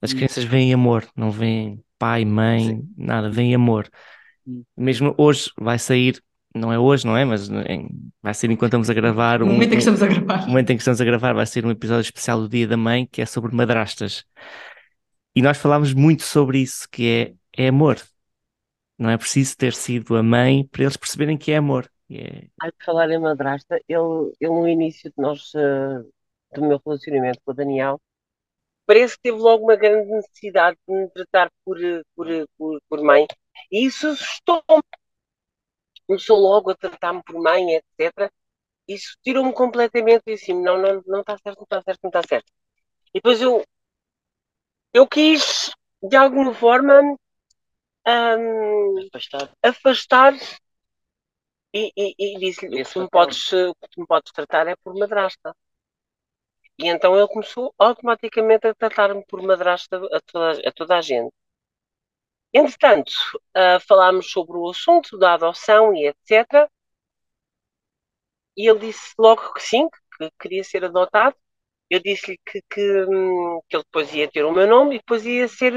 As 0.01 0.13
Hum, 0.13 0.13
crianças 0.13 0.43
veem 0.43 0.73
amor, 0.73 1.07
não 1.15 1.31
veem 1.31 1.83
pai, 1.99 2.25
sim. 2.55 2.75
mãe, 2.75 2.87
nada, 2.97 3.29
veem 3.29 3.55
amor. 3.55 3.89
Hum. 4.47 4.65
Mesmo 4.77 5.15
hoje 5.17 5.51
vai 5.59 5.79
sair, 5.79 6.23
não 6.55 6.71
é 6.73 6.79
hoje, 6.79 7.05
não 7.05 7.15
é? 7.17 7.25
Mas 7.25 7.49
em- 7.49 7.89
vai 8.21 8.33
sair 8.33 8.51
enquanto 8.51 8.69
estamos 8.71 8.89
a 8.89 8.93
gravar 8.93 9.39
No 9.39 9.47
um, 9.47 9.53
momento 9.53 9.69
em 9.69 9.71
que 9.71 9.77
estamos 9.77 10.01
a 10.01 10.07
gravar. 10.07 10.41
no 10.41 10.47
momento 10.47 10.69
em 10.71 10.75
que 10.77 10.81
estamos 10.81 11.01
a 11.01 11.05
gravar, 11.05 11.33
vai 11.33 11.45
ser 11.45 11.65
um 11.65 11.71
episódio 11.71 12.01
especial 12.07 12.39
do 12.41 12.49
Dia 12.49 12.67
da 12.67 12.77
Mãe, 12.77 13.07
que 13.11 13.21
é 13.21 13.25
sobre 13.25 13.53
madrastas. 13.55 14.25
E 15.35 15.41
nós 15.41 15.57
falámos 15.57 15.93
muito 15.93 16.23
sobre 16.23 16.59
isso, 16.59 16.87
que 16.89 17.35
é, 17.55 17.63
é 17.65 17.67
amor. 17.67 17.97
Não 18.97 19.09
é 19.09 19.17
preciso 19.17 19.57
ter 19.57 19.73
sido 19.73 20.15
a 20.15 20.23
mãe 20.23 20.65
para 20.71 20.83
eles 20.83 20.95
perceberem 20.97 21.37
que 21.37 21.51
é 21.51 21.57
amor. 21.57 21.89
E 22.09 22.17
é- 22.19 22.47
Ai, 22.61 22.71
por 22.71 22.85
falar 22.85 23.09
em 23.11 23.19
madrasta, 23.19 23.75
ele, 23.87 24.31
ele 24.39 24.51
no 24.51 24.67
início 24.67 25.09
de 25.09 25.15
nós, 25.21 25.51
eh, 25.55 26.03
do 26.55 26.61
meu 26.65 26.81
relacionamento 26.85 27.39
com 27.43 27.51
o 27.51 27.53
Daniel, 27.55 27.99
parece 28.85 29.15
que 29.15 29.23
teve 29.23 29.37
logo 29.37 29.65
uma 29.65 29.75
grande 29.75 30.09
necessidade 30.11 30.77
de 30.87 30.93
me 30.95 31.09
tratar 31.09 31.49
por, 31.65 31.83
eh, 31.83 32.01
por, 32.15 32.31
eh, 32.31 32.45
por, 32.57 32.79
por 32.89 33.03
mãe. 33.03 33.25
E 33.71 33.85
isso 33.85 34.07
assustou-me. 34.07 34.83
Começou 36.07 36.37
logo 36.39 36.71
a 36.71 36.75
tratar-me 36.75 37.23
por 37.23 37.41
mãe, 37.41 37.75
etc. 37.75 38.31
Isso 38.87 39.17
tirou-me 39.23 39.53
completamente 39.53 40.23
e 40.27 40.33
assim, 40.33 40.53
não, 40.53 40.77
não, 40.79 41.01
não 41.07 41.21
está 41.21 41.37
certo, 41.37 41.57
não 41.59 41.63
está 41.65 41.81
certo, 41.81 41.99
não 42.03 42.09
está 42.09 42.23
certo. 42.27 42.51
E 43.13 43.19
depois 43.19 43.41
eu, 43.41 43.63
eu 44.93 45.07
quis, 45.07 45.71
de 46.01 46.15
alguma 46.15 46.53
forma, 46.53 47.17
ahm, 48.05 49.07
Afastar 49.13 49.49
afastar 49.63 50.33
e, 51.73 51.91
e, 52.03 52.15
e 52.25 52.39
disse-lhe, 52.39 52.77
o 52.77 52.79
esse 52.81 52.93
que 52.93 52.99
tu 52.99 53.01
me 53.03 53.09
podes, 53.09 53.49
que 53.91 53.99
me 54.01 54.07
podes 54.07 54.31
tratar 54.31 54.65
é 54.67 54.75
por 54.83 54.93
madrasta. 55.01 55.49
E 56.81 56.87
então 56.87 57.17
ele 57.17 57.27
começou 57.27 57.73
automaticamente 57.77 58.65
a 58.67 58.73
tratar-me 58.73 59.25
por 59.25 59.41
madrasta 59.41 59.97
a 59.97 60.19
toda, 60.21 60.69
a 60.69 60.71
toda 60.71 60.95
a 60.97 61.01
gente. 61.01 61.33
Entretanto, 62.55 63.11
ah, 63.53 63.79
falámos 63.79 64.31
sobre 64.31 64.57
o 64.57 64.69
assunto 64.69 65.15
da 65.17 65.35
adoção 65.35 65.93
e 65.95 66.07
etc. 66.07 66.67
E 68.57 68.69
ele 68.69 68.79
disse 68.79 69.13
logo 69.17 69.53
que 69.53 69.61
sim, 69.61 69.87
que 70.17 70.29
queria 70.39 70.63
ser 70.63 70.85
adotado. 70.85 71.35
Eu 71.89 72.01
disse-lhe 72.01 72.39
que, 72.45 72.61
que, 72.71 72.81
hum, 73.05 73.61
que 73.69 73.77
ele 73.77 73.83
depois 73.85 74.13
ia 74.13 74.29
ter 74.31 74.43
o 74.45 74.51
meu 74.53 74.67
nome 74.67 74.95
e 74.95 74.99
depois 74.99 75.25
ia 75.25 75.47
ser, 75.47 75.73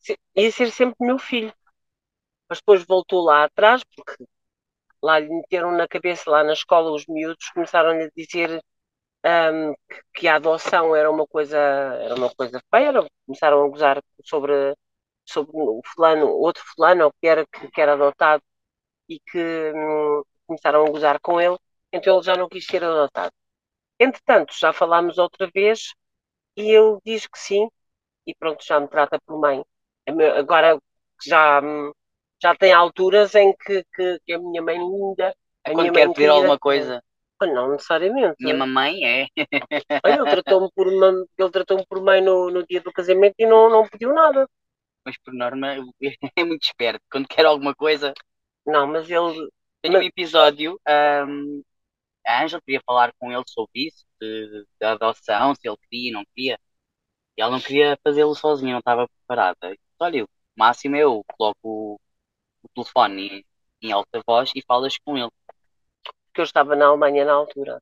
se- 0.00 0.18
ia 0.36 0.52
ser 0.52 0.70
sempre 0.72 1.06
meu 1.06 1.18
filho. 1.18 1.52
Mas 2.48 2.58
depois 2.60 2.84
voltou 2.86 3.22
lá 3.24 3.44
atrás, 3.44 3.82
porque 3.96 4.24
lá 5.02 5.18
lhe 5.20 5.28
meteram 5.30 5.72
na 5.72 5.88
cabeça, 5.88 6.30
lá 6.30 6.44
na 6.44 6.54
escola, 6.54 6.92
os 6.92 7.06
miúdos 7.06 7.50
começaram-lhe 7.54 8.04
a 8.04 8.10
dizer 8.16 8.62
hum, 9.26 9.74
que, 9.90 10.02
que 10.22 10.28
a 10.28 10.36
adoção 10.36 10.96
era 10.96 11.10
uma 11.10 11.26
coisa, 11.26 11.58
era 11.58 12.14
uma 12.16 12.30
coisa 12.34 12.62
feia, 12.74 12.92
começaram 13.26 13.64
a 13.64 13.68
gozar 13.68 14.02
sobre, 14.24 14.52
sobre 15.30 15.52
o 15.54 15.80
fulano, 15.94 16.28
outro 16.28 16.62
fulano 16.74 17.12
que 17.20 17.26
era, 17.26 17.46
que, 17.46 17.80
era 17.80 17.94
adotado 17.94 18.42
e 19.08 19.20
que 19.20 19.72
hum, 19.74 20.22
começaram 20.46 20.84
a 20.84 20.90
gozar 20.90 21.20
com 21.20 21.40
ele, 21.40 21.56
então 21.92 22.14
ele 22.14 22.24
já 22.24 22.36
não 22.36 22.48
quis 22.48 22.64
ser 22.64 22.84
adotado. 22.84 23.32
Entretanto, 23.98 24.54
já 24.58 24.72
falámos 24.72 25.18
outra 25.18 25.48
vez 25.52 25.94
e 26.56 26.70
ele 26.70 26.98
diz 27.04 27.26
que 27.26 27.38
sim, 27.38 27.68
e 28.26 28.34
pronto, 28.34 28.64
já 28.64 28.80
me 28.80 28.88
trata 28.88 29.18
por 29.26 29.38
mãe. 29.38 29.62
Agora 30.36 30.78
já, 31.24 31.60
hum, 31.60 31.92
já 32.42 32.54
tem 32.54 32.72
alturas 32.72 33.34
em 33.34 33.54
que, 33.54 33.84
que, 33.94 34.20
que 34.24 34.32
a 34.32 34.38
minha 34.38 34.62
mãe 34.62 34.78
linda, 34.78 35.34
a 35.64 35.70
minha 35.70 35.84
Quando 35.84 35.92
quer 35.92 36.06
mãe 36.06 36.14
pedir 36.14 36.14
querida, 36.14 36.32
alguma 36.32 36.58
coisa, 36.58 37.02
não 37.42 37.70
necessariamente. 37.70 38.36
minha 38.40 38.56
mamãe 38.56 39.04
é. 39.04 39.26
Olha, 40.04 40.14
ele 40.14 40.30
tratou-me 40.30 40.68
por, 40.74 40.86
ele 40.86 41.50
tratou-me 41.50 41.86
por 41.86 42.02
mãe 42.02 42.20
no, 42.20 42.50
no 42.50 42.66
dia 42.66 42.80
do 42.80 42.92
casamento 42.92 43.34
e 43.38 43.46
não, 43.46 43.70
não 43.70 43.88
pediu 43.88 44.12
nada. 44.12 44.48
Mas 45.04 45.16
por 45.18 45.32
norma 45.34 45.74
é 46.36 46.44
muito 46.44 46.64
esperto. 46.64 47.02
Quando 47.10 47.28
quer 47.28 47.46
alguma 47.46 47.74
coisa, 47.74 48.12
Não, 48.66 48.86
mas 48.88 49.10
ele. 49.10 49.50
Tenho 49.82 49.98
um 50.00 50.02
episódio, 50.02 50.80
ahm, 50.88 51.62
a 52.26 52.44
Ângela 52.44 52.62
queria 52.62 52.82
falar 52.86 53.12
com 53.18 53.32
ele 53.32 53.44
sobre 53.48 53.88
isso, 53.88 54.04
de, 54.20 54.66
da 54.80 54.92
adoção, 54.92 55.54
se 55.54 55.68
ele 55.68 55.76
queria, 55.90 56.12
não 56.14 56.24
queria. 56.34 56.58
E 57.36 57.42
ela 57.42 57.52
não 57.52 57.60
queria 57.60 57.98
fazê-lo 58.04 58.34
sozinha, 58.34 58.72
não 58.72 58.80
estava 58.80 59.08
preparada. 59.08 59.76
Olha, 60.00 60.24
o 60.24 60.28
máximo 60.56 60.96
é 60.96 61.02
eu 61.04 61.24
coloco 61.38 61.58
o, 61.64 62.00
o 62.64 62.68
telefone 62.74 63.44
em, 63.82 63.88
em 63.88 63.92
alta 63.92 64.22
voz 64.26 64.52
e 64.56 64.62
falas 64.66 64.98
com 64.98 65.18
ele. 65.18 65.30
Porque 66.26 66.40
eu 66.40 66.44
estava 66.44 66.76
na 66.76 66.86
Alemanha 66.86 67.24
na 67.24 67.32
altura. 67.32 67.80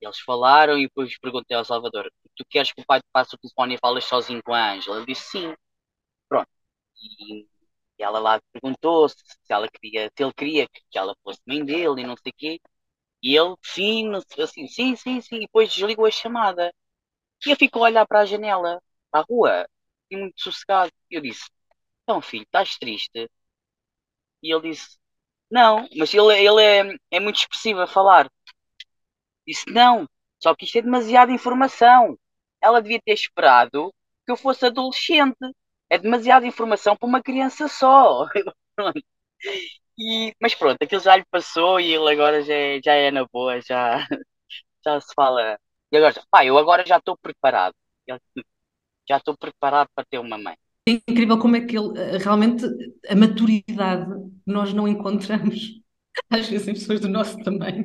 Eles 0.00 0.20
falaram 0.20 0.78
e 0.78 0.84
depois 0.84 1.18
perguntei 1.18 1.56
ao 1.56 1.64
Salvador: 1.64 2.10
Tu 2.36 2.44
queres 2.48 2.72
que 2.72 2.82
o 2.82 2.86
pai 2.86 3.00
te 3.00 3.08
passe 3.12 3.34
o 3.34 3.38
telefone 3.38 3.74
e 3.74 3.78
falas 3.78 4.04
sozinho 4.04 4.42
com 4.44 4.54
a 4.54 4.72
Ângela? 4.74 4.98
Ele 4.98 5.06
disse 5.06 5.30
sim. 5.32 5.54
Pronto. 6.28 6.48
E, 7.00 7.42
e 7.98 8.02
ela 8.02 8.18
lá 8.20 8.40
perguntou 8.52 9.08
se, 9.08 9.16
se 9.26 9.52
ela 9.52 9.68
queria, 9.68 10.10
se 10.16 10.22
ele 10.24 10.32
queria 10.34 10.68
que, 10.68 10.98
ela 10.98 11.14
fosse 11.22 11.40
mãe 11.46 11.64
dele 11.64 12.02
e 12.02 12.06
não 12.06 12.16
sei 12.16 12.30
o 12.32 12.34
quê. 12.36 12.60
E 13.22 13.36
ele, 13.36 13.56
sim, 13.62 14.10
assim, 14.42 14.68
sim, 14.68 14.96
sim, 14.96 15.20
sim. 15.22 15.36
E 15.38 15.40
depois 15.42 15.72
desligou 15.74 16.06
a 16.06 16.10
chamada. 16.10 16.72
E 17.46 17.50
eu 17.52 17.56
fico 17.56 17.78
a 17.80 17.82
olhar 17.84 18.06
para 18.06 18.20
a 18.22 18.26
janela, 18.26 18.82
para 19.10 19.22
a 19.22 19.24
rua, 19.28 19.68
e 20.10 20.16
muito 20.16 20.40
sossegado. 20.42 20.92
E 21.10 21.16
eu 21.16 21.22
disse: 21.22 21.46
Então, 22.04 22.22
filho, 22.22 22.44
estás 22.44 22.78
triste? 22.78 23.30
E 24.42 24.52
ele 24.52 24.70
disse: 24.70 24.98
Não, 25.50 25.88
mas 25.96 26.14
ele, 26.14 26.34
ele 26.38 26.62
é, 26.62 26.96
é 27.12 27.20
muito 27.20 27.38
expressivo 27.38 27.80
a 27.82 27.86
falar. 27.88 28.30
Disse: 29.46 29.70
Não, 29.70 30.06
só 30.40 30.54
que 30.54 30.64
isto 30.64 30.78
é 30.78 30.82
demasiada 30.82 31.32
informação. 31.32 32.16
Ela 32.62 32.80
devia 32.82 33.00
ter 33.04 33.12
esperado 33.14 33.92
que 34.24 34.32
eu 34.32 34.36
fosse 34.36 34.66
adolescente. 34.66 35.36
É 35.90 35.98
demasiada 35.98 36.46
informação 36.46 36.96
para 36.96 37.06
uma 37.08 37.22
criança 37.22 37.68
só. 37.68 38.26
E, 39.98 40.32
mas 40.40 40.54
pronto, 40.54 40.78
aquilo 40.82 41.00
já 41.00 41.16
lhe 41.16 41.24
passou 41.30 41.80
e 41.80 41.92
ele 41.92 42.10
agora 42.12 42.42
já 42.42 42.54
é, 42.54 42.80
já 42.82 42.92
é 42.94 43.10
na 43.10 43.24
boa, 43.26 43.60
já, 43.60 44.06
já 44.86 45.00
se 45.00 45.14
fala. 45.14 45.58
E 45.92 45.96
agora, 45.96 46.14
pá, 46.30 46.44
eu 46.46 46.58
agora 46.58 46.84
já 46.86 46.98
estou 46.98 47.16
preparado. 47.18 47.74
Já 49.08 49.16
estou 49.18 49.36
preparado 49.36 49.88
para 49.94 50.04
ter 50.04 50.18
uma 50.18 50.38
mãe. 50.38 50.56
É 50.88 50.92
incrível 51.10 51.38
como 51.38 51.56
é 51.56 51.60
que 51.60 51.76
ele 51.76 51.98
eh, 51.98 52.18
realmente 52.18 52.64
a 53.08 53.14
maturidade 53.14 54.10
nós 54.46 54.72
não 54.72 54.86
encontramos 54.88 55.80
às 56.30 56.48
vezes 56.48 56.68
em 56.68 56.74
pessoas 56.74 57.00
do 57.00 57.08
nosso 57.08 57.38
tamanho. 57.42 57.84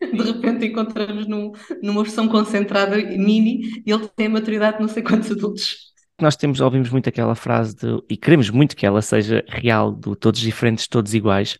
De 0.00 0.22
repente 0.22 0.64
encontramos 0.66 1.26
num- 1.26 1.52
numa 1.82 2.02
versão 2.02 2.28
concentrada 2.28 2.96
mini 2.96 3.82
e 3.84 3.90
ele 3.90 4.08
tem 4.08 4.26
a 4.26 4.30
maturidade 4.30 4.76
de 4.76 4.82
não 4.82 4.88
sei 4.88 5.02
quantos 5.02 5.30
adultos. 5.30 5.87
Nós 6.20 6.36
temos, 6.36 6.60
ouvimos 6.60 6.90
muito 6.90 7.08
aquela 7.08 7.34
frase 7.34 7.76
de, 7.76 8.02
e 8.08 8.16
queremos 8.16 8.50
muito 8.50 8.76
que 8.76 8.84
ela 8.84 9.00
seja 9.00 9.44
real, 9.48 9.92
do 9.92 10.16
todos 10.16 10.40
diferentes, 10.40 10.88
todos 10.88 11.14
iguais. 11.14 11.58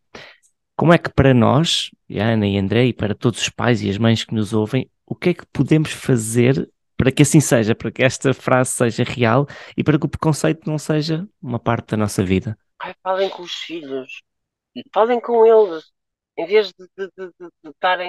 Como 0.77 0.93
é 0.93 0.99
que 0.99 1.11
para 1.11 1.33
nós, 1.33 1.91
e 2.09 2.21
a 2.21 2.27
Ana 2.27 2.47
e 2.47 2.57
a 2.57 2.61
André, 2.61 2.87
e 2.87 2.93
para 2.93 3.15
todos 3.15 3.41
os 3.41 3.49
pais 3.49 3.83
e 3.83 3.91
as 3.91 3.99
mães 3.99 4.25
que 4.25 4.35
nos 4.35 4.53
ouvem, 4.53 4.91
o 5.07 5.15
que 5.15 5.31
é 5.31 5.35
que 5.35 5.47
podemos 5.53 5.91
fazer 5.91 6.69
para 6.97 7.13
que 7.13 7.23
assim 7.23 7.41
seja, 7.41 7.75
para 7.75 7.93
que 7.93 8.03
esta 8.03 8.35
frase 8.35 8.73
seja 8.73 9.05
real 9.05 9.47
e 9.77 9.85
para 9.85 9.99
que 9.99 10.07
o 10.07 10.09
preconceito 10.09 10.69
não 10.69 10.79
seja 10.79 11.29
uma 11.41 11.59
parte 11.59 11.91
da 11.91 11.97
nossa 11.97 12.25
vida? 12.25 12.59
ai, 12.81 12.95
falem 13.03 13.29
com 13.31 13.43
os 13.43 13.53
filhos, 13.53 14.23
falem 14.93 15.21
com 15.21 15.45
eles, 15.45 15.85
em 16.37 16.47
vez 16.47 16.73
de 16.73 16.89
estarem 17.65 18.09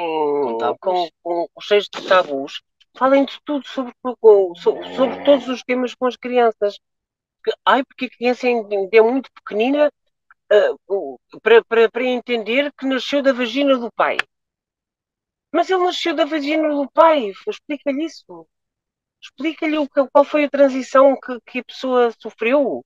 com, 0.79 1.07
com, 1.21 1.47
com 1.53 1.61
cheios 1.61 1.89
de 1.93 2.07
tabus, 2.07 2.61
falem 2.97 3.25
de 3.25 3.39
tudo 3.45 3.65
sobre, 3.67 3.93
sobre, 4.57 4.95
sobre 4.95 5.23
todos 5.23 5.47
os 5.47 5.63
temas 5.63 5.93
com 5.95 6.05
as 6.07 6.15
crianças. 6.15 6.79
Ai, 7.65 7.83
porque 7.85 8.05
a 8.05 8.09
criança 8.09 8.47
ainda 8.47 8.89
é 8.91 9.01
muito 9.01 9.31
pequenina 9.33 9.91
o- 10.87 11.17
para, 11.41 11.63
para, 11.65 11.89
para 11.89 12.03
entender 12.03 12.71
que 12.77 12.85
nasceu 12.85 13.21
da 13.21 13.33
vagina 13.33 13.77
do 13.77 13.91
pai. 13.91 14.17
Mas 15.53 15.69
ele 15.69 15.83
nasceu 15.83 16.15
da 16.15 16.25
vagina 16.25 16.69
do 16.69 16.89
pai, 16.91 17.31
explica-lhe 17.47 18.05
isso. 18.05 18.47
Explica-lhe 19.21 19.77
qual 20.11 20.23
foi 20.25 20.45
a 20.45 20.49
transição 20.49 21.17
que, 21.19 21.39
que 21.45 21.59
a 21.59 21.63
pessoa 21.63 22.11
sofreu. 22.19 22.83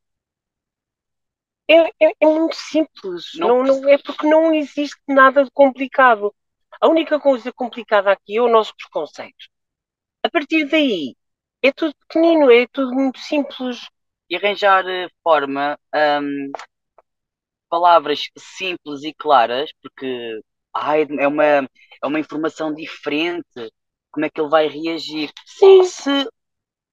É, 1.70 1.76
é- 2.06 2.14
é 2.22 2.26
muito 2.26 2.56
simples. 2.56 3.32
Não 3.36 3.64
Não, 3.64 3.82
não, 3.82 3.90
é 3.90 3.98
porque 3.98 4.28
não 4.28 4.54
existe 4.54 5.00
nada 5.08 5.44
de 5.44 5.52
complicado. 5.52 6.34
A 6.82 6.88
única 6.88 7.20
coisa 7.20 7.52
complicada 7.54 8.12
aqui 8.12 8.38
é 8.38 8.42
o 8.42 8.50
nosso 8.50 8.74
preconceito. 8.76 9.46
A 10.26 10.30
partir 10.30 10.66
daí, 10.70 11.16
é 11.62 11.72
tudo 11.72 11.94
pequenino, 12.08 12.52
é 12.52 12.68
tudo 12.68 12.94
muito 12.94 13.20
simples. 13.20 13.78
E 14.30 14.36
arranjar 14.36 14.86
eh, 14.88 15.08
forma, 15.24 15.78
ahm, 15.94 16.52
palavras 17.70 18.30
simples 18.38 19.04
e 19.04 19.14
claras, 19.14 19.70
porque 19.82 20.40
ai, 20.76 21.04
é 21.20 21.28
uma, 21.28 21.44
é 21.46 22.08
uma 22.08 22.20
informação 22.20 22.74
diferente. 22.74 23.72
Como 24.12 24.26
é 24.26 24.30
que 24.30 24.40
ele 24.40 24.50
vai 24.50 24.68
reagir? 24.68 25.32
Sim, 25.46 25.84
Se 25.84 26.30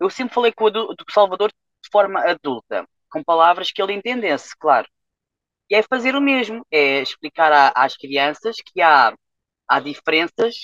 eu 0.01 0.11
sempre 0.11 0.35
falei 0.35 0.53
com 0.53 0.66
o 0.66 0.70
do 0.70 0.97
Salvador 1.11 1.51
de 1.51 1.91
forma 1.93 2.20
adulta, 2.22 2.87
com 3.11 3.24
palavras 3.24 3.72
que 3.72 3.83
ele 3.83 3.95
entendesse, 3.95 4.57
claro. 4.59 4.89
E 5.70 5.76
é 5.76 5.83
fazer 5.83 6.14
o 6.16 6.20
mesmo, 6.22 6.66
é 6.70 7.03
explicar 7.03 7.53
a- 7.53 7.72
às 7.76 7.97
crianças 7.97 8.57
que 8.64 8.81
há, 8.83 9.14
há 9.68 9.81
diferenças, 9.81 10.57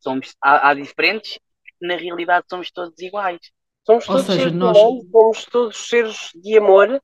somos, 0.00 0.34
há, 0.42 0.70
há 0.70 0.74
diferentes, 0.74 1.38
na 1.80 1.96
realidade 1.96 2.46
somos 2.50 2.70
todos 2.70 2.98
iguais. 3.00 3.40
somos 3.86 4.04
todos 4.06 4.26
seja, 4.26 4.50
seres 4.50 4.52
nós- 4.54 4.78
humanos, 4.78 5.06
somos 5.12 5.44
todos 5.46 5.76
seres 5.88 6.16
de 6.34 6.58
amor, 6.58 7.00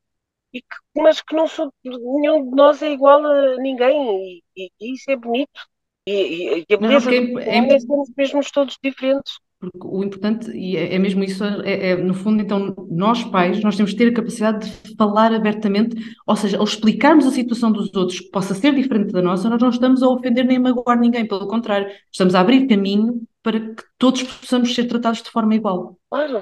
e 0.53 0.61
que- 0.61 1.03
mas 1.03 1.23
que 1.23 1.35
não 1.35 1.47
sou, 1.49 1.73
nenhum 1.85 2.51
de 2.51 2.57
nós 2.57 2.83
é 2.83 2.91
igual 2.93 3.25
a 3.25 3.57
ninguém, 3.59 4.43
e, 4.57 4.71
e- 4.81 4.95
isso 4.95 5.11
é 5.11 5.17
bonito. 5.17 5.61
E, 6.07 6.13
e- 6.13 6.67
e 6.69 6.75
a 6.75 6.79
Não, 6.81 6.89
beleza 6.89 7.11
porque 7.11 7.15
é 7.41 7.55
é 7.55 7.59
é 7.59 7.79
mesmos 8.17 8.51
todos 8.51 8.79
diferentes. 8.83 9.35
Porque 9.61 9.79
o 9.87 10.03
importante, 10.03 10.51
e 10.51 10.77
é, 10.77 10.97
é 10.97 10.99
mesmo 10.99 11.23
isso, 11.23 11.45
é, 11.45 11.91
é, 11.91 11.97
no 11.97 12.15
fundo, 12.15 12.43
então, 12.43 12.75
nós 12.91 13.23
pais, 13.23 13.63
nós 13.63 13.77
temos 13.77 13.93
que 13.93 13.97
ter 13.99 14.09
a 14.09 14.15
capacidade 14.15 14.69
de 14.83 14.97
falar 14.97 15.33
abertamente, 15.33 15.95
ou 16.27 16.35
seja, 16.35 16.59
ao 16.59 16.65
explicarmos 16.65 17.25
a 17.27 17.31
situação 17.31 17.71
dos 17.71 17.95
outros 17.95 18.19
que 18.19 18.31
possa 18.31 18.55
ser 18.55 18.75
diferente 18.75 19.13
da 19.13 19.23
nossa, 19.23 19.49
nós 19.49 19.63
não 19.63 19.71
estamos 19.71 20.03
a 20.03 20.09
ofender 20.09 20.45
nem 20.45 20.57
a 20.57 20.61
magoar 20.61 20.99
ninguém, 20.99 21.25
pelo 21.29 21.47
contrário, 21.47 21.89
estamos 22.11 22.35
a 22.35 22.41
abrir 22.41 22.67
caminho 22.67 23.23
para 23.43 23.61
que 23.75 23.85
todos 23.99 24.23
possamos 24.23 24.75
ser 24.75 24.87
tratados 24.89 25.23
de 25.23 25.31
forma 25.31 25.55
igual. 25.55 25.99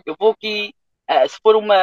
Eu 0.06 0.14
vou 0.18 0.32
aqui, 0.32 0.74
ah, 1.08 1.26
se 1.28 1.38
for 1.42 1.56
uma, 1.56 1.74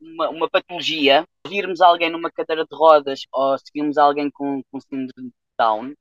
uma, 0.00 0.28
uma 0.30 0.50
patologia, 0.50 1.26
virmos 1.46 1.80
alguém 1.80 2.10
numa 2.10 2.30
cadeira 2.30 2.64
de 2.64 2.74
rodas 2.76 3.20
ou 3.32 3.58
se 3.58 3.64
virmos 3.74 3.98
alguém 3.98 4.30
com, 4.30 4.62
com 4.70 4.80
síndrome 4.80 5.28
de 5.30 5.34
Down, 5.58 5.92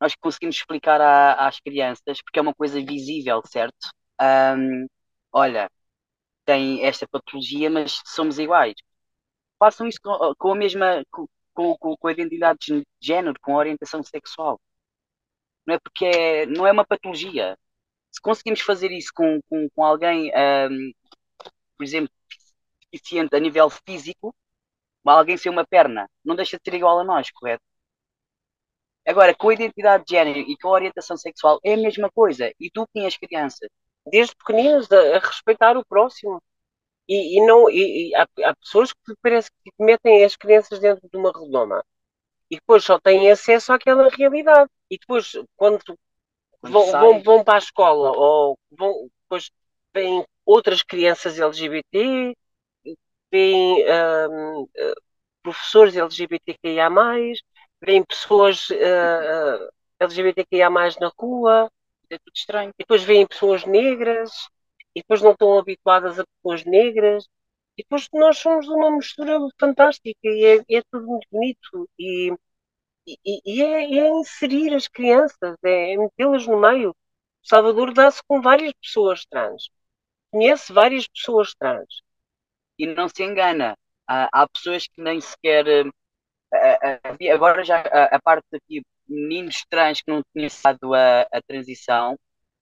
nós 0.00 0.14
conseguimos 0.16 0.56
explicar 0.56 1.00
à- 1.00 1.48
às 1.48 1.60
crianças, 1.60 2.22
porque 2.22 2.38
é 2.38 2.42
uma 2.42 2.54
coisa 2.54 2.80
visível, 2.84 3.42
certo? 3.46 3.90
Ahm, 4.20 4.86
olha, 5.32 5.70
tem 6.46 6.84
esta 6.84 7.08
patologia, 7.08 7.70
mas 7.70 8.00
somos 8.06 8.38
iguais. 8.38 8.74
Façam 9.58 9.88
isso 9.88 10.00
com, 10.02 10.34
com 10.38 10.52
a 10.52 10.56
mesma, 10.56 11.04
com, 11.10 11.26
com- 11.78 11.96
com 11.98 12.08
a 12.08 12.12
identidade 12.12 12.58
de 12.68 12.84
género, 13.00 13.38
com 13.42 13.54
a 13.54 13.58
orientação 13.58 14.02
sexual. 14.02 14.60
Não 15.66 15.74
é 15.74 15.78
porque 15.78 16.04
é, 16.06 16.46
não 16.46 16.66
é 16.66 16.72
uma 16.72 16.84
patologia. 16.86 17.56
Se 18.14 18.20
conseguimos 18.22 18.60
fazer 18.60 18.90
isso 18.92 19.10
com, 19.14 19.40
com, 19.48 19.68
com 19.74 19.84
alguém, 19.84 20.32
ahm, 20.34 20.92
por 21.76 21.84
exemplo, 21.84 22.10
deficiente 22.92 23.36
a 23.36 23.40
nível 23.40 23.68
físico, 23.70 24.34
alguém 25.04 25.36
sem 25.36 25.50
uma 25.52 25.66
perna, 25.66 26.08
não 26.24 26.36
deixa 26.36 26.56
de 26.58 26.62
ser 26.64 26.76
igual 26.76 26.98
a 27.00 27.04
nós, 27.04 27.30
correto? 27.32 27.62
Agora, 29.06 29.34
com 29.34 29.48
a 29.50 29.54
identidade 29.54 30.04
de 30.04 30.10
género 30.14 30.38
e 30.38 30.56
com 30.58 30.68
a 30.68 30.72
orientação 30.72 31.16
sexual 31.16 31.58
é 31.64 31.74
a 31.74 31.76
mesma 31.76 32.10
coisa. 32.10 32.52
Eduquem 32.60 33.06
as 33.06 33.16
crianças. 33.16 33.68
desde 34.06 34.34
pequeninos 34.36 34.90
a, 34.92 35.16
a 35.16 35.18
respeitar 35.20 35.76
o 35.76 35.84
próximo. 35.86 36.42
E, 37.08 37.38
e 37.38 37.46
não, 37.46 37.70
e, 37.70 38.10
e 38.10 38.16
há, 38.16 38.26
há 38.46 38.56
pessoas 38.56 38.92
que 38.92 39.14
parece 39.22 39.50
que 39.50 39.72
metem 39.84 40.24
as 40.24 40.36
crianças 40.36 40.80
dentro 40.80 41.08
de 41.10 41.18
uma 41.18 41.32
redoma 41.32 41.84
e 42.50 42.56
depois 42.56 42.84
só 42.84 42.98
têm 43.00 43.30
acesso 43.30 43.72
àquela 43.72 44.08
realidade. 44.10 44.70
E 44.90 44.98
depois, 44.98 45.32
Quando 45.56 45.80
vão, 46.70 46.90
vão, 46.92 47.22
vão 47.22 47.44
para 47.44 47.54
a 47.54 47.58
escola 47.58 48.12
ou 48.16 48.58
vão, 48.70 49.08
depois 49.22 49.50
vêm 49.94 50.24
outras 50.44 50.82
crianças 50.82 51.38
LGBT, 51.38 52.36
vêm 53.30 53.84
hum, 54.30 54.68
eh, 54.76 54.94
professores 55.42 55.96
LGBTQIA, 55.96 56.88
vêm 57.80 58.04
pessoas 58.04 58.70
eh, 58.70 58.76
eh, 58.78 59.68
LGBTQIA 60.00 60.70
na 60.70 61.10
rua, 61.18 61.70
É 62.10 62.18
tudo 62.18 62.34
estranho. 62.34 62.70
e 62.70 62.74
depois 62.78 63.02
veem 63.04 63.26
pessoas 63.26 63.64
negras, 63.64 64.30
e 64.94 65.00
depois 65.00 65.22
não 65.22 65.32
estão 65.32 65.58
habituadas 65.58 66.18
a 66.18 66.24
pessoas 66.26 66.64
negras, 66.64 67.24
e 67.76 67.82
depois 67.82 68.08
nós 68.12 68.38
somos 68.38 68.68
uma 68.68 68.90
mistura 68.90 69.38
fantástica 69.58 70.18
e 70.24 70.44
é, 70.68 70.76
é 70.78 70.82
tudo 70.90 71.06
muito 71.06 71.26
bonito. 71.30 71.88
E, 71.98 72.32
e, 73.06 73.40
e 73.46 73.62
é, 73.62 73.84
é 74.00 74.10
inserir 74.10 74.74
as 74.74 74.88
crianças, 74.88 75.56
é, 75.64 75.96
metê-las 75.96 76.46
no 76.46 76.58
meio. 76.60 76.90
O 76.90 77.48
Salvador 77.48 77.92
dá-se 77.94 78.22
com 78.26 78.40
várias 78.42 78.72
pessoas 78.82 79.24
trans, 79.26 79.68
conhece 80.32 80.72
várias 80.72 81.08
pessoas 81.08 81.54
trans. 81.54 82.02
E 82.78 82.86
não 82.86 83.08
se 83.08 83.22
engana. 83.24 83.76
Há, 84.08 84.28
há 84.32 84.48
pessoas 84.48 84.86
que 84.86 85.00
nem 85.02 85.20
sequer. 85.20 85.66
eh, 85.68 85.84
eh, 86.54 87.00
eh, 87.20 87.30
agora 87.32 87.64
já 87.64 87.80
a, 87.80 88.16
a 88.16 88.20
parte 88.22 88.46
aqui, 88.54 88.82
meninos 89.08 89.64
trans 89.70 90.00
que 90.02 90.10
não 90.10 90.22
tinham 90.32 90.44
iniciado 90.44 90.94
a, 90.94 91.22
a 91.32 91.42
transição 91.46 92.18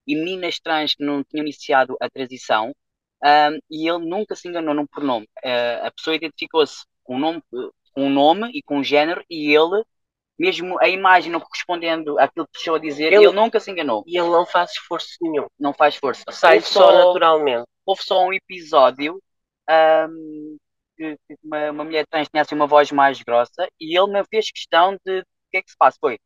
e 0.07 0.15
meninas 0.15 0.59
trans 0.59 0.95
que 0.95 1.03
não 1.05 1.23
tinham 1.23 1.43
iniciado 1.45 1.97
a 2.01 2.09
transição, 2.09 2.73
ahm, 3.23 3.59
e 3.69 3.87
ele 3.89 4.05
nunca 4.07 4.35
se 4.35 4.47
enganou 4.47 4.73
num 4.75 4.87
pronome. 4.87 5.27
Eh, 5.43 5.81
a 5.87 5.91
pessoa 5.91 6.15
identificou-se 6.15 6.85
com 7.03 7.15
um 7.15 7.19
nome, 7.19 7.43
com 7.93 8.03
um 8.07 8.09
nome 8.09 8.51
e 8.53 8.61
com 8.63 8.79
um 8.79 8.83
género, 8.83 9.23
e 9.29 9.53
ele, 9.55 9.83
mesmo 10.43 10.77
a 10.81 10.87
imagem 10.89 11.31
não 11.31 11.39
correspondendo 11.39 12.19
àquilo 12.19 12.45
que 12.47 12.53
deixou 12.53 12.75
a 12.75 12.79
dizer, 12.79 13.13
Ele- 13.13 13.25
ele 13.25 13.31
nunca 13.31 13.59
se 13.59 13.71
enganou. 13.71 14.03
E 14.05 14.17
ele 14.19 14.29
não 14.29 14.45
faz 14.45 14.71
esforço 14.71 15.07
nenhum, 15.21 15.47
Não 15.59 15.73
faz 15.73 15.95
força. 15.95 16.23
sai 16.31 16.55
Houve 16.57 16.67
só 16.67 16.91
naturalmente. 16.91 17.65
houve 17.85 18.03
só 18.03 18.25
um 18.25 18.33
episódio 18.33 19.21
ahm, 19.69 20.57
que, 20.97 21.17
que 21.27 21.35
uma, 21.43 21.71
uma 21.71 21.83
mulher 21.83 22.05
trans 22.09 22.27
tinha 22.29 22.41
assim 22.41 22.55
uma 22.55 22.67
voz 22.67 22.91
mais 22.91 23.21
grossa 23.21 23.67
e 23.79 23.97
ele 23.97 24.11
me 24.11 24.23
fez 24.25 24.51
questão 24.51 24.97
de 25.05 25.19
o 25.21 25.23
que 25.51 25.57
é 25.57 25.61
que 25.61 25.71
se 25.71 25.77
passa. 25.77 25.97
Foi, 25.99 26.19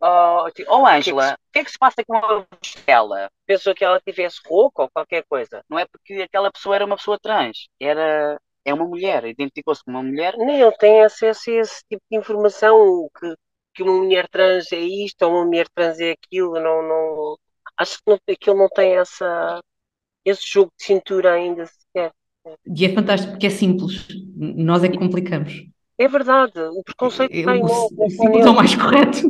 oh, 0.00 0.50
tipo, 0.54 0.70
oh 0.72 0.86
Ângela, 0.86 1.34
o 1.34 1.52
que 1.52 1.58
é 1.60 1.64
que 1.64 1.70
se 1.70 1.78
passa 1.78 2.04
com 2.06 2.16
a 2.16 2.20
voz 2.20 2.46
dela? 2.86 3.28
Pensou 3.46 3.74
que 3.74 3.84
ela 3.84 4.00
tivesse 4.00 4.40
rouca 4.46 4.82
ou 4.82 4.90
qualquer 4.90 5.24
coisa. 5.28 5.62
Não 5.68 5.78
é 5.78 5.86
porque 5.86 6.22
aquela 6.22 6.50
pessoa 6.52 6.74
era 6.76 6.84
uma 6.84 6.96
pessoa 6.96 7.18
trans, 7.20 7.68
era, 7.80 8.38
é 8.64 8.72
uma 8.74 8.86
mulher, 8.86 9.24
identificou-se 9.24 9.82
como 9.84 9.98
uma 9.98 10.04
mulher. 10.04 10.36
Nem 10.38 10.60
ele 10.60 10.76
tem 10.76 11.02
acesso 11.02 11.50
a 11.50 11.54
esse 11.54 11.82
tipo 11.90 12.02
de 12.10 12.18
informação 12.18 13.08
que, 13.18 13.34
que 13.74 13.82
uma 13.82 13.92
mulher 13.94 14.28
trans 14.28 14.72
é 14.72 14.78
isto 14.80 15.22
ou 15.22 15.32
uma 15.32 15.44
mulher 15.44 15.66
trans 15.74 15.98
é 16.00 16.12
aquilo. 16.12 16.54
Não, 16.60 16.82
não, 16.82 17.36
acho 17.78 17.96
que, 17.98 18.02
não, 18.10 18.18
que 18.18 18.50
ele 18.50 18.58
não 18.58 18.68
tem 18.68 18.96
essa, 18.96 19.60
esse 20.24 20.42
jogo 20.46 20.72
de 20.78 20.84
cintura 20.84 21.34
ainda 21.34 21.66
sequer. 21.66 22.12
E 22.66 22.84
é 22.84 22.94
fantástico 22.94 23.32
porque 23.32 23.46
é 23.46 23.50
simples, 23.50 24.06
nós 24.36 24.84
é 24.84 24.88
que 24.88 24.98
complicamos. 24.98 25.52
É 25.98 26.08
verdade, 26.08 26.58
o 26.60 26.82
preconceito 26.82 27.32
Eu- 27.32 27.40
está 27.40 27.56
em 27.56 27.62
nós, 27.62 27.90
é 28.44 28.50
o 28.50 28.54
mais 28.54 28.74
correto. 28.74 29.20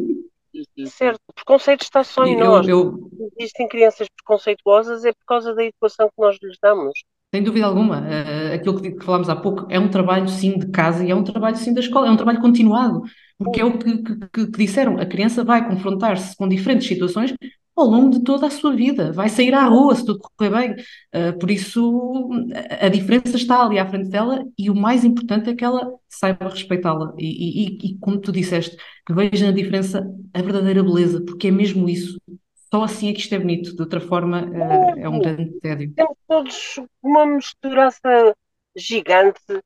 Sim. 0.76 0.86
Certo, 0.86 1.20
o 1.28 1.32
preconceito 1.32 1.82
está 1.82 2.04
só 2.04 2.24
em 2.24 2.36
Eu, 2.38 2.44
nós. 2.46 2.68
eu, 2.68 3.10
existem 3.38 3.68
crianças 3.68 4.08
preconceituosas 4.16 5.04
é 5.04 5.12
por 5.12 5.24
causa 5.26 5.54
da 5.54 5.64
educação 5.64 6.08
que 6.08 6.20
nós 6.20 6.38
lhes 6.42 6.56
damos. 6.62 6.92
Sem 7.34 7.42
dúvida 7.42 7.66
alguma, 7.66 8.06
eh, 8.08 8.54
aquilo 8.54 8.80
que, 8.80 8.92
que 8.92 9.04
falámos 9.04 9.28
há 9.28 9.34
pouco 9.34 9.66
é 9.68 9.78
um 9.80 9.88
trabalho 9.90 10.28
sim 10.28 10.56
de 10.56 10.68
casa 10.70 11.04
e 11.04 11.10
é 11.10 11.14
um 11.16 11.24
trabalho 11.24 11.56
sim 11.56 11.74
da 11.74 11.80
escola, 11.80 12.06
é 12.06 12.10
um 12.10 12.16
trabalho 12.16 12.40
continuado, 12.40 13.02
porque 13.36 13.60
é 13.60 13.64
o 13.64 13.76
que, 13.76 13.98
que- 14.02 14.28
que- 14.46 14.58
disseram, 14.58 14.98
a 14.98 15.06
criança 15.06 15.42
vai 15.42 15.66
confrontar-se 15.68 16.36
com 16.36 16.48
diferentes 16.48 16.86
situações 16.86 17.34
ao 17.76 17.86
longo 17.86 18.10
de 18.10 18.22
toda 18.22 18.46
a 18.46 18.50
sua 18.50 18.72
vida, 18.76 19.10
vai 19.12 19.28
sair 19.28 19.52
à 19.52 19.64
rua 19.64 19.96
se 19.96 20.04
tudo 20.06 20.20
correr 20.36 20.50
bem, 20.50 20.84
Eh, 21.12 21.32
por 21.32 21.50
isso 21.50 22.30
a, 22.80 22.88
diferença 22.88 23.36
está 23.36 23.64
ali 23.64 23.78
à 23.80 23.86
frente 23.88 24.08
dela 24.10 24.44
e 24.58 24.70
o 24.70 24.74
mais 24.74 25.04
importante 25.04 25.50
é 25.50 25.54
que 25.56 25.64
ela 25.64 25.92
saiba 26.08 26.48
respeitá-la. 26.48 27.12
E- 27.18 27.66
e- 27.66 27.78
e, 27.94 27.98
como 27.98 28.18
tu 28.20 28.30
disseste, 28.32 28.76
que 29.06 29.12
veja 29.12 29.46
na 29.46 29.52
diferença 29.52 30.06
a 30.32 30.40
verdadeira 30.42 30.82
beleza, 30.84 31.20
porque 31.24 31.48
é 31.48 31.50
mesmo 31.50 31.88
isso, 31.88 32.16
só 32.74 32.82
assim 32.82 33.08
é 33.08 33.12
que 33.12 33.20
isto 33.20 33.32
é 33.32 33.38
bonito, 33.38 33.72
de 33.72 33.80
outra 33.80 34.00
forma 34.00 34.40
eh, 34.40 35.02
é 35.02 35.08
um 35.08 35.20
grande 35.20 35.60
tédio. 35.60 35.94
Temos 35.94 36.18
todos 36.26 36.80
uma 37.00 37.24
misturaça 37.24 38.36
gigante, 38.74 39.62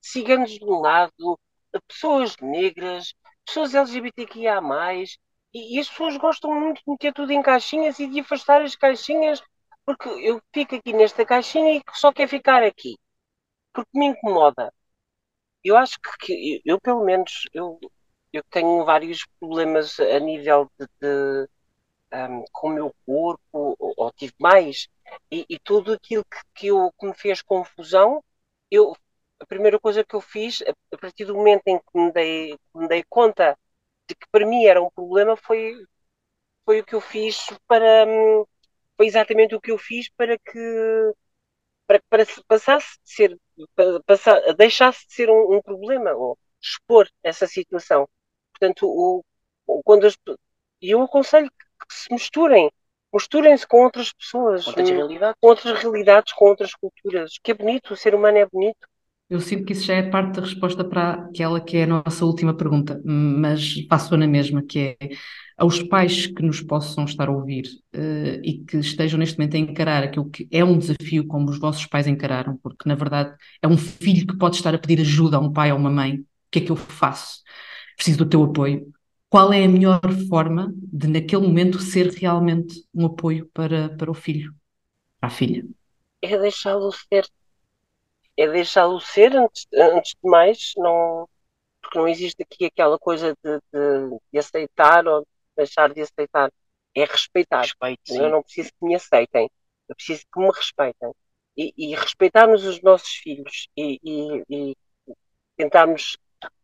ciganos 0.00 0.52
de 0.52 0.64
um 0.64 0.78
lado, 0.78 1.40
pessoas 1.88 2.36
negras, 2.40 3.14
pessoas 3.44 3.74
LGBTQIA+, 3.74 4.60
e, 5.52 5.76
e 5.76 5.80
as 5.80 5.88
pessoas 5.88 6.16
gostam 6.18 6.54
muito 6.54 6.78
de 6.78 6.84
meter 6.86 7.12
tudo 7.12 7.32
em 7.32 7.42
caixinhas 7.42 7.98
e 7.98 8.06
de 8.06 8.20
afastar 8.20 8.62
as 8.62 8.76
caixinhas, 8.76 9.42
porque 9.84 10.08
eu 10.08 10.40
fico 10.54 10.76
aqui 10.76 10.92
nesta 10.92 11.26
caixinha 11.26 11.78
e 11.78 11.82
só 11.94 12.12
quero 12.12 12.30
ficar 12.30 12.62
aqui, 12.62 12.96
porque 13.72 13.90
me 13.92 14.06
incomoda. 14.06 14.72
Eu 15.64 15.76
acho 15.76 15.98
que, 16.20 16.62
eu, 16.64 16.80
pelo 16.80 17.04
menos, 17.04 17.48
eu, 17.52 17.80
eu 18.32 18.44
tenho 18.50 18.84
vários 18.84 19.26
problemas 19.40 19.98
a 19.98 20.20
nível 20.20 20.70
de, 20.78 20.86
de 21.00 21.48
um, 22.12 22.44
com 22.52 22.68
o 22.68 22.72
meu 22.72 22.94
corpo, 23.06 23.40
ou, 23.78 23.94
ou 23.96 24.12
tive 24.12 24.34
mais, 24.38 24.88
e, 25.30 25.46
e, 25.48 25.58
tudo 25.58 25.92
aquilo 25.92 26.24
que, 26.24 26.38
que, 26.54 26.66
eu, 26.68 26.92
que 26.98 27.06
me 27.06 27.14
fez 27.14 27.42
confusão, 27.42 28.22
eu, 28.70 28.96
a 29.40 29.46
primeira 29.46 29.78
coisa 29.80 30.04
que 30.04 30.14
eu 30.14 30.20
fiz, 30.20 30.62
a, 30.62 30.98
partir 30.98 31.24
do 31.24 31.34
momento 31.34 31.62
em 31.66 31.78
que 31.78 31.84
me 31.94 32.12
dei, 32.12 32.58
me 32.74 32.88
dei 32.88 33.04
conta 33.08 33.58
de 34.08 34.14
que 34.14 34.26
para 34.30 34.46
mim 34.46 34.64
era 34.64 34.82
um 34.82 34.90
problema, 34.90 35.36
foi, 35.36 35.84
foi 36.64 36.80
o 36.80 36.84
que 36.84 36.94
eu 36.94 37.00
fiz 37.00 37.46
para. 37.66 38.06
Hum, 38.06 38.44
foi 38.96 39.06
exatamente 39.06 39.54
o 39.54 39.60
que 39.60 39.70
eu 39.72 39.78
fiz 39.78 40.08
para 40.10 40.38
que. 40.38 41.12
para 41.86 42.00
para 42.08 42.24
passasse 42.48 42.98
de 43.04 43.12
ser. 43.12 43.40
Passar, 44.06 44.40
deixasse 44.54 45.06
de 45.06 45.14
ser 45.14 45.30
um, 45.30 45.56
um 45.56 45.62
problema, 45.62 46.12
ou 46.12 46.38
expor 46.60 47.08
essa 47.22 47.46
situação. 47.46 48.08
Portanto, 48.52 48.86
o, 48.86 49.24
quando 49.84 50.06
as, 50.06 50.16
eu 50.80 51.02
aconselho 51.02 51.50
que 51.50 51.66
se 51.90 52.12
misturem, 52.12 52.70
misturem-se 53.12 53.66
com 53.66 53.82
outras 53.84 54.12
pessoas, 54.12 54.66
outras 54.66 54.88
realidades. 54.88 55.36
com 55.40 55.48
outras 55.48 55.78
realidades, 55.78 56.32
com 56.32 56.44
outras 56.46 56.74
culturas. 56.74 57.32
Que 57.42 57.52
é 57.52 57.54
bonito, 57.54 57.94
o 57.94 57.96
ser 57.96 58.14
humano 58.14 58.38
é 58.38 58.46
bonito. 58.46 58.86
Eu 59.28 59.40
sinto 59.40 59.64
que 59.64 59.72
isso 59.72 59.86
já 59.86 59.94
é 59.94 60.02
parte 60.02 60.36
da 60.36 60.42
resposta 60.42 60.84
para 60.84 61.12
aquela 61.12 61.58
que 61.58 61.78
é 61.78 61.84
a 61.84 61.86
nossa 61.86 62.24
última 62.24 62.54
pergunta, 62.54 63.00
mas 63.02 63.86
faço-a 63.88 64.18
na 64.18 64.26
mesma, 64.26 64.62
que 64.62 64.94
é 65.00 65.08
aos 65.56 65.82
pais 65.82 66.26
que 66.26 66.42
nos 66.42 66.60
possam 66.60 67.04
estar 67.04 67.28
a 67.28 67.32
ouvir 67.32 67.64
uh, 67.94 68.40
e 68.42 68.62
que 68.66 68.76
estejam 68.76 69.18
neste 69.18 69.38
momento 69.38 69.54
a 69.56 69.60
encarar 69.60 70.02
aquilo 70.02 70.28
que 70.28 70.46
é 70.50 70.62
um 70.62 70.76
desafio 70.76 71.26
como 71.26 71.48
os 71.48 71.58
vossos 71.58 71.86
pais 71.86 72.06
encararam, 72.06 72.58
porque 72.58 72.86
na 72.86 72.94
verdade 72.94 73.34
é 73.62 73.68
um 73.68 73.78
filho 73.78 74.26
que 74.26 74.36
pode 74.36 74.56
estar 74.56 74.74
a 74.74 74.78
pedir 74.78 75.00
ajuda 75.00 75.38
a 75.38 75.40
um 75.40 75.52
pai 75.52 75.72
ou 75.72 75.78
uma 75.78 75.90
mãe, 75.90 76.16
o 76.16 76.26
que 76.50 76.58
é 76.58 76.62
que 76.62 76.72
eu 76.72 76.76
faço? 76.76 77.40
Preciso 77.96 78.18
do 78.18 78.28
teu 78.28 78.42
apoio. 78.42 78.92
Qual 79.32 79.50
é 79.50 79.64
a 79.64 79.68
melhor 79.68 80.02
forma 80.28 80.74
de 80.76 81.08
naquele 81.08 81.46
momento 81.46 81.80
ser 81.80 82.08
realmente 82.08 82.86
um 82.94 83.06
apoio 83.06 83.48
para, 83.54 83.88
para 83.96 84.10
o 84.10 84.14
filho, 84.14 84.54
para 85.18 85.28
a 85.28 85.32
filha? 85.32 85.66
É 86.20 86.36
deixá-lo 86.36 86.92
ser 86.92 87.26
é 88.36 88.46
deixá-lo 88.46 89.00
ser 89.00 89.34
antes, 89.34 89.66
antes 89.72 90.12
de 90.22 90.30
mais, 90.30 90.74
não, 90.76 91.26
porque 91.80 91.98
não 91.98 92.06
existe 92.06 92.42
aqui 92.42 92.66
aquela 92.66 92.98
coisa 92.98 93.34
de, 93.42 93.56
de, 93.72 94.18
de 94.30 94.38
aceitar 94.38 95.06
ou 95.06 95.22
de 95.22 95.26
deixar 95.56 95.94
de 95.94 96.02
aceitar. 96.02 96.52
É 96.94 97.06
respeitar. 97.06 97.62
Respeito, 97.62 98.14
eu 98.14 98.28
não 98.28 98.42
preciso 98.42 98.68
que 98.68 98.84
me 98.84 98.94
aceitem, 98.94 99.50
eu 99.88 99.96
preciso 99.96 100.26
que 100.30 100.40
me 100.40 100.50
respeitem. 100.54 101.10
E, 101.56 101.72
e 101.78 101.94
respeitarmos 101.94 102.66
os 102.66 102.82
nossos 102.82 103.08
filhos 103.08 103.66
e, 103.74 103.98
e, 104.04 104.42
e, 104.50 104.76
tentarmos 105.56 106.18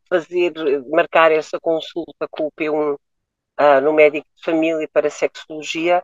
fazer, 0.09 0.52
marcar 0.88 1.32
essa 1.32 1.59
consulta 1.61 2.26
com 2.30 2.46
o 2.46 2.52
P1 2.52 2.94
uh, 2.94 2.98
ah, 3.56 3.80
no 3.80 3.92
médico 3.92 4.26
de 4.36 4.44
família 4.44 4.88
para 4.92 5.11
sexologia, 5.11 6.02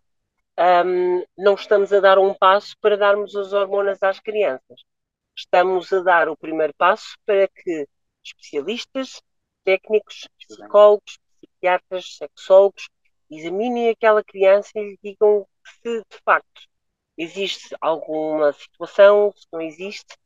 um, 0.59 1.25
não 1.37 1.55
estamos 1.55 1.93
a 1.93 2.01
dar 2.01 2.19
um 2.19 2.35
passo 2.35 2.75
para 2.81 2.97
darmos 2.97 3.35
as 3.37 3.53
hormonas 3.53 4.03
às 4.03 4.21
crianças. 4.21 4.83
Estamos 5.37 5.93
a 5.93 6.01
dar 6.03 6.29
o 6.29 6.37
primeiro 6.37 6.75
passo 6.75 7.17
para 7.27 7.49
que 7.49 7.89
especialistas, 8.25 9.21
técnicos, 9.65 10.29
psicólogos, 10.39 11.19
psiquiatras, 11.41 12.17
sexólogos 12.17 12.89
examinem 13.31 13.91
aquela 13.91 14.23
criança 14.23 14.71
e 14.77 14.91
lhe 14.91 14.99
digam 15.03 15.47
se 15.83 16.01
de 16.01 16.19
facto 16.25 16.63
existe 17.17 17.75
alguma 17.81 18.53
situação, 18.53 19.33
se 19.35 19.47
não 19.53 19.61
existe, 19.61 20.17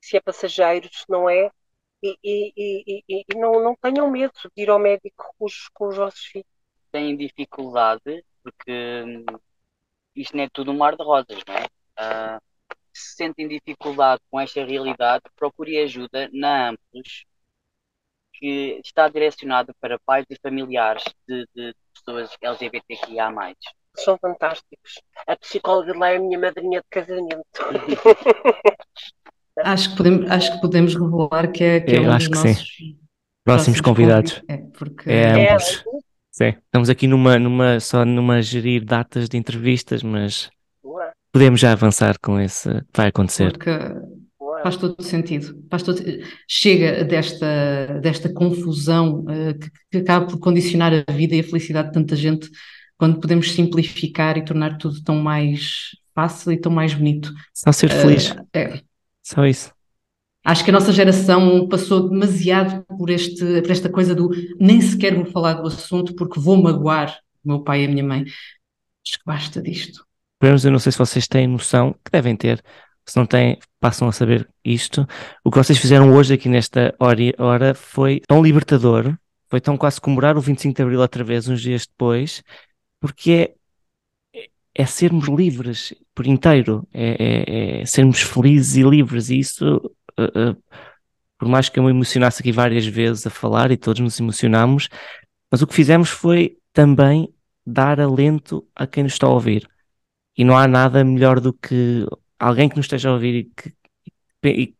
se 0.00 0.16
é 0.16 0.20
passageiro, 0.20 0.88
se 0.92 1.04
não 1.08 1.28
é, 1.28 1.50
e, 2.02 2.18
e, 2.24 3.04
e, 3.08 3.24
e 3.28 3.34
não, 3.36 3.62
não 3.62 3.76
tenham 3.76 4.10
medo 4.10 4.32
de 4.56 4.62
ir 4.62 4.70
ao 4.70 4.78
médico 4.78 5.34
com 5.38 5.44
os, 5.44 5.68
com 5.68 5.88
os 5.88 5.96
vossos 5.96 6.24
filhos. 6.24 6.46
Têm 6.90 7.16
dificuldade, 7.16 8.24
porque 8.42 9.02
hum, 9.04 9.24
isto 10.16 10.36
não 10.36 10.44
é 10.44 10.48
tudo 10.52 10.72
um 10.72 10.78
mar 10.78 10.96
de 10.96 11.04
rosas, 11.04 11.42
não 11.46 11.54
é? 11.54 11.66
Uh, 11.66 12.40
se 12.92 13.16
sentem 13.16 13.46
dificuldade 13.46 14.20
com 14.30 14.40
esta 14.40 14.64
realidade, 14.64 15.22
procure 15.36 15.78
ajuda 15.78 16.28
na 16.32 16.70
Amplos, 16.70 17.24
que 18.34 18.80
está 18.84 19.08
direcionada 19.08 19.72
para 19.80 19.98
pais 20.00 20.24
e 20.30 20.36
familiares 20.40 21.04
de, 21.28 21.46
de 21.54 21.74
pessoas 21.94 22.36
LGBTQIA. 22.40 23.28
São 23.96 24.16
fantásticos. 24.18 25.00
A 25.26 25.36
psicóloga 25.36 25.96
lá 25.96 26.10
é 26.10 26.16
a 26.16 26.20
minha 26.20 26.38
madrinha 26.38 26.80
de 26.80 26.86
casamento. 26.88 27.44
acho, 29.64 29.90
que 29.90 29.96
podemos, 29.96 30.30
acho 30.30 30.52
que 30.52 30.60
podemos 30.60 30.94
revelar 30.94 31.52
que 31.52 31.64
é, 31.64 31.80
que 31.80 31.96
é 31.96 32.00
um 32.00 32.16
dos 32.16 32.28
nossos 32.28 32.76
sim. 32.76 32.96
próximos 33.44 33.80
convidados. 33.80 34.42
É, 34.48 34.56
porque... 34.56 35.10
é, 35.10 35.44
é 35.44 35.56
Sim. 36.32 36.54
Estamos 36.64 36.88
aqui 36.88 37.06
numa, 37.06 37.38
numa, 37.38 37.80
só 37.80 38.04
numa 38.04 38.40
gerir 38.40 38.84
datas 38.84 39.28
de 39.28 39.36
entrevistas, 39.36 40.02
mas 40.02 40.48
podemos 41.32 41.60
já 41.60 41.72
avançar 41.72 42.16
com 42.20 42.38
esse 42.40 42.68
vai 42.96 43.08
acontecer. 43.08 43.52
Porque 43.52 43.70
faz 44.62 44.76
todo 44.76 45.02
sentido. 45.02 45.62
Faz 45.70 45.82
todo... 45.82 46.02
Chega 46.48 47.04
desta, 47.04 48.00
desta 48.00 48.32
confusão 48.32 49.20
uh, 49.20 49.58
que, 49.58 49.70
que, 49.90 49.98
acaba 49.98 50.26
por 50.26 50.38
condicionar 50.38 51.04
a 51.06 51.12
vida 51.12 51.34
e 51.34 51.40
a 51.40 51.44
felicidade 51.44 51.88
de 51.88 51.94
tanta 51.94 52.16
gente 52.16 52.48
quando 52.96 53.20
podemos 53.20 53.52
simplificar 53.52 54.36
e 54.36 54.44
tornar 54.44 54.78
tudo 54.78 55.02
tão 55.02 55.16
mais 55.16 55.90
fácil 56.14 56.52
e 56.52 56.60
tão 56.60 56.70
mais 56.70 56.94
bonito. 56.94 57.32
Só 57.54 57.72
ser 57.72 57.90
feliz. 57.90 58.30
Uh, 58.30 58.46
é. 58.54 58.80
Só 59.32 59.46
isso. 59.46 59.72
Acho 60.44 60.64
que 60.64 60.70
a 60.70 60.72
nossa 60.72 60.92
geração 60.92 61.68
passou 61.68 62.08
demasiado 62.08 62.84
por, 62.86 63.10
este, 63.10 63.62
por 63.62 63.70
esta 63.70 63.88
coisa 63.88 64.12
do 64.12 64.30
nem 64.58 64.80
sequer 64.80 65.14
vou 65.14 65.26
falar 65.26 65.54
do 65.54 65.68
assunto 65.68 66.14
porque 66.16 66.40
vou 66.40 66.60
magoar 66.60 67.16
o 67.44 67.48
meu 67.48 67.62
pai 67.62 67.82
e 67.82 67.84
a 67.84 67.88
minha 67.88 68.02
mãe. 68.02 68.22
Acho 68.22 69.18
que 69.18 69.24
basta 69.24 69.62
disto. 69.62 70.04
Pelo 70.40 70.50
menos 70.50 70.64
eu 70.64 70.72
não 70.72 70.80
sei 70.80 70.90
se 70.90 70.98
vocês 70.98 71.28
têm 71.28 71.46
noção, 71.46 71.92
que 72.04 72.10
devem 72.10 72.34
ter, 72.34 72.60
se 73.06 73.16
não 73.16 73.24
têm, 73.24 73.58
passam 73.78 74.08
a 74.08 74.12
saber 74.12 74.48
isto. 74.64 75.06
O 75.44 75.50
que 75.50 75.58
vocês 75.58 75.78
fizeram 75.78 76.12
hoje 76.12 76.34
aqui 76.34 76.48
nesta 76.48 76.92
hora, 76.98 77.22
hora 77.38 77.74
foi 77.74 78.20
tão 78.26 78.42
libertador, 78.42 79.14
foi 79.48 79.60
tão 79.60 79.76
quase 79.76 80.00
comemorar 80.00 80.36
o 80.36 80.40
25 80.40 80.74
de 80.74 80.82
Abril 80.82 81.00
outra 81.00 81.22
vez, 81.22 81.46
uns 81.46 81.60
dias 81.60 81.86
depois, 81.86 82.42
porque 82.98 83.30
é, 83.30 83.54
é 84.74 84.86
sermos 84.86 85.28
livres 85.28 85.94
por 86.14 86.26
inteiro, 86.26 86.86
é, 86.92 87.16
é, 87.18 87.80
é 87.80 87.86
sermos 87.86 88.20
felizes 88.22 88.76
e 88.76 88.82
livres, 88.82 89.30
e 89.30 89.38
isso, 89.38 89.76
uh, 90.18 90.50
uh, 90.50 90.62
por 91.38 91.48
mais 91.48 91.68
que 91.68 91.78
eu 91.78 91.84
me 91.84 91.90
emocionasse 91.90 92.40
aqui 92.40 92.52
várias 92.52 92.86
vezes 92.86 93.26
a 93.26 93.30
falar 93.30 93.70
e 93.70 93.76
todos 93.76 94.00
nos 94.00 94.18
emocionamos, 94.20 94.88
mas 95.50 95.62
o 95.62 95.66
que 95.66 95.74
fizemos 95.74 96.10
foi 96.10 96.58
também 96.72 97.32
dar 97.66 98.00
alento 98.00 98.66
a 98.74 98.86
quem 98.86 99.02
nos 99.02 99.14
está 99.14 99.26
a 99.26 99.30
ouvir. 99.30 99.68
E 100.36 100.44
não 100.44 100.56
há 100.56 100.66
nada 100.68 101.04
melhor 101.04 101.40
do 101.40 101.52
que 101.52 102.06
alguém 102.38 102.68
que 102.68 102.76
nos 102.76 102.86
esteja 102.86 103.10
a 103.10 103.14
ouvir 103.14 103.34
e 103.34 103.44
que, 103.44 103.74
e, 104.44 104.74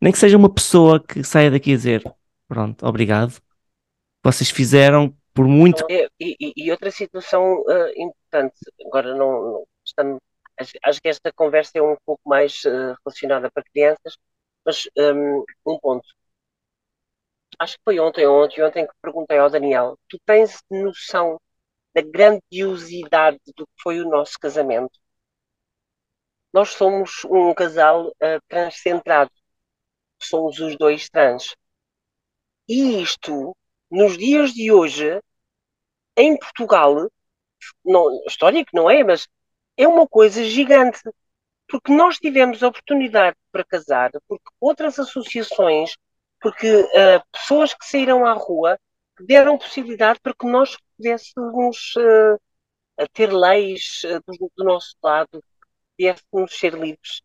nem 0.00 0.12
que 0.12 0.18
seja 0.18 0.36
uma 0.36 0.52
pessoa 0.52 1.02
que 1.02 1.22
saia 1.24 1.50
daqui 1.50 1.72
a 1.72 1.76
dizer: 1.76 2.02
Pronto, 2.48 2.86
obrigado. 2.86 3.40
Vocês 4.24 4.50
fizeram 4.50 5.14
por 5.34 5.46
muito. 5.46 5.84
E, 5.90 6.08
e, 6.20 6.52
e 6.56 6.70
outra 6.70 6.90
situação 6.90 7.60
uh, 7.62 8.12
importante, 8.32 8.54
agora 8.86 9.14
não, 9.14 9.42
não 9.52 9.66
estamos, 9.84 10.20
acho, 10.58 10.72
acho, 10.84 11.02
que 11.02 11.08
esta 11.08 11.32
conversa 11.32 11.72
é 11.78 11.82
um 11.82 11.96
pouco 12.04 12.22
mais 12.28 12.64
uh, 12.64 12.96
relacionada 13.04 13.50
para 13.50 13.64
crianças, 13.64 14.16
mas 14.64 14.88
um, 14.96 15.44
um 15.66 15.78
ponto. 15.78 16.06
Acho 17.58 17.76
que 17.76 17.82
foi 17.84 17.98
ontem 18.00 18.26
ontem, 18.26 18.62
ontem 18.62 18.86
que 18.86 18.92
perguntei 19.02 19.38
ao 19.38 19.50
Daniel: 19.50 19.98
tu 20.08 20.18
tens 20.26 20.62
noção 20.70 21.40
da 21.94 22.02
grandiosidade 22.02 23.38
do 23.56 23.66
que 23.66 23.82
foi 23.82 24.00
o 24.00 24.08
nosso 24.08 24.38
casamento? 24.38 24.98
nós 26.52 26.70
somos 26.70 27.24
um 27.24 27.54
casal 27.54 28.08
uh, 28.08 28.40
transcentrado. 28.48 29.30
Somos 30.20 30.58
os 30.60 30.76
dois 30.76 31.08
trans. 31.08 31.56
E 32.68 33.02
isto, 33.02 33.56
nos 33.90 34.16
dias 34.16 34.52
de 34.52 34.70
hoje, 34.70 35.20
em 36.16 36.38
Portugal, 36.38 37.08
não, 37.84 38.22
história 38.26 38.64
que 38.64 38.74
não 38.74 38.90
é, 38.90 39.02
mas 39.04 39.28
é 39.76 39.86
uma 39.88 40.06
coisa 40.06 40.44
gigante. 40.44 41.00
Porque 41.68 41.92
nós 41.92 42.18
tivemos 42.18 42.62
a 42.62 42.68
oportunidade 42.68 43.36
para 43.50 43.64
casar, 43.64 44.10
porque 44.28 44.44
outras 44.60 44.98
associações, 44.98 45.96
porque 46.40 46.70
uh, 46.70 47.22
pessoas 47.32 47.72
que 47.72 47.86
saíram 47.86 48.26
à 48.26 48.34
rua 48.34 48.78
deram 49.20 49.58
possibilidade 49.58 50.20
para 50.20 50.34
que 50.34 50.46
nós 50.46 50.76
pudéssemos 50.96 51.94
uh, 51.96 52.38
ter 53.12 53.32
leis 53.32 54.02
uh, 54.04 54.20
do, 54.26 54.50
do, 54.56 54.64
nosso 54.64 54.94
lado, 55.02 55.42
pudéssemos 55.96 56.58
ser 56.58 56.74
livres. 56.74 57.22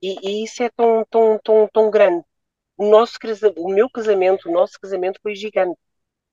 E, 0.00 0.16
e, 0.22 0.44
isso 0.44 0.62
é 0.62 0.70
tão, 0.70 1.04
tão, 1.10 1.38
tão, 1.42 1.68
tão 1.72 1.90
grande. 1.90 2.24
o, 2.76 2.88
nosso, 2.88 3.18
o 3.56 3.68
meu 3.68 3.90
casamento, 3.90 4.48
o 4.48 4.52
nosso 4.52 4.78
casamento 4.80 5.18
foi 5.22 5.34
gigante. 5.34 5.78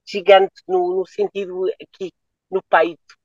Gigante 0.05 0.53
no, 0.67 0.99
no 0.99 1.07
sentido 1.07 1.65
aqui, 1.81 2.11
no 2.51 2.61
peito, 2.63 3.17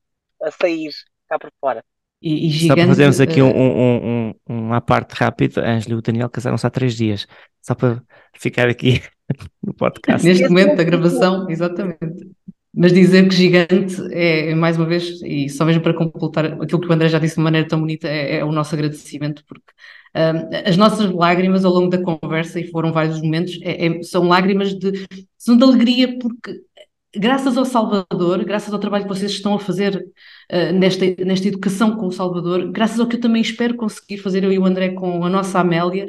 a 0.43 0.51
sair 0.51 0.91
cá 1.29 1.39
por 1.39 1.51
fora. 1.59 1.83
E, 2.21 2.47
e 2.47 2.49
gigante, 2.51 2.67
Só 2.67 2.75
para 2.75 2.87
fazermos 2.87 3.19
aqui 3.19 3.41
uh... 3.41 3.45
um, 3.45 3.49
um, 3.49 4.29
um, 4.29 4.33
uma 4.47 4.79
parte 4.81 5.13
rápida, 5.13 5.67
Ângelo 5.67 5.95
e 5.95 5.97
o 5.97 6.01
Daniel 6.01 6.29
casaram-se 6.29 6.67
há 6.67 6.69
três 6.69 6.95
dias. 6.95 7.27
Só 7.61 7.73
para 7.73 8.01
ficar 8.37 8.67
aqui 8.69 9.01
no 9.63 9.73
podcast. 9.73 10.25
Neste 10.25 10.47
momento 10.47 10.75
da 10.75 10.83
gravação, 10.83 11.49
exatamente. 11.49 12.29
Mas 12.73 12.93
dizer 12.93 13.27
que 13.27 13.35
gigante 13.35 13.95
é, 14.11 14.55
mais 14.55 14.77
uma 14.77 14.85
vez, 14.85 15.21
e 15.23 15.49
só 15.49 15.65
mesmo 15.65 15.83
para 15.83 15.93
completar 15.93 16.45
aquilo 16.45 16.79
que 16.79 16.87
o 16.87 16.93
André 16.93 17.09
já 17.09 17.19
disse 17.19 17.35
de 17.35 17.41
maneira 17.41 17.67
tão 17.67 17.79
bonita, 17.79 18.07
é, 18.07 18.37
é 18.37 18.45
o 18.45 18.51
nosso 18.51 18.73
agradecimento, 18.73 19.43
porque 19.45 19.73
um, 20.15 20.69
as 20.69 20.77
nossas 20.77 21.11
lágrimas 21.11 21.65
ao 21.65 21.73
longo 21.73 21.89
da 21.89 22.01
conversa, 22.01 22.61
e 22.61 22.71
foram 22.71 22.93
vários 22.93 23.21
momentos, 23.21 23.59
é, 23.61 23.87
é, 23.87 24.03
são 24.03 24.25
lágrimas 24.25 24.73
de, 24.73 25.05
são 25.37 25.57
de 25.57 25.63
alegria, 25.63 26.17
porque 26.17 26.61
graças 27.15 27.57
ao 27.57 27.65
Salvador, 27.65 28.43
graças 28.45 28.73
ao 28.73 28.79
trabalho 28.79 29.03
que 29.03 29.09
vocês 29.09 29.31
estão 29.31 29.53
a 29.53 29.59
fazer 29.59 29.97
uh, 29.97 30.73
nesta, 30.73 31.05
nesta 31.25 31.47
educação 31.47 31.95
com 31.95 32.07
o 32.07 32.11
Salvador, 32.11 32.71
graças 32.71 32.99
ao 32.99 33.07
que 33.07 33.15
eu 33.15 33.21
também 33.21 33.41
espero 33.41 33.75
conseguir 33.75 34.17
fazer 34.17 34.43
eu 34.43 34.51
e 34.51 34.59
o 34.59 34.65
André 34.65 34.89
com 34.89 35.23
a 35.23 35.29
nossa 35.29 35.59
Amélia, 35.59 36.07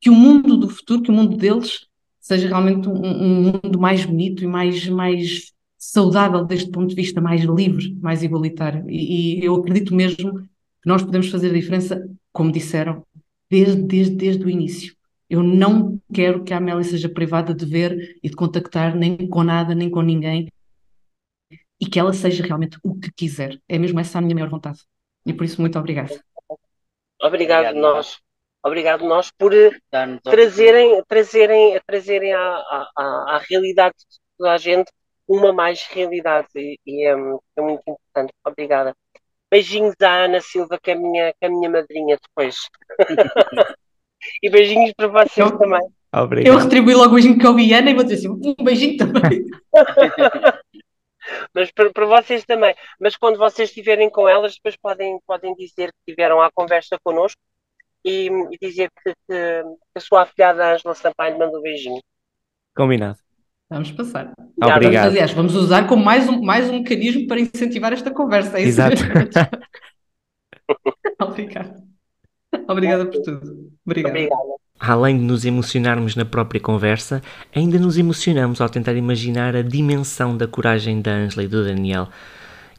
que 0.00 0.10
o 0.10 0.14
mundo 0.14 0.56
do 0.56 0.68
futuro, 0.68 1.02
que 1.02 1.10
o 1.10 1.14
mundo 1.14 1.36
deles, 1.36 1.86
seja 2.20 2.48
realmente 2.48 2.88
um, 2.88 3.04
um 3.04 3.42
mundo 3.42 3.78
mais 3.78 4.04
bonito 4.04 4.44
e 4.44 4.46
mais, 4.46 4.88
mais 4.88 5.52
saudável 5.78 6.44
deste 6.44 6.70
ponto 6.70 6.88
de 6.88 6.94
vista, 6.94 7.20
mais 7.20 7.42
livre, 7.42 7.96
mais 8.00 8.22
igualitário. 8.22 8.88
E, 8.88 9.40
e 9.40 9.44
eu 9.44 9.54
acredito 9.56 9.94
mesmo 9.94 10.38
que 10.38 10.88
nós 10.88 11.02
podemos 11.02 11.28
fazer 11.28 11.50
a 11.50 11.54
diferença, 11.54 12.08
como 12.32 12.52
disseram, 12.52 13.04
desde, 13.50 13.82
desde, 13.82 14.14
desde 14.16 14.44
o 14.44 14.50
início. 14.50 14.94
Eu 15.32 15.42
não 15.42 15.98
quero 16.12 16.44
que 16.44 16.52
a 16.52 16.58
Amélia 16.58 16.84
seja 16.84 17.08
privada 17.08 17.54
de 17.54 17.64
ver 17.64 18.18
e 18.22 18.28
de 18.28 18.36
contactar 18.36 18.94
nem 18.94 19.16
com 19.16 19.42
nada, 19.42 19.74
nem 19.74 19.88
com 19.88 20.02
ninguém, 20.02 20.52
e 21.80 21.86
que 21.86 21.98
ela 21.98 22.12
seja 22.12 22.44
realmente 22.44 22.76
o 22.84 23.00
que 23.00 23.10
quiser. 23.10 23.58
É 23.66 23.78
mesmo 23.78 23.98
essa 23.98 24.18
a 24.18 24.20
minha 24.20 24.34
maior 24.34 24.50
vontade. 24.50 24.80
E 25.24 25.32
por 25.32 25.44
isso, 25.46 25.58
muito 25.58 25.78
obrigada. 25.78 26.22
Obrigado, 27.18 27.74
nós. 27.74 28.18
Obrigado 28.62 29.06
nós 29.06 29.30
por 29.30 29.54
eh, 29.54 29.70
trazerem, 30.22 31.02
trazerem, 31.08 31.80
trazerem 31.86 32.34
à, 32.34 32.56
à, 32.94 33.36
à 33.36 33.42
realidade 33.48 33.94
de 33.96 34.18
toda 34.36 34.52
a 34.52 34.58
gente 34.58 34.92
uma 35.26 35.50
mais 35.50 35.82
realidade 35.84 36.48
e, 36.54 36.78
e 36.86 37.06
é, 37.06 37.12
é, 37.12 37.62
muito 37.62 37.82
importante. 37.88 38.34
Obrigada. 38.44 38.94
Beijinhos 39.50 39.94
à 40.02 40.24
Ana 40.24 40.42
Silva, 40.42 40.78
que 40.78 40.90
é 40.90 40.94
a 40.94 40.98
minha, 40.98 41.32
que 41.32 41.38
é 41.40 41.46
a 41.46 41.50
minha 41.50 41.70
madrinha 41.70 42.18
depois. 42.22 42.56
e 44.42 44.50
beijinhos 44.50 44.92
para 44.96 45.08
vocês 45.08 45.50
eu, 45.50 45.58
também. 45.58 45.80
Obrigado. 46.14 46.52
Eu 46.54 46.58
retribuí 46.58 46.94
logo 46.94 47.10
o 47.10 47.14
beijinho 47.14 47.38
que 47.38 47.46
eu 47.46 47.54
vi 47.54 47.72
Ana 47.72 47.90
e 47.90 47.94
vou 47.94 48.04
dizer 48.04 48.16
assim, 48.16 48.28
um 48.28 48.64
beijinho 48.64 48.96
também. 48.96 49.44
Mas 51.54 51.70
para, 51.70 51.90
para, 51.92 52.06
vocês 52.06 52.44
também. 52.44 52.74
Mas 53.00 53.16
quando 53.16 53.38
vocês 53.38 53.68
estiverem 53.68 54.10
com 54.10 54.28
elas, 54.28 54.54
depois 54.56 54.76
podem, 54.76 55.18
podem 55.26 55.54
dizer 55.54 55.90
que 55.92 56.12
tiveram 56.12 56.40
a 56.40 56.50
conversa 56.50 56.98
connosco 57.02 57.40
e, 58.04 58.28
e 58.28 58.58
dizer 58.60 58.90
que, 59.02 59.12
que, 59.28 59.62
a 59.94 60.00
sua 60.00 60.22
afilhada 60.22 60.74
Ângela 60.74 60.94
Sampaio 60.94 61.38
mandou 61.38 61.60
um 61.60 61.62
beijinho. 61.62 62.00
Combinado. 62.74 63.18
Vamos 63.70 63.92
passar. 63.92 64.32
Obrigado. 64.62 65.06
Aliás, 65.06 65.32
vamos 65.32 65.54
usar 65.54 65.86
como 65.88 66.04
mais 66.04 66.28
um, 66.28 66.42
mais 66.42 66.68
um 66.68 66.80
mecanismo 66.80 67.26
para 67.26 67.40
incentivar 67.40 67.92
esta 67.92 68.12
conversa. 68.12 68.58
É 68.58 68.62
Exato. 68.62 68.96
Obrigada. 71.22 71.91
Obrigada 72.68 73.06
por 73.06 73.20
tudo. 73.22 73.70
Obrigada. 73.84 74.28
Além 74.78 75.16
de 75.16 75.22
nos 75.22 75.44
emocionarmos 75.44 76.16
na 76.16 76.24
própria 76.24 76.60
conversa, 76.60 77.22
ainda 77.54 77.78
nos 77.78 77.96
emocionamos 77.96 78.60
ao 78.60 78.68
tentar 78.68 78.94
imaginar 78.94 79.54
a 79.54 79.62
dimensão 79.62 80.36
da 80.36 80.48
coragem 80.48 81.00
da 81.00 81.12
Angela 81.12 81.44
e 81.44 81.48
do 81.48 81.64
Daniel. 81.64 82.08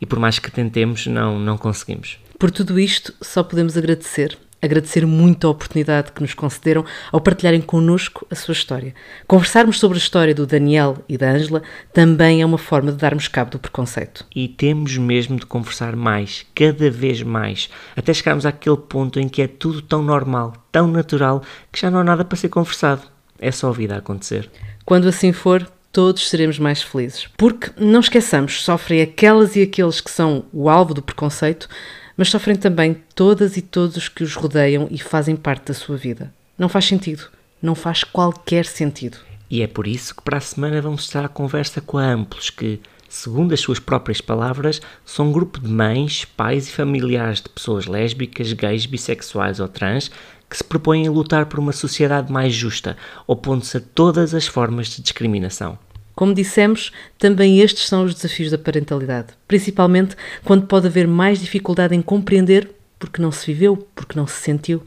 E 0.02 0.06
por 0.06 0.20
mais 0.20 0.38
que 0.38 0.52
tentemos, 0.52 1.08
não, 1.08 1.40
não 1.40 1.58
conseguimos. 1.58 2.20
Por 2.38 2.52
tudo 2.52 2.78
isto, 2.78 3.14
só 3.22 3.42
podemos 3.42 3.78
agradecer 3.78 4.38
agradecer 4.64 5.06
muito 5.06 5.46
a 5.46 5.50
oportunidade 5.50 6.12
que 6.12 6.22
nos 6.22 6.34
concederam 6.34 6.86
ao 7.12 7.20
partilharem 7.20 7.62
connosco 7.62 8.26
a 8.32 8.36
sua 8.36 8.54
história. 8.54 8.96
Conversarmos 9.28 9.80
sobre 9.80 9.98
a 9.98 10.02
história 10.02 10.34
do 10.34 10.48
Daniel 10.48 10.98
e 11.08 11.18
da 11.18 11.30
Ângela 11.30 11.62
também 11.92 12.42
é 12.42 12.46
uma 12.46 12.58
forma 12.58 12.92
de 12.92 12.98
darmos 12.98 13.28
cabo 13.28 13.52
do 13.52 13.60
preconceito. 13.60 14.26
E 14.34 14.48
temos 14.48 14.98
mesmo 14.98 15.38
de 15.38 15.46
conversar 15.46 15.96
mais, 15.96 16.46
cada 16.56 16.90
vez 16.90 17.22
mais, 17.22 17.70
até 17.96 18.14
chegarmos 18.14 18.46
àquele 18.46 18.78
ponto 18.78 19.20
em 19.20 19.28
que 19.28 19.42
é 19.42 19.48
tudo 19.48 19.82
tão 19.82 20.02
normal, 20.02 20.54
tão 20.72 20.88
natural, 20.88 21.44
que 21.72 21.82
já 21.82 21.92
não 21.92 22.00
há 22.00 22.04
nada 22.04 22.24
para 22.24 22.38
ser 22.38 22.50
conversado. 22.50 23.02
É 23.40 23.52
só 23.52 23.70
a 23.70 23.74
vida 23.74 23.96
a 23.96 23.98
acontecer. 23.98 24.50
Quando 24.86 25.08
assim 25.08 25.34
for, 25.34 25.68
todos 25.92 26.30
seremos 26.30 26.58
mais 26.58 26.82
felizes. 26.82 27.28
Porque, 27.38 27.72
não 27.78 28.00
esqueçamos, 28.00 28.64
sofrem 28.64 29.02
aquelas 29.02 29.56
e 29.56 29.62
aqueles 29.62 30.02
que 30.02 30.10
são 30.10 30.46
o 30.52 30.70
alvo 30.70 30.94
do 30.94 31.02
preconceito, 31.02 31.70
mas 32.18 32.30
sofrem 32.30 32.56
também 32.56 32.96
todas 33.16 33.58
e 33.58 33.62
todos 33.62 33.98
os 33.98 34.08
que 34.08 34.24
os 34.24 34.36
rodeiam 34.36 34.88
e 34.92 34.98
fazem 34.98 35.36
parte 35.36 35.68
da 35.68 35.74
sua 35.74 35.98
vida. 35.98 36.34
Não 36.58 36.70
faz 36.70 36.86
sentido. 36.86 37.26
Não 37.62 37.76
faz 37.76 38.04
qualquer 38.04 38.66
sentido. 38.66 39.18
E 39.50 39.62
é 39.62 39.68
por 39.68 39.88
isso 39.88 40.16
que 40.16 40.22
para 40.22 40.38
a 40.38 40.42
semana 40.42 40.82
vamos 40.82 41.04
estar 41.04 41.24
à 41.24 41.30
conversa 41.30 41.80
com 41.80 41.98
a 41.98 42.04
Amplos, 42.04 42.50
que, 42.50 42.80
segundo 43.08 43.54
as 43.54 43.60
suas 43.60 43.80
próprias 43.80 44.20
palavras, 44.20 44.82
são 45.06 45.30
um 45.30 45.32
grupo 45.32 45.60
de 45.60 45.70
mães, 45.70 46.26
pais 46.26 46.68
e 46.68 46.72
familiares 46.72 47.42
de 47.42 47.50
pessoas 47.50 47.86
lésbicas, 47.86 48.52
gays, 48.54 48.86
bissexuais 48.86 49.60
ou 49.60 49.68
trans 49.68 50.12
que 50.50 50.58
se 50.58 50.64
propõem 50.64 51.08
a 51.08 51.12
lutar 51.12 51.48
por 51.48 51.60
uma 51.60 51.72
sociedade 51.72 52.32
mais 52.32 52.54
justa, 52.54 52.96
opondo-se 53.26 53.78
a 53.78 53.82
todas 53.82 54.36
as 54.36 54.46
formas 54.46 54.88
de 54.88 55.02
discriminação. 55.02 55.80
Como 56.16 56.34
dissemos, 56.34 56.92
também 57.18 57.60
estes 57.60 57.88
são 57.88 58.06
os 58.06 58.14
desafios 58.14 58.52
da 58.52 58.58
parentalidade, 58.58 59.34
principalmente 59.48 60.16
quando 60.44 60.68
pode 60.68 60.88
haver 60.88 61.08
mais 61.08 61.40
dificuldade 61.40 61.96
em 61.96 62.02
compreender 62.02 62.70
porque 63.00 63.22
não 63.22 63.32
se 63.32 63.46
viveu, 63.46 63.88
porque 63.96 64.18
não 64.18 64.26
se 64.26 64.40
sentiu. 64.42 64.82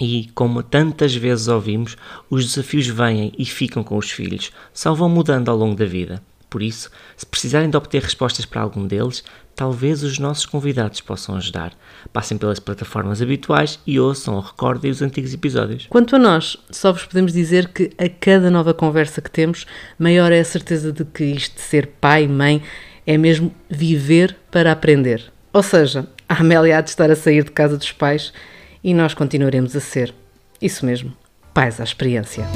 E, 0.00 0.30
como 0.34 0.62
tantas 0.62 1.14
vezes 1.14 1.48
ouvimos, 1.48 1.96
os 2.30 2.46
desafios 2.46 2.86
vêm 2.86 3.32
e 3.36 3.44
ficam 3.44 3.82
com 3.82 3.96
os 3.96 4.10
filhos, 4.10 4.52
só 4.72 4.94
vão 4.94 5.08
mudando 5.08 5.48
ao 5.48 5.56
longo 5.56 5.74
da 5.74 5.84
vida. 5.84 6.22
Por 6.48 6.62
isso, 6.62 6.90
se 7.16 7.26
precisarem 7.26 7.68
de 7.68 7.76
obter 7.76 8.02
respostas 8.02 8.44
para 8.44 8.62
algum 8.62 8.86
deles, 8.86 9.24
talvez 9.58 10.04
os 10.04 10.20
nossos 10.20 10.46
convidados 10.46 11.00
possam 11.00 11.34
ajudar. 11.34 11.72
Passem 12.12 12.38
pelas 12.38 12.60
plataformas 12.60 13.20
habituais 13.20 13.80
e 13.84 13.98
ouçam 13.98 14.36
ou 14.36 14.40
recordem 14.40 14.88
os 14.88 15.02
antigos 15.02 15.34
episódios. 15.34 15.88
Quanto 15.90 16.14
a 16.14 16.18
nós, 16.18 16.56
só 16.70 16.92
vos 16.92 17.04
podemos 17.04 17.32
dizer 17.32 17.66
que 17.66 17.90
a 17.98 18.08
cada 18.08 18.52
nova 18.52 18.72
conversa 18.72 19.20
que 19.20 19.28
temos, 19.28 19.66
maior 19.98 20.30
é 20.30 20.38
a 20.38 20.44
certeza 20.44 20.92
de 20.92 21.04
que 21.04 21.24
isto 21.24 21.56
de 21.56 21.62
ser 21.62 21.88
pai 22.00 22.22
e 22.22 22.28
mãe 22.28 22.62
é 23.04 23.18
mesmo 23.18 23.52
viver 23.68 24.36
para 24.48 24.70
aprender. 24.70 25.24
Ou 25.52 25.62
seja, 25.64 26.06
a 26.28 26.38
Amélia 26.38 26.78
há 26.78 26.80
de 26.80 26.90
estar 26.90 27.10
a 27.10 27.16
sair 27.16 27.42
de 27.42 27.50
casa 27.50 27.76
dos 27.76 27.90
pais 27.90 28.32
e 28.84 28.94
nós 28.94 29.12
continuaremos 29.12 29.74
a 29.74 29.80
ser, 29.80 30.14
isso 30.62 30.86
mesmo, 30.86 31.12
pais 31.52 31.80
à 31.80 31.82
experiência. 31.82 32.46